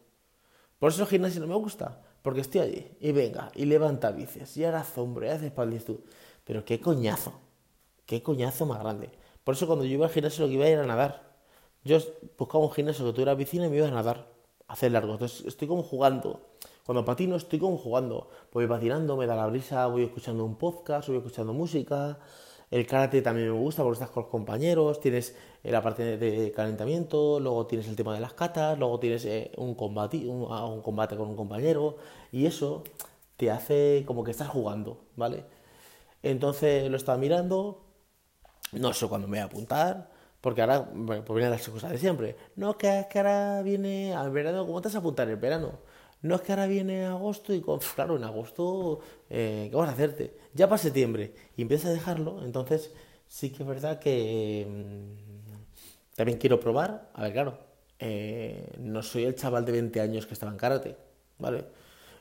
Por 0.80 0.90
eso 0.90 1.02
el 1.02 1.08
gimnasio 1.08 1.40
no 1.40 1.46
me 1.46 1.54
gusta, 1.54 2.02
porque 2.22 2.40
estoy 2.40 2.60
allí 2.62 2.96
y 2.98 3.12
venga, 3.12 3.52
y 3.54 3.64
levanta 3.64 4.10
bices, 4.10 4.56
y 4.56 4.64
ahora 4.64 4.84
hombro, 4.96 5.24
y 5.24 5.28
hace 5.28 5.46
espaldas 5.46 5.84
tú. 5.84 6.00
Pero 6.42 6.64
qué 6.64 6.80
coñazo, 6.80 7.34
qué 8.06 8.24
coñazo 8.24 8.66
más 8.66 8.80
grande. 8.80 9.10
Por 9.44 9.54
eso 9.54 9.68
cuando 9.68 9.84
yo 9.84 9.92
iba 9.92 10.06
al 10.06 10.12
gimnasio 10.12 10.44
lo 10.44 10.48
que 10.48 10.54
iba 10.54 10.64
a 10.64 10.70
ir 10.70 10.78
a 10.78 10.86
nadar. 10.86 11.28
Yo 11.84 11.98
buscaba 12.36 12.64
un 12.64 12.72
gimnasio 12.72 13.06
que 13.06 13.12
tuviera 13.12 13.36
piscina 13.36 13.66
y 13.66 13.70
me 13.70 13.76
iba 13.76 13.86
a 13.86 13.92
nadar, 13.92 14.26
a 14.66 14.72
hacer 14.72 14.90
largo. 14.90 15.12
Entonces 15.12 15.46
estoy 15.46 15.68
como 15.68 15.84
jugando. 15.84 16.40
Cuando 16.88 17.04
patino 17.04 17.36
estoy 17.36 17.58
como 17.58 17.76
jugando. 17.76 18.30
Voy 18.50 18.66
patinando, 18.66 19.14
me 19.18 19.26
da 19.26 19.36
la 19.36 19.46
brisa, 19.46 19.86
voy 19.88 20.04
escuchando 20.04 20.42
un 20.42 20.56
podcast, 20.56 21.08
voy 21.08 21.18
escuchando 21.18 21.52
música. 21.52 22.18
El 22.70 22.86
karate 22.86 23.20
también 23.20 23.52
me 23.52 23.58
gusta 23.58 23.82
porque 23.82 23.96
estás 23.96 24.08
con 24.08 24.22
los 24.22 24.30
compañeros, 24.30 24.98
tienes 24.98 25.36
eh, 25.62 25.70
la 25.70 25.82
parte 25.82 26.16
de 26.16 26.50
calentamiento, 26.50 27.40
luego 27.40 27.66
tienes 27.66 27.88
el 27.88 27.94
tema 27.94 28.14
de 28.14 28.20
las 28.20 28.32
catas, 28.32 28.78
luego 28.78 28.98
tienes 28.98 29.26
eh, 29.26 29.52
un, 29.58 29.74
combate, 29.74 30.26
ah, 30.48 30.64
un, 30.64 30.80
combate 30.80 31.14
con 31.14 31.28
un 31.28 31.36
compañero 31.36 31.98
y 32.32 32.46
eso 32.46 32.84
te 33.36 33.50
hace 33.50 34.04
como 34.06 34.24
que 34.24 34.30
estás 34.30 34.48
jugando, 34.48 34.98
¿vale? 35.14 35.44
Entonces 36.22 36.90
lo 36.90 36.96
estaba 36.96 37.18
mirando, 37.18 37.84
no 38.72 38.94
sé 38.94 39.06
cuándo 39.08 39.28
me 39.28 39.32
voy 39.36 39.42
a 39.42 39.44
apuntar, 39.44 40.10
porque 40.40 40.62
ahora, 40.62 40.88
bueno, 40.94 41.22
pues 41.22 41.34
vienen 41.36 41.50
las 41.50 41.68
cosas 41.68 41.90
de 41.90 41.98
siempre. 41.98 42.36
No, 42.56 42.78
que, 42.78 43.06
que 43.10 43.18
ahora 43.18 43.60
viene 43.60 44.14
al 44.14 44.30
verano, 44.30 44.66
¿cómo 44.66 44.80
te 44.80 44.88
vas 44.88 44.94
a 44.94 44.98
apuntar 45.00 45.26
en 45.26 45.34
el 45.34 45.38
verano? 45.38 45.72
No 46.22 46.34
es 46.34 46.40
que 46.42 46.52
ahora 46.52 46.66
viene 46.66 47.06
agosto 47.06 47.54
y, 47.54 47.60
con, 47.60 47.78
claro, 47.94 48.16
en 48.16 48.24
agosto, 48.24 49.00
eh, 49.30 49.68
¿qué 49.70 49.76
vas 49.76 49.88
a 49.88 49.92
hacerte? 49.92 50.36
Ya 50.54 50.68
para 50.68 50.78
septiembre 50.78 51.34
y 51.56 51.62
empiezas 51.62 51.90
a 51.90 51.92
dejarlo, 51.92 52.44
entonces 52.44 52.92
sí 53.28 53.50
que 53.50 53.62
es 53.62 53.68
verdad 53.68 53.98
que 54.00 54.66
mm, 54.68 56.16
también 56.16 56.38
quiero 56.38 56.58
probar. 56.60 57.10
A 57.14 57.22
ver, 57.22 57.32
claro, 57.32 57.58
eh, 57.98 58.72
no 58.78 59.02
soy 59.02 59.24
el 59.24 59.34
chaval 59.36 59.64
de 59.64 59.72
20 59.72 60.00
años 60.00 60.26
que 60.26 60.34
estaba 60.34 60.52
en 60.52 60.58
karate, 60.58 60.96
¿vale? 61.38 61.66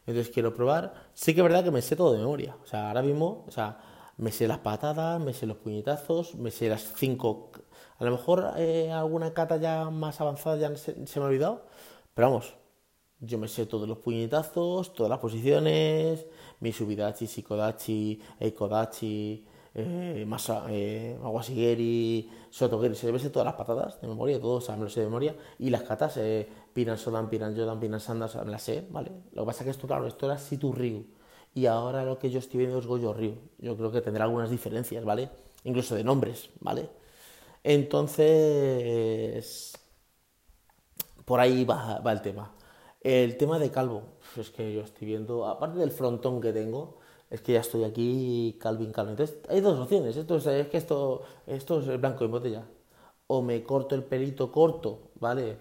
Entonces 0.05 0.33
quiero 0.33 0.53
probar. 0.53 0.93
Sí 1.13 1.33
que 1.33 1.41
es 1.41 1.43
verdad 1.43 1.63
que 1.63 1.71
me 1.71 1.81
sé 1.81 1.95
todo 1.95 2.13
de 2.13 2.19
memoria. 2.19 2.55
O 2.63 2.67
sea, 2.67 2.89
ahora 2.89 3.01
mismo, 3.01 3.45
o 3.47 3.51
sea, 3.51 3.79
me 4.17 4.31
sé 4.31 4.47
las 4.47 4.59
patadas, 4.59 5.19
me 5.21 5.33
sé 5.33 5.45
los 5.47 5.57
puñetazos, 5.57 6.35
me 6.35 6.51
sé 6.51 6.69
las 6.69 6.93
cinco. 6.95 7.51
A 7.99 8.05
lo 8.05 8.11
mejor 8.11 8.53
eh, 8.57 8.91
alguna 8.91 9.33
cata 9.33 9.57
ya 9.57 9.89
más 9.89 10.21
avanzada 10.21 10.57
ya 10.57 10.75
se 10.75 11.19
me 11.19 11.25
ha 11.25 11.27
olvidado, 11.29 11.65
pero 12.13 12.29
vamos, 12.29 12.56
yo 13.19 13.37
me 13.37 13.47
sé 13.47 13.65
todos 13.65 13.87
los 13.87 13.97
puñetazos, 13.99 14.93
todas 14.93 15.09
las 15.09 15.19
posiciones, 15.19 16.25
mi 16.59 16.71
subidachi, 16.71 17.25
shikodachi, 17.25 18.21
eikodachi, 18.39 19.45
eh, 19.73 20.25
masa, 20.27 20.65
eh, 20.69 21.17
aguasigeri, 21.23 22.29
sotogeri, 22.49 22.95
se 22.95 23.11
me 23.11 23.19
sé 23.19 23.29
todas 23.29 23.45
las 23.45 23.55
patadas 23.55 24.01
de 24.01 24.07
memoria, 24.07 24.39
todos, 24.39 24.63
o 24.63 24.65
sea, 24.65 24.75
de 24.75 25.05
memoria, 25.05 25.35
y 25.59 25.69
las 25.69 25.83
katas, 25.83 26.17
eh, 26.17 26.47
piran 26.73 26.97
sodan, 26.97 27.29
piran 27.29 27.55
yodan, 27.55 27.79
piran 27.79 27.99
sandas, 27.99 28.35
las 28.45 28.63
sé, 28.63 28.87
¿vale? 28.89 29.11
Lo 29.33 29.43
que 29.43 29.47
pasa 29.47 29.59
es 29.61 29.65
que 29.65 29.71
esto, 29.71 29.87
claro, 29.87 30.07
esto 30.07 30.25
era 30.25 30.37
Situ 30.37 30.73
Ryu, 30.73 31.05
y 31.53 31.65
ahora 31.67 32.03
lo 32.05 32.19
que 32.19 32.29
yo 32.29 32.39
estoy 32.39 32.59
viendo 32.59 32.79
es 32.79 32.87
Goyo 32.87 33.13
Ryu, 33.13 33.35
yo 33.59 33.77
creo 33.77 33.91
que 33.91 34.01
tendrá 34.01 34.25
algunas 34.25 34.49
diferencias, 34.49 35.03
¿vale? 35.05 35.29
Incluso 35.63 35.95
de 35.95 36.03
nombres, 36.03 36.49
¿vale? 36.59 36.89
Entonces, 37.63 39.73
por 41.25 41.39
ahí 41.39 41.65
va, 41.65 41.99
va 41.99 42.11
el 42.11 42.21
tema. 42.21 42.51
El 43.07 43.37
tema 43.37 43.57
de 43.57 43.71
calvo, 43.71 44.03
es 44.35 44.49
que 44.49 44.73
yo 44.73 44.81
estoy 44.81 45.07
viendo, 45.07 45.47
aparte 45.47 45.79
del 45.79 45.91
frontón 45.91 46.41
que 46.41 46.51
tengo, 46.51 46.97
es 47.29 47.39
que 47.39 47.53
ya 47.53 47.61
estoy 47.61 47.85
aquí 47.85 48.57
calvin 48.59 48.91
calvo. 48.91 49.11
Entonces 49.11 49.37
hay 49.47 49.61
dos 49.61 49.79
opciones, 49.79 50.17
esto 50.17 50.35
es, 50.35 50.45
es 50.45 50.67
que 50.67 50.75
esto, 50.75 51.21
esto 51.45 51.79
es 51.79 51.87
el 51.87 51.99
blanco 51.99 52.25
y 52.25 52.27
botella. 52.27 52.65
O 53.27 53.41
me 53.41 53.63
corto 53.63 53.95
el 53.95 54.03
pelito 54.03 54.51
corto, 54.51 55.11
¿vale? 55.21 55.57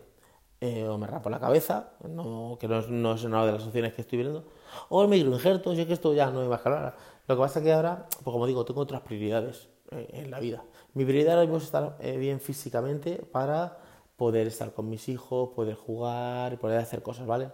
Eh, 0.61 0.89
o 0.89 0.99
me 0.99 1.07
rapo 1.07 1.31
la 1.31 1.39
cabeza, 1.39 1.93
no, 2.09 2.57
que 2.59 2.67
no, 2.67 2.83
no, 2.89 3.15
es 3.15 3.23
una 3.23 3.47
de 3.47 3.53
las 3.53 3.65
opciones 3.65 3.95
que 3.95 4.01
estoy 4.01 4.19
viendo. 4.19 4.43
O 4.89 5.07
me 5.07 5.17
injerto, 5.17 5.73
si 5.73 5.83
es 5.83 5.87
que 5.87 5.93
esto 5.93 6.15
ya 6.15 6.33
no 6.33 6.41
me 6.41 6.49
va 6.49 6.57
a 6.57 6.59
escalar. 6.59 6.97
Lo 7.29 7.37
que 7.37 7.41
pasa 7.43 7.61
es 7.61 7.65
que 7.65 7.73
ahora, 7.73 8.09
pues 8.25 8.33
como 8.33 8.49
digo, 8.49 8.65
tengo 8.65 8.81
otras 8.81 9.03
prioridades 9.03 9.69
eh, 9.93 10.09
en 10.15 10.33
la 10.33 10.41
vida. 10.41 10.65
Mi 10.95 11.05
prioridad 11.05 11.41
es 11.45 11.63
estar 11.63 11.97
eh, 12.01 12.17
bien 12.17 12.41
físicamente 12.41 13.19
para 13.31 13.86
poder 14.17 14.47
estar 14.47 14.73
con 14.73 14.89
mis 14.89 15.09
hijos, 15.09 15.51
poder 15.55 15.75
jugar, 15.75 16.59
poder 16.59 16.79
hacer 16.79 17.03
cosas, 17.03 17.27
¿vale? 17.27 17.51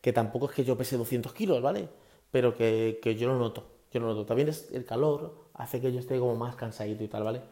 Que 0.00 0.12
tampoco 0.12 0.46
es 0.46 0.52
que 0.52 0.64
yo 0.64 0.76
pese 0.76 0.96
200 0.96 1.32
kilos, 1.32 1.62
¿vale? 1.62 1.88
Pero 2.30 2.54
que, 2.54 2.98
que 3.02 3.14
yo 3.16 3.28
lo 3.28 3.38
noto, 3.38 3.64
yo 3.92 4.00
lo 4.00 4.06
noto. 4.08 4.26
También 4.26 4.48
es 4.48 4.70
el 4.72 4.84
calor 4.84 5.46
hace 5.54 5.80
que 5.80 5.92
yo 5.92 6.00
esté 6.00 6.18
como 6.18 6.36
más 6.36 6.56
cansadito 6.56 7.04
y 7.04 7.08
tal, 7.08 7.22
¿vale? 7.24 7.42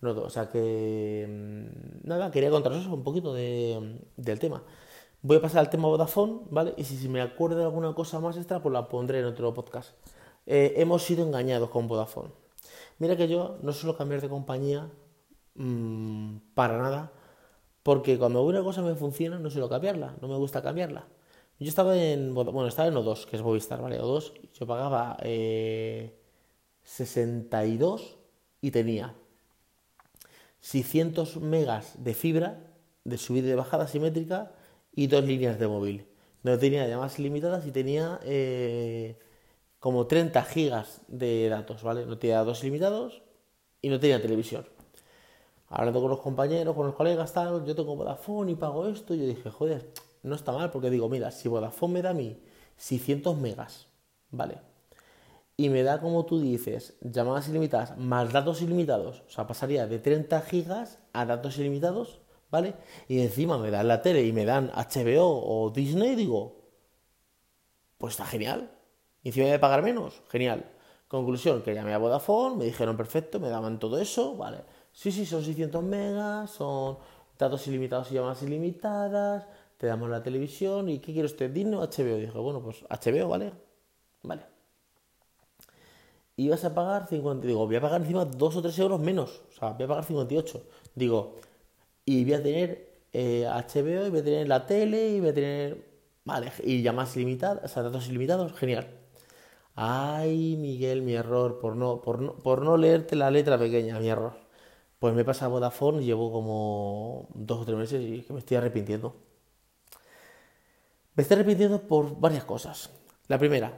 Noto, 0.00 0.24
o 0.24 0.30
sea 0.30 0.48
que... 0.48 1.26
Mm, 1.28 2.08
nada, 2.08 2.30
quería 2.30 2.50
contaros 2.50 2.86
un 2.86 3.04
poquito 3.04 3.32
de, 3.34 4.00
del 4.16 4.38
tema. 4.38 4.62
Voy 5.22 5.38
a 5.38 5.40
pasar 5.40 5.60
al 5.60 5.70
tema 5.70 5.88
Vodafone, 5.88 6.40
¿vale? 6.50 6.74
Y 6.76 6.84
si, 6.84 6.96
si, 6.98 7.08
me 7.08 7.22
acuerdo 7.22 7.56
de 7.58 7.64
alguna 7.64 7.94
cosa 7.94 8.20
más 8.20 8.36
extra, 8.36 8.60
pues 8.62 8.72
la 8.72 8.88
pondré 8.88 9.20
en 9.20 9.26
otro 9.26 9.54
podcast. 9.54 9.94
Eh, 10.46 10.74
hemos 10.76 11.02
sido 11.02 11.26
engañados 11.26 11.70
con 11.70 11.88
Vodafone. 11.88 12.30
Mira 12.98 13.16
que 13.16 13.28
yo 13.28 13.58
no 13.62 13.72
suelo 13.72 13.96
cambiar 13.96 14.20
de 14.20 14.28
compañía 14.28 14.90
mmm, 15.54 16.36
para 16.54 16.78
nada 16.78 17.12
porque 17.84 18.18
cuando 18.18 18.42
una 18.42 18.62
cosa 18.62 18.82
me 18.82 18.94
funciona, 18.96 19.38
no 19.38 19.50
suelo 19.50 19.68
cambiarla, 19.68 20.16
no 20.22 20.26
me 20.26 20.36
gusta 20.36 20.62
cambiarla. 20.62 21.06
Yo 21.60 21.68
estaba 21.68 21.96
en, 21.96 22.34
bueno, 22.34 22.66
estaba 22.66 22.88
en 22.88 22.94
O2, 22.94 23.26
que 23.26 23.36
es 23.36 23.42
Movistar, 23.42 23.80
¿vale? 23.82 24.00
O2, 24.00 24.32
yo 24.54 24.66
pagaba 24.66 25.18
62 26.82 28.02
eh, 28.02 28.16
y 28.62 28.70
tenía 28.70 29.14
600 30.60 31.36
megas 31.42 32.02
de 32.02 32.14
fibra, 32.14 32.58
de 33.04 33.18
subida 33.18 33.46
y 33.46 33.50
de 33.50 33.56
bajada 33.56 33.86
simétrica 33.86 34.52
y 34.94 35.06
dos 35.08 35.24
líneas 35.24 35.58
de 35.58 35.68
móvil. 35.68 36.06
No 36.42 36.58
tenía 36.58 36.88
llamadas 36.88 37.18
ilimitadas 37.18 37.66
y 37.66 37.70
tenía 37.70 38.18
eh, 38.24 39.18
como 39.78 40.06
30 40.06 40.42
gigas 40.44 41.02
de 41.08 41.50
datos, 41.50 41.82
¿vale? 41.82 42.06
No 42.06 42.16
tenía 42.16 42.38
datos 42.38 42.62
ilimitados 42.62 43.22
y 43.82 43.90
no 43.90 44.00
tenía 44.00 44.22
televisión 44.22 44.73
hablando 45.74 46.00
con 46.00 46.10
los 46.10 46.20
compañeros, 46.20 46.74
con 46.74 46.86
los 46.86 46.94
colegas, 46.94 47.32
tal, 47.32 47.64
yo 47.64 47.74
tengo 47.74 47.96
Vodafone 47.96 48.52
y 48.52 48.54
pago 48.54 48.86
esto, 48.86 49.12
y 49.12 49.18
yo 49.18 49.26
dije, 49.26 49.50
joder, 49.50 49.90
no 50.22 50.36
está 50.36 50.52
mal, 50.52 50.70
porque 50.70 50.88
digo, 50.88 51.08
mira, 51.08 51.32
si 51.32 51.48
Vodafone 51.48 51.94
me 51.94 52.02
da 52.02 52.10
a 52.10 52.14
mí 52.14 52.40
600 52.76 53.36
megas, 53.36 53.88
¿vale? 54.30 54.58
Y 55.56 55.68
me 55.70 55.82
da, 55.82 56.00
como 56.00 56.24
tú 56.26 56.40
dices, 56.40 56.96
llamadas 57.00 57.48
ilimitadas 57.48 57.98
más 57.98 58.32
datos 58.32 58.62
ilimitados, 58.62 59.24
o 59.26 59.30
sea, 59.30 59.48
pasaría 59.48 59.86
de 59.88 59.98
30 59.98 60.40
gigas 60.42 61.00
a 61.12 61.26
datos 61.26 61.58
ilimitados, 61.58 62.20
¿vale? 62.52 62.74
Y 63.08 63.20
encima 63.20 63.58
me 63.58 63.72
dan 63.72 63.88
la 63.88 64.00
tele 64.00 64.24
y 64.24 64.32
me 64.32 64.44
dan 64.44 64.70
HBO 64.74 65.26
o 65.44 65.70
Disney, 65.70 66.14
digo, 66.14 66.56
pues 67.98 68.14
está 68.14 68.26
genial. 68.26 68.70
Y 69.24 69.28
encima 69.28 69.46
de 69.46 69.58
pagar 69.58 69.82
menos, 69.82 70.22
genial. 70.28 70.70
Conclusión, 71.08 71.62
que 71.62 71.74
llamé 71.74 71.94
a 71.94 71.98
Vodafone, 71.98 72.56
me 72.56 72.64
dijeron 72.64 72.96
perfecto, 72.96 73.40
me 73.40 73.48
daban 73.48 73.80
todo 73.80 73.98
eso, 73.98 74.36
¿vale? 74.36 74.58
Sí, 75.00 75.10
sí, 75.12 75.26
son 75.26 75.42
600 75.44 75.82
megas, 75.82 76.50
son 76.50 76.98
datos 77.38 77.66
ilimitados 77.66 78.10
y 78.10 78.14
llamadas 78.14 78.42
ilimitadas, 78.42 79.46
te 79.76 79.86
damos 79.88 80.08
la 80.08 80.22
televisión 80.22 80.88
y 80.88 81.00
¿qué 81.00 81.12
quiere 81.12 81.26
usted? 81.26 81.50
Disney 81.50 81.74
o 81.74 81.82
HBO. 81.82 82.16
Dije, 82.16 82.38
bueno, 82.38 82.62
pues 82.62 82.84
HBO, 82.88 83.28
¿vale? 83.28 83.52
Vale. 84.22 84.42
Y 86.36 86.48
vas 86.48 86.64
a 86.64 86.74
pagar 86.74 87.06
50, 87.08 87.46
digo, 87.46 87.66
voy 87.66 87.76
a 87.76 87.80
pagar 87.80 88.00
encima 88.00 88.24
2 88.24 88.56
o 88.56 88.62
3 88.62 88.78
euros 88.80 89.00
menos, 89.00 89.42
o 89.50 89.52
sea, 89.52 89.70
voy 89.72 89.84
a 89.84 89.88
pagar 89.88 90.04
58. 90.04 90.62
Digo, 90.94 91.36
y 92.04 92.24
voy 92.24 92.34
a 92.34 92.42
tener 92.42 92.88
HBO, 93.12 94.06
y 94.06 94.10
voy 94.10 94.20
a 94.20 94.24
tener 94.24 94.48
la 94.48 94.66
tele, 94.66 95.10
y 95.10 95.20
voy 95.20 95.30
a 95.30 95.34
tener, 95.34 95.84
vale, 96.24 96.52
y 96.64 96.82
llamadas 96.82 97.16
ilimitadas, 97.16 97.64
o 97.64 97.68
sea, 97.68 97.82
datos 97.84 98.08
ilimitados, 98.08 98.52
genial. 98.54 98.88
Ay, 99.76 100.56
Miguel, 100.58 101.02
mi 101.02 101.14
error, 101.14 101.58
por 101.60 101.76
no, 101.76 102.00
por 102.02 102.20
no, 102.20 102.34
por 102.36 102.62
no 102.62 102.76
leerte 102.76 103.16
la 103.16 103.30
letra 103.30 103.58
pequeña, 103.58 104.00
mi 104.00 104.08
error. 104.08 104.43
Pues 105.04 105.12
me 105.12 105.20
he 105.20 105.24
pasado 105.26 105.50
a 105.50 105.58
Vodafone 105.58 106.02
llevo 106.02 106.32
como 106.32 107.28
dos 107.34 107.60
o 107.60 107.64
tres 107.66 107.76
meses 107.76 108.00
y 108.02 108.22
que 108.22 108.32
me 108.32 108.38
estoy 108.38 108.56
arrepintiendo. 108.56 109.14
Me 111.14 111.20
estoy 111.20 111.34
arrepintiendo 111.34 111.82
por 111.82 112.18
varias 112.18 112.44
cosas. 112.44 112.88
La 113.28 113.38
primera, 113.38 113.76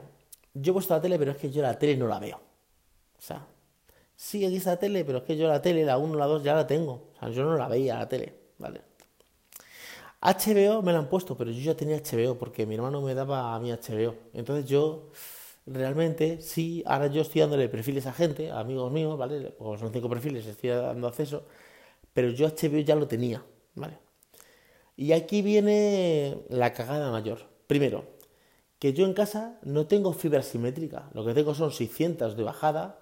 yo 0.53 0.71
he 0.71 0.73
puesto 0.73 0.93
la 0.93 1.01
tele, 1.01 1.19
pero 1.19 1.31
es 1.31 1.37
que 1.37 1.51
yo 1.51 1.61
la 1.61 1.77
tele 1.77 1.97
no 1.97 2.07
la 2.07 2.19
veo. 2.19 2.37
O 2.37 3.21
sea, 3.21 3.45
sí, 4.15 4.45
aquí 4.45 4.55
está 4.55 4.69
la 4.69 4.79
tele, 4.79 5.03
pero 5.03 5.17
es 5.17 5.25
que 5.25 5.35
yo 5.35 5.49
la 5.49 5.61
tele, 5.61 5.83
la 5.83 5.97
1, 5.97 6.15
la 6.15 6.27
2, 6.27 6.43
ya 6.43 6.55
la 6.55 6.65
tengo. 6.65 7.09
O 7.13 7.19
sea, 7.19 7.27
yo 7.27 7.43
no 7.43 7.57
la 7.57 7.67
veía 7.67 7.97
la 7.97 8.07
tele, 8.07 8.33
¿vale? 8.57 8.81
HBO 10.21 10.81
me 10.81 10.93
la 10.93 10.99
han 10.99 11.09
puesto, 11.09 11.35
pero 11.35 11.51
yo 11.51 11.59
ya 11.59 11.75
tenía 11.75 11.97
HBO 11.97 12.37
porque 12.37 12.65
mi 12.65 12.75
hermano 12.75 13.01
me 13.01 13.13
daba 13.13 13.53
a 13.53 13.59
mí 13.59 13.69
HBO. 13.69 14.15
Entonces 14.33 14.65
yo 14.65 15.11
realmente 15.67 16.41
sí, 16.41 16.83
ahora 16.85 17.07
yo 17.07 17.21
estoy 17.21 17.41
dándole 17.41 17.69
perfiles 17.69 18.05
a 18.07 18.13
gente, 18.13 18.49
a 18.51 18.59
amigos 18.59 18.91
míos, 18.91 19.17
¿vale? 19.17 19.53
O 19.59 19.77
son 19.77 19.91
cinco 19.91 20.09
perfiles, 20.09 20.45
estoy 20.45 20.69
dando 20.69 21.07
acceso, 21.07 21.43
pero 22.13 22.29
yo 22.29 22.47
HBO 22.47 22.79
ya 22.79 22.95
lo 22.95 23.07
tenía, 23.07 23.43
¿vale? 23.75 23.99
Y 24.95 25.11
aquí 25.11 25.41
viene 25.41 26.43
la 26.49 26.73
cagada 26.73 27.11
mayor. 27.11 27.39
Primero, 27.67 28.05
que 28.79 28.93
yo 28.93 29.05
en 29.05 29.13
casa 29.13 29.59
no 29.63 29.87
tengo 29.87 30.13
fibra 30.13 30.41
simétrica, 30.41 31.09
lo 31.13 31.25
que 31.25 31.33
tengo 31.33 31.53
son 31.53 31.71
600 31.71 32.37
de 32.37 32.43
bajada, 32.43 32.99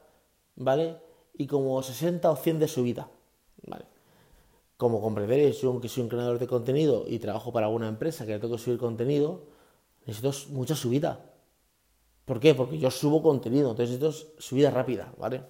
¿vale? 0.56 0.98
Y 1.38 1.48
como 1.48 1.82
60 1.82 2.32
o 2.32 2.36
100 2.36 2.60
de 2.60 2.68
subida, 2.68 3.10
¿vale? 3.68 3.86
Como 4.78 5.02
comprenderéis, 5.02 5.62
yo 5.62 5.70
aunque 5.70 5.88
soy 5.88 6.04
un 6.04 6.10
creador 6.10 6.40
de 6.40 6.48
contenido 6.48 7.06
y 7.08 7.20
trabajo 7.20 7.54
para 7.54 7.68
alguna 7.68 7.88
empresa 7.88 8.26
que 8.26 8.38
tengo 8.40 8.56
que 8.56 8.62
subir 8.62 8.80
contenido, 8.80 9.44
necesito 10.06 10.34
mucha 10.52 10.76
subida, 10.76 11.35
¿Por 12.26 12.40
qué? 12.40 12.56
Porque 12.56 12.80
yo 12.80 12.90
subo 12.92 13.22
contenido, 13.22 13.72
entonces 13.72 13.96
esto 13.96 14.10
es 14.10 14.28
subida 14.40 14.72
rápida, 14.72 15.14
¿vale? 15.18 15.44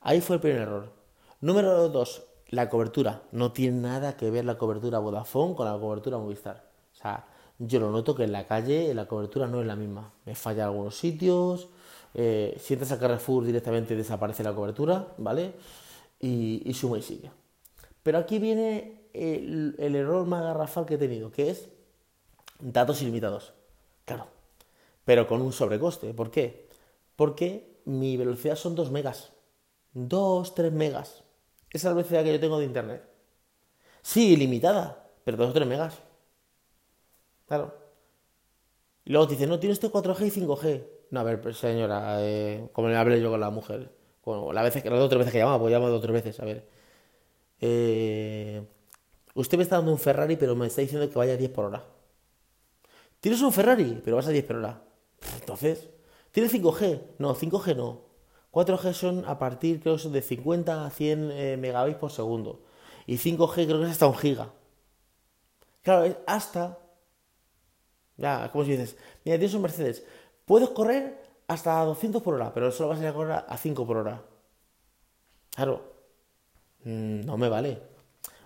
Ahí 0.00 0.20
fue 0.20 0.36
el 0.36 0.40
primer 0.40 0.62
error. 0.62 0.92
Número 1.40 1.88
dos, 1.88 2.24
la 2.48 2.68
cobertura. 2.68 3.22
No 3.30 3.52
tiene 3.52 3.80
nada 3.80 4.16
que 4.16 4.30
ver 4.30 4.44
la 4.44 4.56
cobertura 4.58 4.98
Vodafone 4.98 5.54
con 5.54 5.66
la 5.66 5.78
cobertura 5.78 6.18
Movistar. 6.18 6.70
O 6.92 6.96
sea, 6.96 7.26
yo 7.58 7.78
lo 7.78 7.90
noto 7.90 8.14
que 8.14 8.24
en 8.24 8.32
la 8.32 8.46
calle 8.46 8.94
la 8.94 9.06
cobertura 9.06 9.46
no 9.46 9.60
es 9.60 9.66
la 9.66 9.76
misma. 9.76 10.12
Me 10.24 10.34
falla 10.34 10.62
en 10.62 10.68
algunos 10.68 10.96
sitios, 10.96 11.68
eh, 12.14 12.56
si 12.60 12.74
entras 12.74 12.92
a 12.92 12.98
Carrefour 12.98 13.44
directamente 13.44 13.94
desaparece 13.96 14.42
la 14.42 14.54
cobertura, 14.54 15.08
¿vale? 15.18 15.54
Y, 16.20 16.62
y 16.64 16.74
suma 16.74 16.98
y 16.98 17.02
sigue. 17.02 17.30
Pero 18.02 18.18
aquí 18.18 18.38
viene 18.38 19.08
el, 19.12 19.76
el 19.78 19.94
error 19.94 20.26
más 20.26 20.42
garrafal 20.42 20.86
que 20.86 20.94
he 20.94 20.98
tenido, 20.98 21.30
que 21.30 21.50
es 21.50 21.68
datos 22.60 23.02
ilimitados. 23.02 23.52
Claro, 24.04 24.26
pero 25.04 25.26
con 25.26 25.42
un 25.42 25.52
sobrecoste. 25.52 26.14
¿Por 26.14 26.30
qué? 26.30 26.68
Porque 27.16 27.80
mi 27.84 28.16
velocidad 28.16 28.56
son 28.56 28.74
2 28.74 28.90
megas. 28.90 29.32
2, 29.94 30.54
3 30.54 30.72
megas. 30.72 31.24
Esa 31.70 31.76
es 31.76 31.84
la 31.84 31.94
velocidad 31.94 32.24
que 32.24 32.32
yo 32.32 32.40
tengo 32.40 32.58
de 32.58 32.66
internet. 32.66 33.08
Sí, 34.02 34.32
ilimitada, 34.32 35.10
pero 35.24 35.36
2 35.36 35.50
o 35.50 35.52
3 35.52 35.66
megas. 35.66 35.98
Claro. 37.46 37.74
Y 39.04 39.12
luego 39.12 39.28
te 39.28 39.46
no, 39.46 39.58
tienes 39.58 39.78
este 39.78 39.90
4G 39.90 40.26
y 40.26 40.30
5G. 40.30 40.86
No, 41.10 41.20
a 41.20 41.22
ver, 41.24 41.40
pues, 41.40 41.58
señora, 41.58 42.18
eh, 42.20 42.68
como 42.72 42.88
le 42.88 42.96
hablé 42.96 43.20
yo 43.20 43.30
con 43.30 43.40
la 43.40 43.50
mujer, 43.50 43.90
bueno, 44.24 44.52
la 44.52 44.62
vez, 44.62 44.74
las 44.76 44.84
dos 44.84 45.06
o 45.06 45.08
tres 45.08 45.18
veces 45.18 45.32
que 45.32 45.38
llamaba, 45.38 45.58
pues 45.58 45.72
llamo 45.72 45.88
dos 45.88 46.04
o 46.04 46.12
veces, 46.12 46.38
a 46.40 46.44
ver. 46.44 46.68
Eh, 47.60 48.62
usted 49.34 49.56
me 49.56 49.64
está 49.64 49.76
dando 49.76 49.92
un 49.92 49.98
Ferrari, 49.98 50.36
pero 50.36 50.56
me 50.56 50.66
está 50.66 50.80
diciendo 50.80 51.08
que 51.08 51.18
vaya 51.18 51.34
a 51.34 51.36
10 51.36 51.50
por 51.50 51.66
hora. 51.66 51.84
¿Tienes 53.20 53.40
un 53.42 53.52
Ferrari? 53.52 54.00
Pero 54.04 54.16
vas 54.16 54.26
a 54.26 54.30
10 54.30 54.44
por 54.44 54.56
hora. 54.56 54.82
Entonces, 55.40 55.88
¿tienes 56.30 56.52
5G? 56.52 57.00
No, 57.18 57.34
5G 57.34 57.76
no. 57.76 58.00
4G 58.52 58.92
son 58.92 59.24
a 59.26 59.38
partir, 59.38 59.80
creo 59.80 59.98
son 59.98 60.12
de 60.12 60.22
50 60.22 60.86
a 60.86 60.90
100 60.90 61.30
eh, 61.32 61.96
por 61.98 62.10
segundo. 62.10 62.60
Y 63.06 63.16
5G 63.16 63.66
creo 63.66 63.78
que 63.78 63.86
es 63.86 63.92
hasta 63.92 64.06
un 64.06 64.16
giga. 64.16 64.52
Claro, 65.82 66.04
es 66.04 66.16
hasta... 66.26 66.78
Ya, 68.16 68.50
¿cómo 68.52 68.64
si 68.64 68.72
dices? 68.72 68.96
Mira, 69.24 69.38
tienes 69.38 69.54
un 69.54 69.62
Mercedes. 69.62 70.04
Puedes 70.44 70.68
correr 70.68 71.20
hasta 71.48 71.82
200 71.84 72.22
por 72.22 72.34
hora, 72.34 72.52
pero 72.52 72.70
solo 72.70 72.90
vas 72.90 72.98
a 73.00 73.02
ir 73.02 73.08
a 73.08 73.14
correr 73.14 73.44
a 73.46 73.56
5 73.56 73.86
por 73.86 73.96
hora. 73.96 74.22
Claro. 75.54 75.82
Mm, 76.84 77.24
no 77.24 77.36
me 77.36 77.48
vale. 77.48 77.80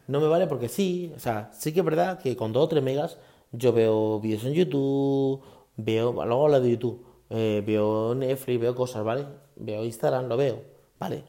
No 0.07 0.21
me 0.21 0.29
vale 0.29 0.47
porque 0.47 0.69
sí, 0.69 1.13
o 1.17 1.19
sea, 1.19 1.51
sí 1.53 1.73
que 1.73 1.81
es 1.81 1.85
verdad 1.85 2.19
que 2.21 2.37
con 2.37 2.53
2 2.53 2.65
o 2.65 2.69
3 2.69 2.83
megas 2.83 3.19
yo 3.53 3.73
veo 3.73 4.21
vídeos 4.21 4.45
en 4.45 4.53
YouTube, 4.53 5.43
veo, 5.77 6.13
luego 6.13 6.45
hablo 6.45 6.61
de 6.61 6.71
YouTube, 6.71 7.07
eh, 7.31 7.63
veo 7.67 8.15
Netflix, 8.15 8.61
veo 8.61 8.75
cosas, 8.75 9.05
¿vale? 9.05 9.27
Veo 9.57 9.85
Instagram, 9.85 10.29
lo 10.29 10.37
veo, 10.37 10.63
¿vale? 10.99 11.25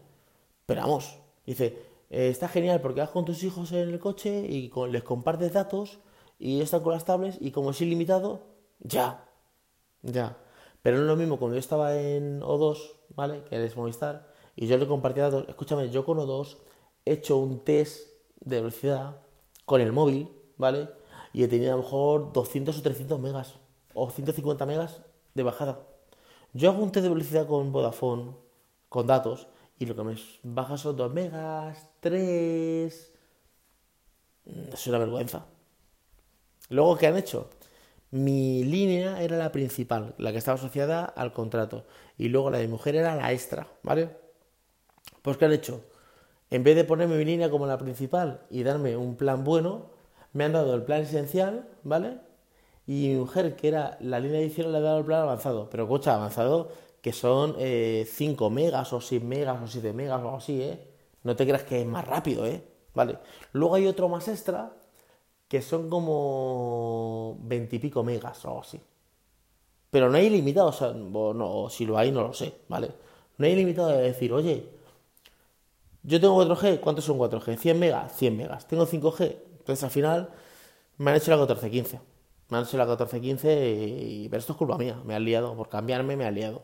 Pero 0.66 0.82
vamos, 0.82 1.20
dice, 1.46 1.78
eh, 2.10 2.30
está 2.30 2.48
genial 2.48 2.82
porque 2.82 3.02
vas 3.02 3.10
con 3.10 3.26
tus 3.26 3.44
hijos 3.44 3.72
en 3.72 3.90
el 3.90 4.00
coche 4.00 4.46
y 4.48 4.72
les 4.90 5.04
compartes 5.04 5.54
datos 5.54 6.00
y 6.40 6.62
están 6.62 6.82
con 6.82 6.94
las 6.94 7.06
tablets 7.06 7.38
y 7.40 7.52
como 7.52 7.72
es 7.72 7.82
ilimitado, 7.82 8.44
ya, 8.80 9.26
ya. 10.02 10.38
Pero 10.82 10.98
no 10.98 11.04
es 11.04 11.08
lo 11.10 11.16
mismo 11.16 11.38
cuando 11.38 11.56
yo 11.56 11.60
estaba 11.60 11.96
en 12.00 12.42
O2, 12.42 12.78
¿vale? 13.16 13.44
Que 13.50 13.64
es 13.64 13.76
Movistar, 13.76 14.28
y 14.56 14.68
yo 14.68 14.78
le 14.78 14.88
compartía 14.88 15.24
datos. 15.24 15.50
Escúchame, 15.50 15.90
yo 15.90 16.06
con 16.06 16.18
O2 16.18 16.58
he 17.06 17.14
hecho 17.14 17.38
un 17.38 17.64
test 17.64 18.08
de 18.40 18.58
velocidad 18.58 19.18
con 19.66 19.82
el 19.82 19.92
móvil, 19.92 20.30
¿vale? 20.58 20.90
Y 21.34 21.44
he 21.44 21.48
tenido 21.48 21.74
a 21.74 21.78
lo 21.78 21.84
mejor 21.84 22.34
200 22.34 22.78
o 22.78 22.82
300 22.82 23.20
megas, 23.20 23.56
o 23.98 24.12
150 24.12 24.66
megas 24.68 25.02
de 25.34 25.44
bajada. 25.44 25.80
Yo 26.54 26.70
hago 26.70 26.84
un 26.84 26.92
test 26.92 27.04
de 27.04 27.10
velocidad 27.10 27.48
con 27.48 27.72
Vodafone, 27.72 28.36
con 28.90 29.08
datos, 29.08 29.48
y 29.80 29.86
lo 29.88 29.96
que 29.96 30.04
me 30.04 30.16
baja 30.44 30.78
son 30.78 30.96
2 30.96 31.14
megas, 31.14 31.90
3... 32.00 33.14
Mm, 34.46 34.74
es 34.74 34.88
una 34.88 35.00
vergüenza. 35.00 35.46
Luego, 36.70 36.96
¿qué 36.98 37.08
han 37.08 37.18
hecho? 37.18 37.50
Mi 38.12 38.64
línea 38.64 39.22
era 39.22 39.36
la 39.38 39.52
principal, 39.52 40.14
la 40.20 40.32
que 40.32 40.38
estaba 40.38 40.58
asociada 40.58 41.04
al 41.04 41.34
contrato. 41.34 41.86
Y 42.18 42.30
luego 42.30 42.52
la 42.52 42.60
de 42.60 42.68
mujer 42.68 42.96
era 42.96 43.16
la 43.16 43.34
extra, 43.34 43.68
¿vale? 43.84 44.16
Pues 45.24 45.38
¿qué 45.38 45.46
han 45.46 45.54
hecho? 45.54 45.84
En 46.52 46.64
vez 46.64 46.76
de 46.76 46.84
ponerme 46.84 47.18
mi 47.18 47.26
línea 47.26 47.50
como 47.50 47.66
la 47.66 47.78
principal 47.80 48.46
y 48.50 48.64
darme 48.64 48.96
un 48.96 49.18
plan 49.18 49.44
bueno, 49.44 49.92
me 50.34 50.44
han 50.46 50.54
dado 50.54 50.76
el 50.76 50.84
plan 50.84 51.02
esencial, 51.02 51.68
¿vale? 51.84 52.27
Y 52.88 53.10
mi 53.10 53.16
mujer, 53.18 53.56
que 53.56 53.68
era 53.68 53.98
la 54.02 54.20
línea 54.20 54.40
adicional, 54.40 54.72
le 54.72 54.78
ha 54.80 54.82
dado 54.82 55.00
el 55.00 55.06
plan 55.06 55.22
avanzado. 55.22 55.70
Pero, 55.70 55.88
cocha, 55.88 56.16
avanzado, 56.16 56.70
que 57.02 57.14
son 57.14 57.54
5 57.54 57.60
eh, 57.60 58.50
megas 58.52 58.94
o 58.94 59.02
6 59.02 59.24
megas 59.24 59.62
o 59.62 59.68
7 59.68 59.94
megas 59.94 60.20
o 60.20 60.26
algo 60.26 60.38
así, 60.38 60.62
¿eh? 60.62 60.88
No 61.24 61.36
te 61.36 61.46
creas 61.46 61.64
que 61.64 61.82
es 61.82 61.88
más 61.88 62.06
rápido, 62.08 62.46
¿eh? 62.46 62.64
Vale. 62.94 63.20
Luego 63.54 63.76
hay 63.76 63.88
otro 63.88 64.10
más 64.10 64.28
extra, 64.28 64.72
que 65.48 65.62
son 65.62 65.90
como 65.90 67.38
20 67.42 67.76
y 67.76 67.80
pico 67.80 68.04
megas 68.04 68.44
o 68.46 68.50
algo 68.50 68.62
así. 68.62 68.82
Pero 69.90 70.10
no 70.10 70.18
hay 70.18 70.28
ilimitado, 70.28 70.68
o 70.68 70.72
sea, 70.74 70.92
no, 70.94 71.70
si 71.70 71.86
lo 71.86 71.98
hay 71.98 72.12
no 72.12 72.22
lo 72.24 72.34
sé, 72.34 72.54
¿vale? 72.68 72.92
No 73.38 73.46
hay 73.46 73.54
ilimitado 73.54 73.90
de 73.90 74.04
decir, 74.04 74.34
oye, 74.34 74.68
yo 76.04 76.20
tengo 76.22 76.36
4G, 76.44 76.80
¿cuántos 76.80 77.06
son 77.06 77.18
4G? 77.18 77.58
100 77.58 77.80
megas, 77.80 78.16
100 78.16 78.38
megas. 78.38 78.68
Tengo 78.68 78.86
5G, 78.86 79.38
entonces 79.60 79.84
al 79.84 79.92
final 79.92 80.30
me 80.98 81.12
han 81.12 81.18
hecho 81.18 81.32
la 81.32 81.38
1415. 81.38 82.17
Me 82.50 82.58
han 82.58 82.64
hecho 82.64 82.78
la 82.78 82.86
1415 82.86 83.70
y... 83.70 84.30
Pero 84.30 84.40
esto 84.40 84.54
es 84.54 84.58
culpa 84.58 84.78
mía, 84.78 85.02
me 85.06 85.16
han 85.16 85.26
liado, 85.26 85.56
por 85.56 85.70
cambiarme 85.70 86.16
me 86.16 86.26
han 86.26 86.36
liado. 86.36 86.64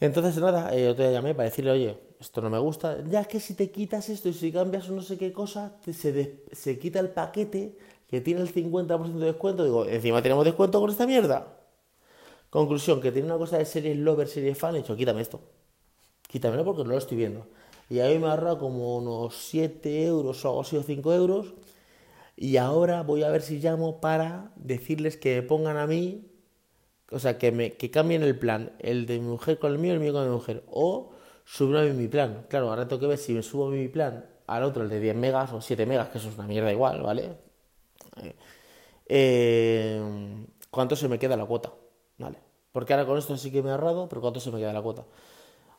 Entonces 0.00 0.36
nada, 0.38 0.74
eh, 0.74 0.84
yo 0.84 0.94
te 0.94 1.10
llamé 1.12 1.34
para 1.34 1.48
decirle, 1.48 1.72
oye, 1.72 1.98
esto 2.20 2.40
no 2.40 2.50
me 2.50 2.58
gusta. 2.58 3.02
Ya 3.08 3.24
que 3.24 3.40
si 3.40 3.54
te 3.54 3.70
quitas 3.70 4.08
esto 4.08 4.28
y 4.28 4.32
si 4.32 4.52
cambias 4.52 4.88
no 4.90 5.02
sé 5.02 5.18
qué 5.18 5.32
cosa, 5.32 5.76
se, 5.84 6.42
se 6.52 6.78
quita 6.78 7.00
el 7.00 7.10
paquete 7.10 7.76
que 8.08 8.20
tiene 8.20 8.40
el 8.40 8.52
50% 8.52 9.18
de 9.18 9.26
descuento. 9.26 9.64
Digo, 9.64 9.86
encima 9.86 10.22
tenemos 10.22 10.44
descuento 10.44 10.80
con 10.80 10.90
esta 10.90 11.06
mierda. 11.06 11.58
Conclusión, 12.50 13.00
que 13.00 13.12
tiene 13.12 13.26
una 13.26 13.36
cosa 13.38 13.58
de 13.58 13.64
series 13.66 13.96
lover, 13.98 14.26
series 14.28 14.56
fan, 14.56 14.74
he 14.74 14.78
dicho, 14.78 14.96
quítame 14.96 15.20
esto. 15.20 15.40
Quítamelo 16.28 16.64
porque 16.64 16.84
no 16.84 16.90
lo 16.90 16.98
estoy 16.98 17.16
viendo. 17.16 17.46
Y 17.90 18.00
ahí 18.00 18.18
me 18.18 18.28
ha 18.28 18.58
como 18.58 18.98
unos 18.98 19.34
7 19.34 20.06
euros 20.06 20.44
o 20.44 20.48
algo 20.48 20.60
así 20.60 20.76
o 20.76 20.82
5 20.82 21.12
euros. 21.12 21.54
Y 22.40 22.56
ahora 22.56 23.02
voy 23.02 23.24
a 23.24 23.30
ver 23.30 23.42
si 23.42 23.58
llamo 23.58 24.00
para 24.00 24.52
decirles 24.54 25.16
que 25.16 25.40
me 25.40 25.42
pongan 25.42 25.76
a 25.76 25.88
mí, 25.88 26.30
o 27.10 27.18
sea, 27.18 27.36
que, 27.36 27.50
me, 27.50 27.72
que 27.72 27.90
cambien 27.90 28.22
el 28.22 28.38
plan, 28.38 28.76
el 28.78 29.06
de 29.06 29.18
mi 29.18 29.26
mujer 29.26 29.58
con 29.58 29.72
el 29.72 29.78
mío, 29.78 29.92
el 29.92 29.98
mío 29.98 30.12
con 30.12 30.24
mi 30.24 30.30
mujer. 30.30 30.62
O 30.68 31.10
subir 31.44 31.76
a 31.78 31.82
mi 31.82 32.06
plan. 32.06 32.46
Claro, 32.48 32.70
ahora 32.70 32.86
tengo 32.86 33.00
que 33.00 33.06
ver 33.08 33.18
si 33.18 33.32
me 33.32 33.42
subo 33.42 33.70
mi 33.70 33.88
plan 33.88 34.24
al 34.46 34.62
otro, 34.62 34.84
el 34.84 34.88
de 34.88 35.00
10 35.00 35.16
megas 35.16 35.52
o 35.52 35.60
7 35.60 35.84
megas, 35.84 36.10
que 36.10 36.18
eso 36.18 36.28
es 36.28 36.36
una 36.36 36.46
mierda 36.46 36.70
igual, 36.70 37.02
¿vale? 37.02 37.36
Eh, 39.06 40.00
¿Cuánto 40.70 40.94
se 40.94 41.08
me 41.08 41.18
queda 41.18 41.36
la 41.36 41.44
cuota? 41.44 41.72
¿Vale? 42.18 42.38
Porque 42.70 42.92
ahora 42.92 43.04
con 43.04 43.18
esto 43.18 43.36
sí 43.36 43.50
que 43.50 43.62
me 43.62 43.70
he 43.70 43.72
ahorrado, 43.72 44.08
pero 44.08 44.20
¿cuánto 44.20 44.38
se 44.38 44.52
me 44.52 44.58
queda 44.58 44.72
la 44.72 44.82
cuota? 44.82 45.04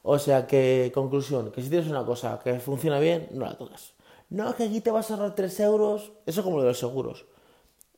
O 0.03 0.19
sea 0.19 0.45
que, 0.45 0.91
conclusión, 0.93 1.51
que 1.51 1.61
si 1.61 1.69
tienes 1.69 1.89
una 1.89 2.05
cosa 2.05 2.37
que 2.43 2.59
funciona 2.59 2.99
bien, 2.99 3.29
no 3.31 3.45
la 3.45 3.57
tocas. 3.57 3.93
No, 4.29 4.55
que 4.55 4.63
aquí 4.63 4.81
te 4.81 4.91
vas 4.91 5.09
a 5.09 5.15
ahorrar 5.15 5.35
3 5.35 5.59
euros, 5.61 6.11
eso 6.25 6.43
como 6.43 6.57
lo 6.57 6.63
de 6.63 6.69
los 6.69 6.79
seguros. 6.79 7.25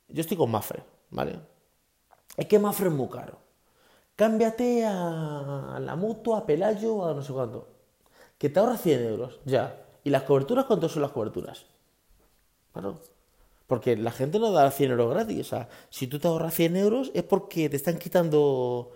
Yo 0.08 0.22
estoy 0.22 0.38
con 0.38 0.52
Mafre, 0.52 0.84
¿vale? 1.10 1.40
Es 2.38 2.48
que 2.48 2.60
Mafre 2.60 2.88
es 2.88 2.94
muy 2.94 3.10
caro. 3.10 3.38
Cámbiate 4.16 4.86
a 4.86 5.80
la 5.82 5.96
mutua, 5.96 6.40
a 6.40 6.46
Pelayo, 6.46 7.06
a 7.06 7.14
no 7.14 7.22
sé 7.22 7.34
cuánto. 7.34 7.68
Que 8.38 8.50
te 8.50 8.60
ahorra 8.60 8.78
100 8.78 9.04
euros, 9.06 9.40
ya. 9.46 9.86
¿Y 10.04 10.10
las 10.10 10.24
coberturas 10.24 10.66
cuánto 10.66 10.90
son 10.90 11.02
las 11.02 11.12
coberturas? 11.12 11.66
Claro. 12.74 13.02
Porque 13.68 13.96
la 13.96 14.12
gente 14.12 14.40
no 14.40 14.52
da 14.52 14.70
100 14.72 14.92
euros 14.92 15.14
gratis. 15.14 15.40
O 15.40 15.44
sea, 15.44 15.70
si 15.90 16.08
tú 16.08 16.20
te 16.20 16.28
ahorras 16.28 16.54
100 16.54 16.76
euros 16.78 17.12
es 17.14 17.24
porque 17.24 17.70
te 17.70 17.78
están 17.78 17.98
quitando 17.98 18.92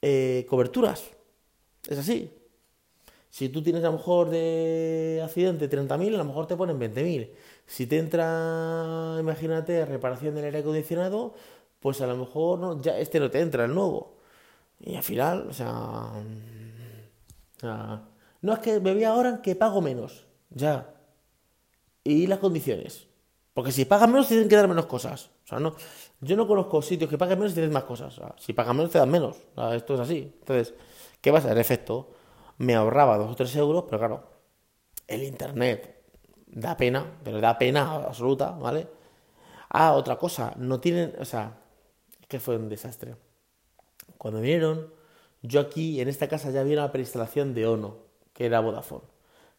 eh, 0.00 0.46
coberturas. 0.48 1.04
Es 1.88 1.98
así. 1.98 2.32
Si 3.32 3.48
tú 3.48 3.62
tienes 3.62 3.82
a 3.82 3.86
lo 3.86 3.92
mejor 3.94 4.28
de 4.28 5.22
accidente 5.24 5.70
30.000, 5.70 6.14
a 6.14 6.18
lo 6.18 6.24
mejor 6.26 6.46
te 6.46 6.54
ponen 6.54 6.78
20.000. 6.78 7.30
Si 7.64 7.86
te 7.86 7.96
entra, 7.96 9.16
imagínate, 9.18 9.86
reparación 9.86 10.34
del 10.34 10.44
aire 10.44 10.58
acondicionado, 10.58 11.32
pues 11.80 12.02
a 12.02 12.06
lo 12.06 12.18
mejor 12.18 12.58
no, 12.58 12.82
ya 12.82 12.98
este 12.98 13.18
no 13.18 13.30
te 13.30 13.40
entra, 13.40 13.64
el 13.64 13.74
nuevo. 13.74 14.18
Y 14.80 14.96
al 14.96 15.02
final, 15.02 15.46
o 15.48 15.52
sea, 15.54 16.12
no 18.42 18.52
es 18.52 18.58
que 18.58 18.80
me 18.80 19.02
ahora 19.06 19.40
que 19.40 19.56
pago 19.56 19.80
menos, 19.80 20.26
ya. 20.50 20.94
Y 22.04 22.26
las 22.26 22.38
condiciones. 22.38 23.06
Porque 23.54 23.72
si 23.72 23.86
pagas 23.86 24.10
menos, 24.10 24.28
tienen 24.28 24.46
que 24.46 24.56
dar 24.56 24.68
menos 24.68 24.84
cosas. 24.84 25.30
O 25.46 25.48
sea, 25.48 25.58
no, 25.58 25.74
yo 26.20 26.36
no 26.36 26.46
conozco 26.46 26.82
sitios 26.82 27.08
que 27.08 27.16
paguen 27.16 27.38
menos 27.38 27.52
y 27.52 27.54
tienes 27.54 27.72
más 27.72 27.84
cosas. 27.84 28.20
si 28.36 28.52
pagas 28.52 28.74
menos, 28.74 28.90
te 28.90 28.98
dan 28.98 29.10
menos. 29.10 29.38
esto 29.72 29.94
es 29.94 30.00
así. 30.00 30.34
Entonces, 30.40 30.74
¿qué 31.22 31.32
pasa? 31.32 31.50
En 31.50 31.56
efecto, 31.56 32.10
me 32.58 32.74
ahorraba 32.74 33.18
2 33.18 33.30
o 33.30 33.36
3 33.36 33.56
euros, 33.56 33.84
pero 33.84 33.98
claro, 33.98 34.24
el 35.08 35.22
internet 35.22 36.02
da 36.46 36.76
pena, 36.76 37.18
pero 37.24 37.40
da 37.40 37.58
pena 37.58 37.94
absoluta, 37.94 38.50
¿vale? 38.52 38.88
Ah, 39.70 39.92
otra 39.94 40.16
cosa, 40.16 40.54
no 40.56 40.80
tienen, 40.80 41.14
o 41.18 41.24
sea, 41.24 41.58
que 42.28 42.40
fue 42.40 42.56
un 42.56 42.68
desastre. 42.68 43.16
Cuando 44.18 44.40
vinieron, 44.40 44.92
yo 45.42 45.60
aquí 45.60 46.00
en 46.00 46.08
esta 46.08 46.28
casa 46.28 46.50
ya 46.50 46.60
había 46.60 46.78
una 46.78 46.92
preinstalación 46.92 47.54
de 47.54 47.66
Ono, 47.66 47.96
que 48.32 48.46
era 48.46 48.60
Vodafone. 48.60 49.04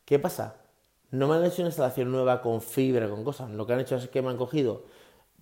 ¿Qué 0.05 0.19
pasa? 0.19 0.57
No 1.11 1.27
me 1.27 1.35
han 1.35 1.45
hecho 1.45 1.61
una 1.61 1.69
instalación 1.69 2.11
nueva 2.11 2.41
con 2.41 2.61
fibra, 2.61 3.09
con 3.09 3.23
cosas. 3.23 3.49
Lo 3.51 3.65
que 3.65 3.73
han 3.73 3.79
hecho 3.79 3.95
es 3.95 4.07
que 4.09 4.21
me 4.21 4.29
han 4.29 4.37
cogido 4.37 4.85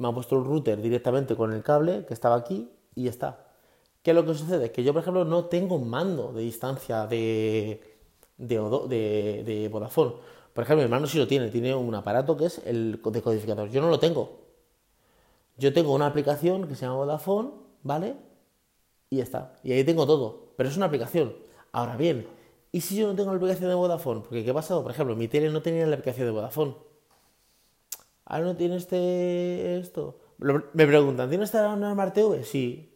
me 0.02 0.08
han 0.08 0.16
puesto 0.16 0.36
el 0.36 0.44
router 0.44 0.82
directamente 0.82 1.36
con 1.36 1.54
el 1.54 1.62
cable 1.62 2.06
que 2.08 2.14
estaba 2.16 2.36
aquí 2.36 2.72
y 2.96 3.04
ya 3.04 3.12
está. 3.12 3.46
¿Qué 4.02 4.12
es 4.12 4.16
lo 4.16 4.26
que 4.26 4.34
sucede? 4.34 4.72
Que 4.72 4.84
yo, 4.84 4.94
por 4.94 5.02
ejemplo, 5.02 5.26
no 5.26 5.46
tengo 5.46 5.76
un 5.76 5.90
mando 5.90 6.32
de 6.34 6.42
distancia 6.42 7.06
de, 7.06 7.82
de, 8.38 9.44
de, 9.46 9.70
Vodafone. 9.70 10.14
Por 10.54 10.64
ejemplo, 10.64 10.78
mi 10.78 10.84
hermano 10.86 11.08
sí 11.08 11.18
lo 11.20 11.28
tiene, 11.28 11.50
tiene 11.50 11.76
un 11.76 11.94
aparato 11.94 12.36
que 12.36 12.46
es 12.46 12.62
el 12.66 13.00
decodificador. 13.04 13.70
Yo 13.70 13.82
no 13.82 13.90
lo 13.90 14.00
tengo. 14.00 14.42
Yo 15.58 15.74
tengo 15.74 15.94
una 15.94 16.08
aplicación 16.08 16.68
que 16.68 16.76
se 16.76 16.82
llama 16.86 16.98
Vodafone, 16.98 17.52
¿vale? 17.84 18.16
Y 19.10 19.18
ya 19.18 19.24
está. 19.24 19.54
Y 19.64 19.72
ahí 19.74 19.84
tengo 19.84 20.08
todo. 20.08 20.54
Pero 20.58 20.70
es 20.70 20.78
una 20.78 20.88
aplicación. 20.88 21.36
Ahora 21.72 21.96
bien, 21.96 22.28
¿y 22.72 22.82
si 22.82 22.96
yo 22.96 23.08
no 23.08 23.16
tengo 23.16 23.32
la 23.32 23.38
aplicación 23.38 23.70
de 23.70 23.76
Vodafone? 23.76 24.22
Porque 24.22 24.44
¿qué 24.44 24.50
ha 24.50 24.54
pasado? 24.54 24.82
Por 24.82 24.92
ejemplo, 24.92 25.16
mi 25.16 25.28
tele 25.28 25.52
no 25.52 25.62
tenía 25.62 25.86
la 25.86 25.96
aplicación 25.96 26.26
de 26.26 26.32
Vodafone. 26.32 26.76
Ahora 28.26 28.46
no 28.46 28.56
tiene 28.56 28.78
este 28.78 29.78
esto. 29.80 30.20
Me 30.40 30.88
preguntan, 30.88 31.30
¿tiene 31.30 31.44
esta 31.44 31.76
Smart 31.76 32.14
TV? 32.16 32.44
Sí. 32.44 32.91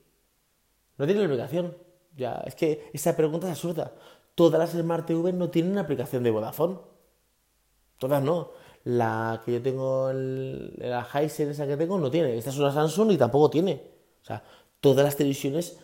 No 0.98 1.06
tiene 1.06 1.22
la 1.22 1.28
aplicación. 1.28 1.76
Ya, 2.16 2.42
es 2.46 2.56
que 2.56 2.90
esa 2.94 3.16
pregunta 3.16 3.48
es 3.48 3.54
absurda. 3.54 3.94
Todas 4.36 4.60
las 4.60 4.72
Smart 4.72 5.06
TV 5.06 5.34
no 5.34 5.50
tienen 5.50 5.78
aplicación 5.78 6.24
de 6.24 6.32
Vodafone. 6.32 6.78
Todas 7.98 8.24
no. 8.24 8.52
La 8.84 9.42
que 9.44 9.54
yo 9.54 9.62
tengo, 9.62 10.12
la 10.14 11.08
Hisense 11.14 11.52
esa 11.52 11.68
que 11.68 11.78
tengo, 11.78 11.98
no 11.98 12.12
tiene. 12.12 12.38
Esta 12.38 12.52
es 12.52 12.58
una 12.58 12.72
Samsung 12.72 13.12
y 13.12 13.18
tampoco 13.18 13.50
tiene. 13.50 13.82
O 14.22 14.26
sea, 14.26 14.44
todas 14.80 15.04
las 15.04 15.16
televisiones, 15.16 15.80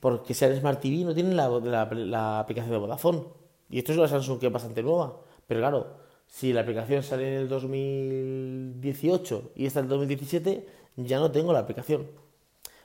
porque 0.00 0.34
sean 0.34 0.56
Smart 0.58 0.80
TV, 0.80 1.04
no 1.04 1.14
tienen 1.14 1.36
la, 1.36 1.48
la 1.48 2.40
aplicación 2.40 2.72
de 2.72 2.78
Vodafone. 2.78 3.24
Y 3.70 3.78
esto 3.78 3.92
es 3.92 3.98
una 3.98 4.08
Samsung 4.08 4.40
que 4.40 4.46
es 4.48 4.52
bastante 4.52 4.82
nueva. 4.82 5.20
Pero 5.46 5.60
claro, 5.60 5.96
si 6.26 6.52
la 6.52 6.62
aplicación 6.62 7.02
sale 7.02 7.28
en 7.28 7.34
el 7.42 7.48
2018 7.48 9.52
y 9.54 9.66
esta 9.66 9.80
en 9.80 9.86
el 9.86 9.90
2017, 9.90 10.66
ya 10.96 11.18
no 11.18 11.30
tengo 11.30 11.52
la 11.52 11.60
aplicación. 11.60 12.08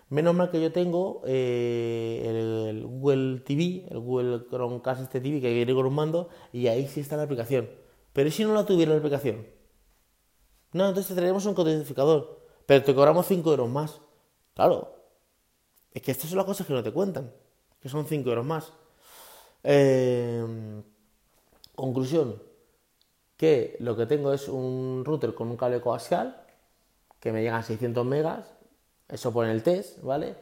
Menos 0.09 0.33
mal 0.33 0.49
que 0.49 0.61
yo 0.61 0.71
tengo 0.71 1.21
eh, 1.25 2.23
el, 2.69 2.85
Google 2.85 3.41
TV, 3.41 3.87
el 3.89 3.99
Google 3.99 4.45
Chromecast 4.49 5.01
este 5.01 5.19
TV 5.19 5.41
que 5.41 5.53
viene 5.53 5.73
con 5.73 5.85
un 5.85 5.93
mando 5.93 6.29
y 6.53 6.67
ahí 6.67 6.87
sí 6.87 7.01
está 7.01 7.17
la 7.17 7.23
aplicación. 7.23 7.69
Pero 8.13 8.31
si 8.31 8.45
no 8.45 8.53
la 8.53 8.65
tuviera 8.65 8.93
la 8.93 8.99
aplicación? 8.99 9.45
No, 10.71 10.87
entonces 10.87 11.09
te 11.09 11.15
traeremos 11.15 11.45
un 11.45 11.53
codificador, 11.53 12.41
pero 12.65 12.83
te 12.83 12.95
cobramos 12.95 13.27
5 13.27 13.49
euros 13.49 13.69
más. 13.69 14.01
Claro, 14.53 14.95
es 15.93 16.01
que 16.01 16.11
estas 16.11 16.29
son 16.29 16.37
las 16.37 16.45
cosas 16.45 16.65
que 16.65 16.73
no 16.73 16.83
te 16.83 16.91
cuentan, 16.93 17.33
que 17.81 17.89
son 17.89 18.05
5 18.05 18.29
euros 18.29 18.45
más. 18.45 18.71
Eh, 19.63 20.81
conclusión, 21.75 22.41
que 23.35 23.75
lo 23.79 23.95
que 23.95 24.05
tengo 24.05 24.33
es 24.33 24.47
un 24.47 25.03
router 25.05 25.33
con 25.35 25.49
un 25.49 25.57
cable 25.57 25.81
coaxial 25.81 26.43
que 27.19 27.31
me 27.31 27.41
llega 27.43 27.57
a 27.57 27.63
600 27.63 28.05
megas, 28.05 28.56
eso 29.09 29.31
pone 29.31 29.51
el 29.51 29.63
test, 29.63 30.01
¿vale? 30.01 30.35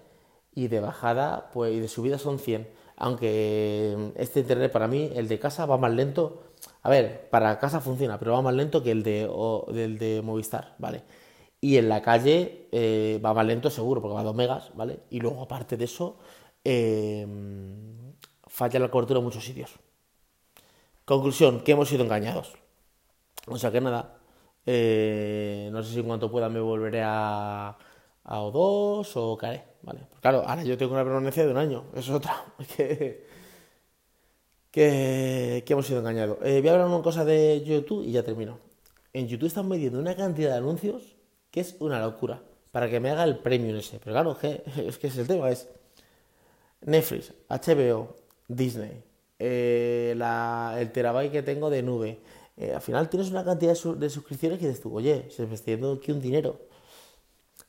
Y 0.54 0.68
de 0.68 0.80
bajada, 0.80 1.50
pues, 1.54 1.74
y 1.74 1.80
de 1.80 1.88
subida 1.88 2.18
son 2.18 2.40
100. 2.40 2.68
Aunque 2.98 4.14
este 4.16 4.40
internet 4.40 4.72
para 4.72 4.88
mí, 4.88 5.12
el 5.16 5.28
de 5.28 5.40
casa 5.40 5.66
va 5.66 5.78
más 5.78 5.94
lento. 5.94 6.44
A 6.82 6.90
ver, 6.90 7.30
para 7.30 7.60
casa 7.60 7.82
funciona, 7.82 8.20
pero 8.20 8.34
va 8.34 8.42
más 8.42 8.56
lento 8.56 8.84
que 8.84 8.92
el 8.92 9.04
de, 9.04 9.28
de 10.00 10.22
Movistar, 10.22 10.76
¿vale? 10.80 11.04
Y 11.62 11.78
en 11.78 11.90
la 11.90 12.02
calle 12.02 12.68
eh, 12.72 13.20
va 13.24 13.34
más 13.34 13.46
lento 13.46 13.70
seguro, 13.70 14.02
porque 14.02 14.16
va 14.16 14.22
a 14.22 14.24
2 14.24 14.36
megas, 14.36 14.72
¿vale? 14.76 15.00
Y 15.10 15.20
luego, 15.20 15.42
aparte 15.44 15.78
de 15.78 15.86
eso, 15.86 16.18
eh, 16.64 17.28
falla 18.48 18.80
la 18.80 18.90
cobertura 18.90 19.20
en 19.20 19.26
muchos 19.26 19.44
sitios. 19.44 19.72
Conclusión, 21.06 21.62
que 21.62 21.74
hemos 21.74 21.90
sido 21.90 22.04
engañados. 22.04 22.54
O 23.48 23.58
sea 23.58 23.72
que 23.72 23.82
nada, 23.82 24.18
eh, 24.66 25.70
no 25.72 25.84
sé 25.84 25.94
si 25.94 26.00
en 26.00 26.08
cuanto 26.08 26.32
pueda 26.32 26.50
me 26.50 26.60
volveré 26.60 27.02
a, 27.04 27.78
a 28.26 28.40
O2 28.42 29.12
o 29.16 29.38
caeré, 29.38 29.64
¿vale? 29.82 30.02
Pues 30.10 30.22
claro, 30.22 30.44
ahora 30.46 30.64
yo 30.64 30.78
tengo 30.78 30.94
una 30.94 31.04
permanencia 31.04 31.46
de 31.46 31.52
un 31.52 31.58
año, 31.58 31.86
eso 31.94 32.12
es 32.12 32.18
otra, 32.18 32.44
que, 32.76 33.26
que, 34.72 35.64
hemos 35.68 35.86
sido 35.86 36.00
engañados. 36.00 36.38
Eh, 36.44 36.60
voy 36.60 36.70
a 36.70 36.74
hablar 36.74 36.88
una 36.88 37.02
cosa 37.02 37.24
de 37.24 37.64
YouTube 37.64 38.04
y 38.04 38.12
ya 38.12 38.24
termino. 38.24 38.60
En 39.14 39.28
YouTube 39.28 39.48
están 39.48 39.70
midiendo 39.70 40.00
una 40.00 40.16
cantidad 40.16 40.52
de 40.52 40.58
anuncios 40.58 41.16
que 41.52 41.62
es 41.62 41.78
una 41.80 42.00
locura, 42.00 42.42
para 42.72 42.90
que 42.90 43.00
me 43.00 43.10
haga 43.10 43.24
el 43.24 43.38
premium 43.38 43.78
ese. 43.78 44.00
Pero 44.00 44.12
claro, 44.14 44.38
es 44.42 44.98
que 44.98 45.08
es 45.08 45.18
el 45.18 45.28
tema, 45.28 45.50
es 45.50 45.70
Netflix, 46.82 47.34
HBO, 47.48 48.16
Disney, 48.48 49.02
eh, 49.40 50.16
el 50.78 50.92
terabyte 50.92 51.32
que 51.32 51.44
tengo 51.44 51.70
de 51.70 51.82
nube, 51.82 52.20
eh, 52.58 52.74
al 52.74 52.82
final 52.82 53.10
tienes 53.10 53.30
una 53.32 53.44
cantidad 53.44 53.74
de, 53.74 54.10
suscripciones 54.10 54.60
que 54.60 54.68
dices 54.68 54.82
tú, 54.82 54.96
oye, 54.96 55.30
se 55.30 55.46
me 55.46 55.56
está 55.56 55.72
yendo 55.72 55.94
aquí 55.94 56.12
un 56.12 56.22
dinero. 56.22 56.60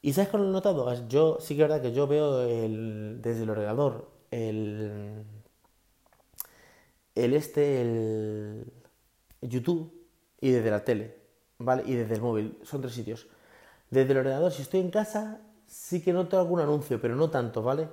¿Y 0.07 0.13
sabes 0.13 0.31
cómo 0.31 0.45
lo 0.45 0.51
notado? 0.51 1.09
Yo 1.09 1.39
sí 1.41 1.57
que 1.57 1.63
es 1.63 1.69
verdad 1.69 1.83
que 1.83 1.91
yo 1.91 2.07
veo 2.07 2.39
desde 2.39 3.43
el 3.43 3.51
ordenador 3.51 4.09
el, 4.31 5.25
el 7.17 7.35
este, 7.35 7.81
el 7.81 8.73
YouTube 9.41 9.93
y 10.41 10.53
desde 10.53 10.71
la 10.71 10.85
tele, 10.85 11.17
¿vale? 11.59 11.83
Y 11.87 11.95
desde 11.95 12.15
el 12.15 12.21
móvil, 12.21 12.57
son 12.63 12.83
tres 12.83 12.95
sitios. 12.95 13.27
Desde 13.91 14.13
el 14.13 14.19
ordenador, 14.19 14.53
si 14.53 14.63
estoy 14.63 14.79
en 14.79 14.93
casa, 14.93 15.41
sí 15.67 16.01
que 16.01 16.13
noto 16.13 16.39
algún 16.39 16.61
anuncio, 16.61 17.01
pero 17.01 17.17
no 17.17 17.29
tanto, 17.29 17.65
¿vale? 17.65 17.89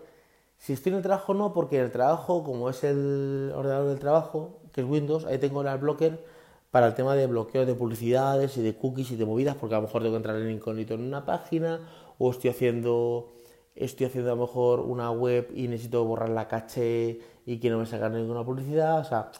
Si 0.60 0.74
estoy 0.74 0.92
en 0.92 0.98
el 0.98 1.02
trabajo, 1.02 1.34
no, 1.34 1.52
porque 1.52 1.80
el 1.80 1.92
trabajo, 1.92 2.44
como 2.44 2.70
es 2.70 2.84
el 2.84 3.52
ordenador 3.56 3.90
del 3.90 4.00
trabajo, 4.00 4.62
que 4.72 4.82
es 4.82 4.88
Windows, 4.88 5.26
ahí 5.26 5.40
tengo 5.40 5.64
el 5.64 5.78
blocker 5.80 6.24
para 6.70 6.88
el 6.88 6.96
tema 6.96 7.14
de 7.16 7.28
bloqueo 7.28 7.68
de 7.68 7.76
publicidades 7.76 8.58
y 8.58 8.64
de 8.64 8.76
cookies 8.76 9.12
y 9.12 9.16
de 9.16 9.26
movidas, 9.26 9.56
porque 9.56 9.76
a 9.76 9.78
lo 9.80 9.84
mejor 9.84 10.02
tengo 10.02 10.14
que 10.14 10.18
entrar 10.18 10.36
en 10.38 10.50
incógnito 10.50 10.96
en 10.96 11.02
una 11.02 11.24
página 11.24 11.80
o 12.18 12.32
estoy 12.32 12.50
haciendo 12.52 13.34
estoy 13.76 14.08
haciendo 14.08 14.32
a 14.32 14.36
lo 14.36 14.42
mejor 14.42 14.82
una 14.82 15.12
web 15.12 15.50
y 15.56 15.68
necesito 15.68 16.04
borrar 16.06 16.30
la 16.30 16.48
caché 16.48 17.20
y 17.46 17.60
que 17.60 17.70
no 17.70 17.80
me 17.80 17.86
salga 17.86 18.10
ninguna 18.10 18.46
publicidad, 18.46 19.00
o 19.00 19.04
sea, 19.04 19.32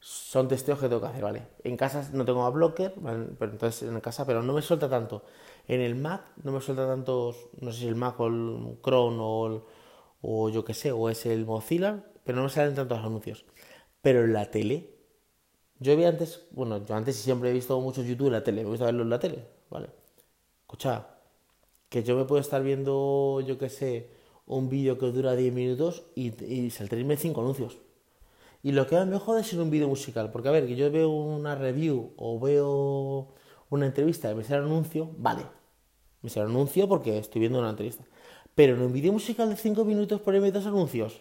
son 0.00 0.48
testeos 0.48 0.78
que 0.78 0.88
tengo 0.88 1.00
que 1.00 1.08
hacer, 1.08 1.22
¿vale? 1.22 1.48
En 1.64 1.76
casa 1.76 2.08
no 2.12 2.24
tengo 2.24 2.44
a 2.44 2.50
blocker, 2.50 2.94
pero 3.38 3.52
entonces 3.52 3.88
en 3.88 4.00
casa, 4.00 4.26
pero 4.26 4.42
no 4.42 4.52
me 4.52 4.62
suelta 4.62 4.88
tanto. 4.88 5.24
En 5.66 5.80
el 5.80 5.94
Mac 5.96 6.22
no 6.42 6.52
me 6.52 6.60
suelta 6.60 6.86
tanto, 6.86 7.34
no 7.60 7.72
sé 7.72 7.80
si 7.80 7.88
el 7.88 7.96
Mac 7.96 8.18
o 8.20 8.26
el 8.28 8.78
Chrome 8.82 9.18
o, 9.20 9.66
o 10.22 10.48
yo 10.50 10.64
qué 10.64 10.74
sé, 10.74 10.92
o 10.92 11.08
es 11.10 11.26
el 11.26 11.46
Mozilla, 11.46 12.04
pero 12.24 12.36
no 12.38 12.44
me 12.44 12.50
salen 12.50 12.74
tantos 12.74 12.98
anuncios. 12.98 13.44
Pero 14.02 14.24
en 14.24 14.32
la 14.32 14.50
tele, 14.50 14.94
yo 15.80 15.96
vi 15.96 16.04
antes, 16.04 16.46
bueno, 16.52 16.84
yo 16.84 16.94
antes 16.94 17.16
siempre 17.16 17.50
he 17.50 17.52
visto 17.52 17.80
mucho 17.80 18.02
YouTube 18.02 18.28
en 18.28 18.34
la 18.34 18.44
tele, 18.44 18.62
me 18.64 18.70
gusta 18.70 18.86
verlo 18.86 19.02
en 19.02 19.10
la 19.10 19.18
tele, 19.18 19.46
¿vale? 19.70 19.90
Escucha, 20.62 21.17
que 21.88 22.02
yo 22.02 22.16
me 22.16 22.24
puedo 22.24 22.40
estar 22.40 22.62
viendo, 22.62 23.40
yo 23.46 23.58
qué 23.58 23.68
sé, 23.68 24.10
un 24.46 24.68
vídeo 24.68 24.98
que 24.98 25.06
dura 25.06 25.36
10 25.36 25.52
minutos 25.52 26.04
y, 26.14 26.44
y 26.44 26.70
saltarme 26.70 27.16
5 27.16 27.40
anuncios. 27.40 27.78
Y 28.62 28.72
lo 28.72 28.86
que 28.86 28.96
más 28.96 29.06
me 29.06 29.18
jode 29.18 29.42
es 29.42 29.52
en 29.52 29.60
un 29.60 29.70
vídeo 29.70 29.88
musical, 29.88 30.30
porque 30.32 30.48
a 30.48 30.52
ver, 30.52 30.66
que 30.66 30.74
yo 30.76 30.90
veo 30.90 31.10
una 31.10 31.54
review 31.54 32.12
o 32.16 32.40
veo 32.40 33.28
una 33.70 33.86
entrevista 33.86 34.30
y 34.30 34.34
me 34.34 34.44
sale 34.44 34.62
un 34.62 34.72
anuncio, 34.72 35.10
vale, 35.16 35.46
me 36.22 36.30
sale 36.30 36.46
un 36.46 36.52
anuncio 36.52 36.88
porque 36.88 37.18
estoy 37.18 37.40
viendo 37.40 37.58
una 37.58 37.70
entrevista. 37.70 38.04
Pero 38.54 38.74
en 38.74 38.82
un 38.82 38.92
vídeo 38.92 39.12
musical 39.12 39.48
de 39.50 39.56
5 39.56 39.84
minutos 39.84 40.20
ahí 40.26 40.50
dos 40.50 40.66
anuncios. 40.66 41.20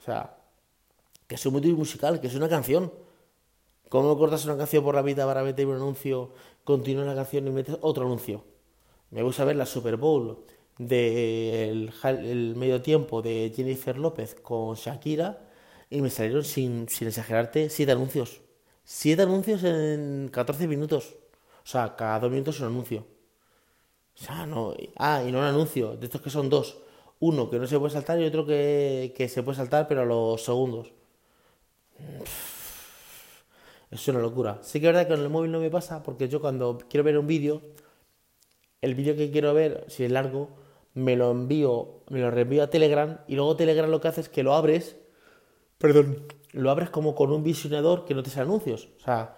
O 0.00 0.02
sea, 0.02 0.36
que 1.26 1.36
es 1.36 1.46
un 1.46 1.52
motivo 1.52 1.78
musical, 1.78 2.20
que 2.20 2.26
es 2.26 2.34
una 2.34 2.48
canción. 2.48 2.92
¿Cómo 3.88 4.18
cortas 4.18 4.44
una 4.46 4.56
canción 4.56 4.82
por 4.82 4.96
la 4.96 5.02
mitad 5.02 5.26
para 5.26 5.44
meter 5.44 5.66
un 5.66 5.76
anuncio, 5.76 6.32
continúa 6.64 7.04
la 7.04 7.14
canción 7.14 7.46
y 7.46 7.50
metes 7.50 7.78
otro 7.82 8.04
anuncio? 8.04 8.55
Me 9.10 9.22
gusta 9.22 9.44
ver 9.44 9.56
la 9.56 9.66
Super 9.66 9.96
Bowl 9.96 10.44
del 10.78 11.92
el 12.04 12.54
medio 12.56 12.82
tiempo 12.82 13.22
de 13.22 13.52
Jennifer 13.54 13.96
López 13.98 14.34
con 14.34 14.74
Shakira 14.74 15.48
y 15.90 16.02
me 16.02 16.10
salieron, 16.10 16.44
sin, 16.44 16.88
sin 16.88 17.08
exagerarte, 17.08 17.70
siete 17.70 17.92
anuncios. 17.92 18.40
Siete 18.84 19.22
anuncios 19.22 19.64
en 19.64 20.28
14 20.32 20.68
minutos. 20.68 21.16
O 21.64 21.68
sea, 21.68 21.96
cada 21.96 22.20
dos 22.20 22.30
minutos 22.30 22.60
un 22.60 22.66
anuncio. 22.66 23.06
O 24.14 24.24
sea, 24.24 24.46
no. 24.46 24.74
Ah, 24.96 25.22
y 25.26 25.32
no 25.32 25.38
un 25.38 25.44
anuncio, 25.44 25.96
de 25.96 26.06
estos 26.06 26.20
que 26.20 26.30
son 26.30 26.48
dos. 26.48 26.78
Uno 27.20 27.50
que 27.50 27.58
no 27.58 27.66
se 27.66 27.78
puede 27.78 27.92
saltar 27.92 28.20
y 28.20 28.24
otro 28.24 28.46
que, 28.46 29.14
que 29.16 29.28
se 29.28 29.42
puede 29.42 29.56
saltar, 29.56 29.88
pero 29.88 30.02
a 30.02 30.04
los 30.04 30.42
segundos. 30.44 30.92
Es 33.90 34.06
una 34.08 34.20
locura. 34.20 34.58
Sí 34.62 34.80
que 34.80 34.86
es 34.86 34.92
verdad 34.92 35.08
que 35.08 35.14
con 35.14 35.22
el 35.22 35.30
móvil 35.30 35.52
no 35.52 35.60
me 35.60 35.70
pasa 35.70 36.02
porque 36.02 36.28
yo 36.28 36.40
cuando 36.40 36.78
quiero 36.88 37.04
ver 37.04 37.18
un 37.18 37.26
vídeo, 37.26 37.62
el 38.86 38.94
vídeo 38.94 39.16
que 39.16 39.30
quiero 39.30 39.52
ver, 39.52 39.84
si 39.88 40.04
es 40.04 40.10
largo, 40.10 40.48
me 40.94 41.16
lo 41.16 41.30
envío, 41.30 42.00
me 42.08 42.20
lo 42.20 42.30
reenvío 42.30 42.62
a 42.62 42.70
Telegram 42.70 43.18
y 43.26 43.34
luego 43.34 43.56
Telegram 43.56 43.90
lo 43.90 44.00
que 44.00 44.08
hace 44.08 44.22
es 44.22 44.28
que 44.28 44.42
lo 44.42 44.54
abres, 44.54 44.96
perdón, 45.78 46.24
lo 46.52 46.70
abres 46.70 46.88
como 46.88 47.14
con 47.14 47.32
un 47.32 47.42
visionador 47.42 48.04
que 48.04 48.14
no 48.14 48.22
te 48.22 48.30
sale 48.30 48.46
anuncios. 48.46 48.88
O 48.98 49.00
sea, 49.04 49.36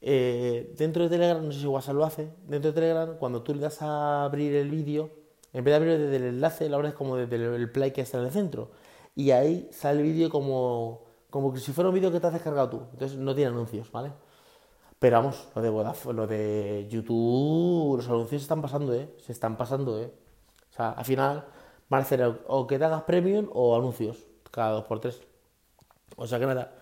eh, 0.00 0.72
dentro 0.76 1.02
de 1.02 1.08
Telegram, 1.08 1.44
no 1.44 1.50
sé 1.50 1.60
si 1.60 1.66
WhatsApp 1.66 1.96
lo 1.96 2.04
hace, 2.04 2.28
dentro 2.46 2.70
de 2.70 2.74
Telegram, 2.74 3.16
cuando 3.18 3.42
tú 3.42 3.54
le 3.54 3.60
das 3.60 3.82
a 3.82 4.24
abrir 4.24 4.54
el 4.54 4.70
vídeo, 4.70 5.10
en 5.52 5.64
vez 5.64 5.72
de 5.72 5.76
abrir 5.76 5.98
desde 5.98 6.16
el 6.16 6.24
enlace, 6.24 6.68
lo 6.68 6.76
abres 6.76 6.94
como 6.94 7.16
desde 7.16 7.36
el 7.36 7.70
play 7.72 7.90
que 7.90 8.02
está 8.02 8.18
en 8.18 8.26
el 8.26 8.30
centro. 8.30 8.70
Y 9.16 9.30
ahí 9.30 9.68
sale 9.72 10.00
el 10.00 10.06
vídeo 10.06 10.30
como 10.30 11.04
como 11.34 11.52
que 11.52 11.58
si 11.58 11.72
fuera 11.72 11.88
un 11.88 11.94
vídeo 11.96 12.12
que 12.12 12.20
te 12.20 12.28
has 12.28 12.32
descargado 12.32 12.70
tú. 12.70 12.82
Entonces 12.92 13.18
no 13.18 13.34
tiene 13.34 13.50
anuncios, 13.50 13.90
¿vale? 13.90 14.12
Pero 15.04 15.18
vamos, 15.18 15.48
lo 15.54 15.60
de 15.60 15.68
Vodafone, 15.68 16.16
lo 16.16 16.26
de 16.26 16.88
YouTube, 16.88 17.98
los 17.98 18.08
anuncios 18.08 18.40
se 18.40 18.44
están 18.46 18.62
pasando, 18.62 18.94
¿eh? 18.94 19.14
Se 19.18 19.32
están 19.32 19.54
pasando, 19.54 20.00
¿eh? 20.00 20.10
O 20.70 20.74
sea, 20.74 20.92
al 20.92 21.04
final 21.04 21.44
van 21.90 22.00
a 22.00 22.04
hacer 22.04 22.22
o 22.46 22.66
que 22.66 22.78
te 22.78 22.86
hagas 22.86 23.02
premium 23.02 23.50
o 23.52 23.76
anuncios 23.76 24.24
cada 24.50 24.70
dos 24.70 24.84
por 24.84 25.00
tres. 25.00 25.20
O 26.16 26.26
sea 26.26 26.38
que 26.38 26.46
nada, 26.46 26.72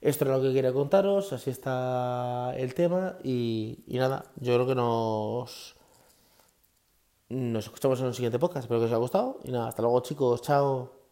esto 0.00 0.24
era 0.24 0.38
lo 0.38 0.42
que 0.42 0.54
quería 0.54 0.72
contaros, 0.72 1.34
así 1.34 1.50
está 1.50 2.54
el 2.56 2.72
tema 2.72 3.18
y, 3.22 3.84
y 3.86 3.98
nada, 3.98 4.24
yo 4.36 4.54
creo 4.54 4.66
que 4.66 4.74
nos, 4.74 5.76
nos 7.28 7.64
escuchamos 7.66 8.00
en 8.00 8.06
un 8.06 8.14
siguiente 8.14 8.38
podcast, 8.38 8.64
espero 8.64 8.80
que 8.80 8.86
os 8.86 8.90
haya 8.90 8.98
gustado 8.98 9.38
y 9.44 9.52
nada, 9.52 9.68
hasta 9.68 9.82
luego 9.82 10.00
chicos, 10.00 10.40
chao. 10.40 11.05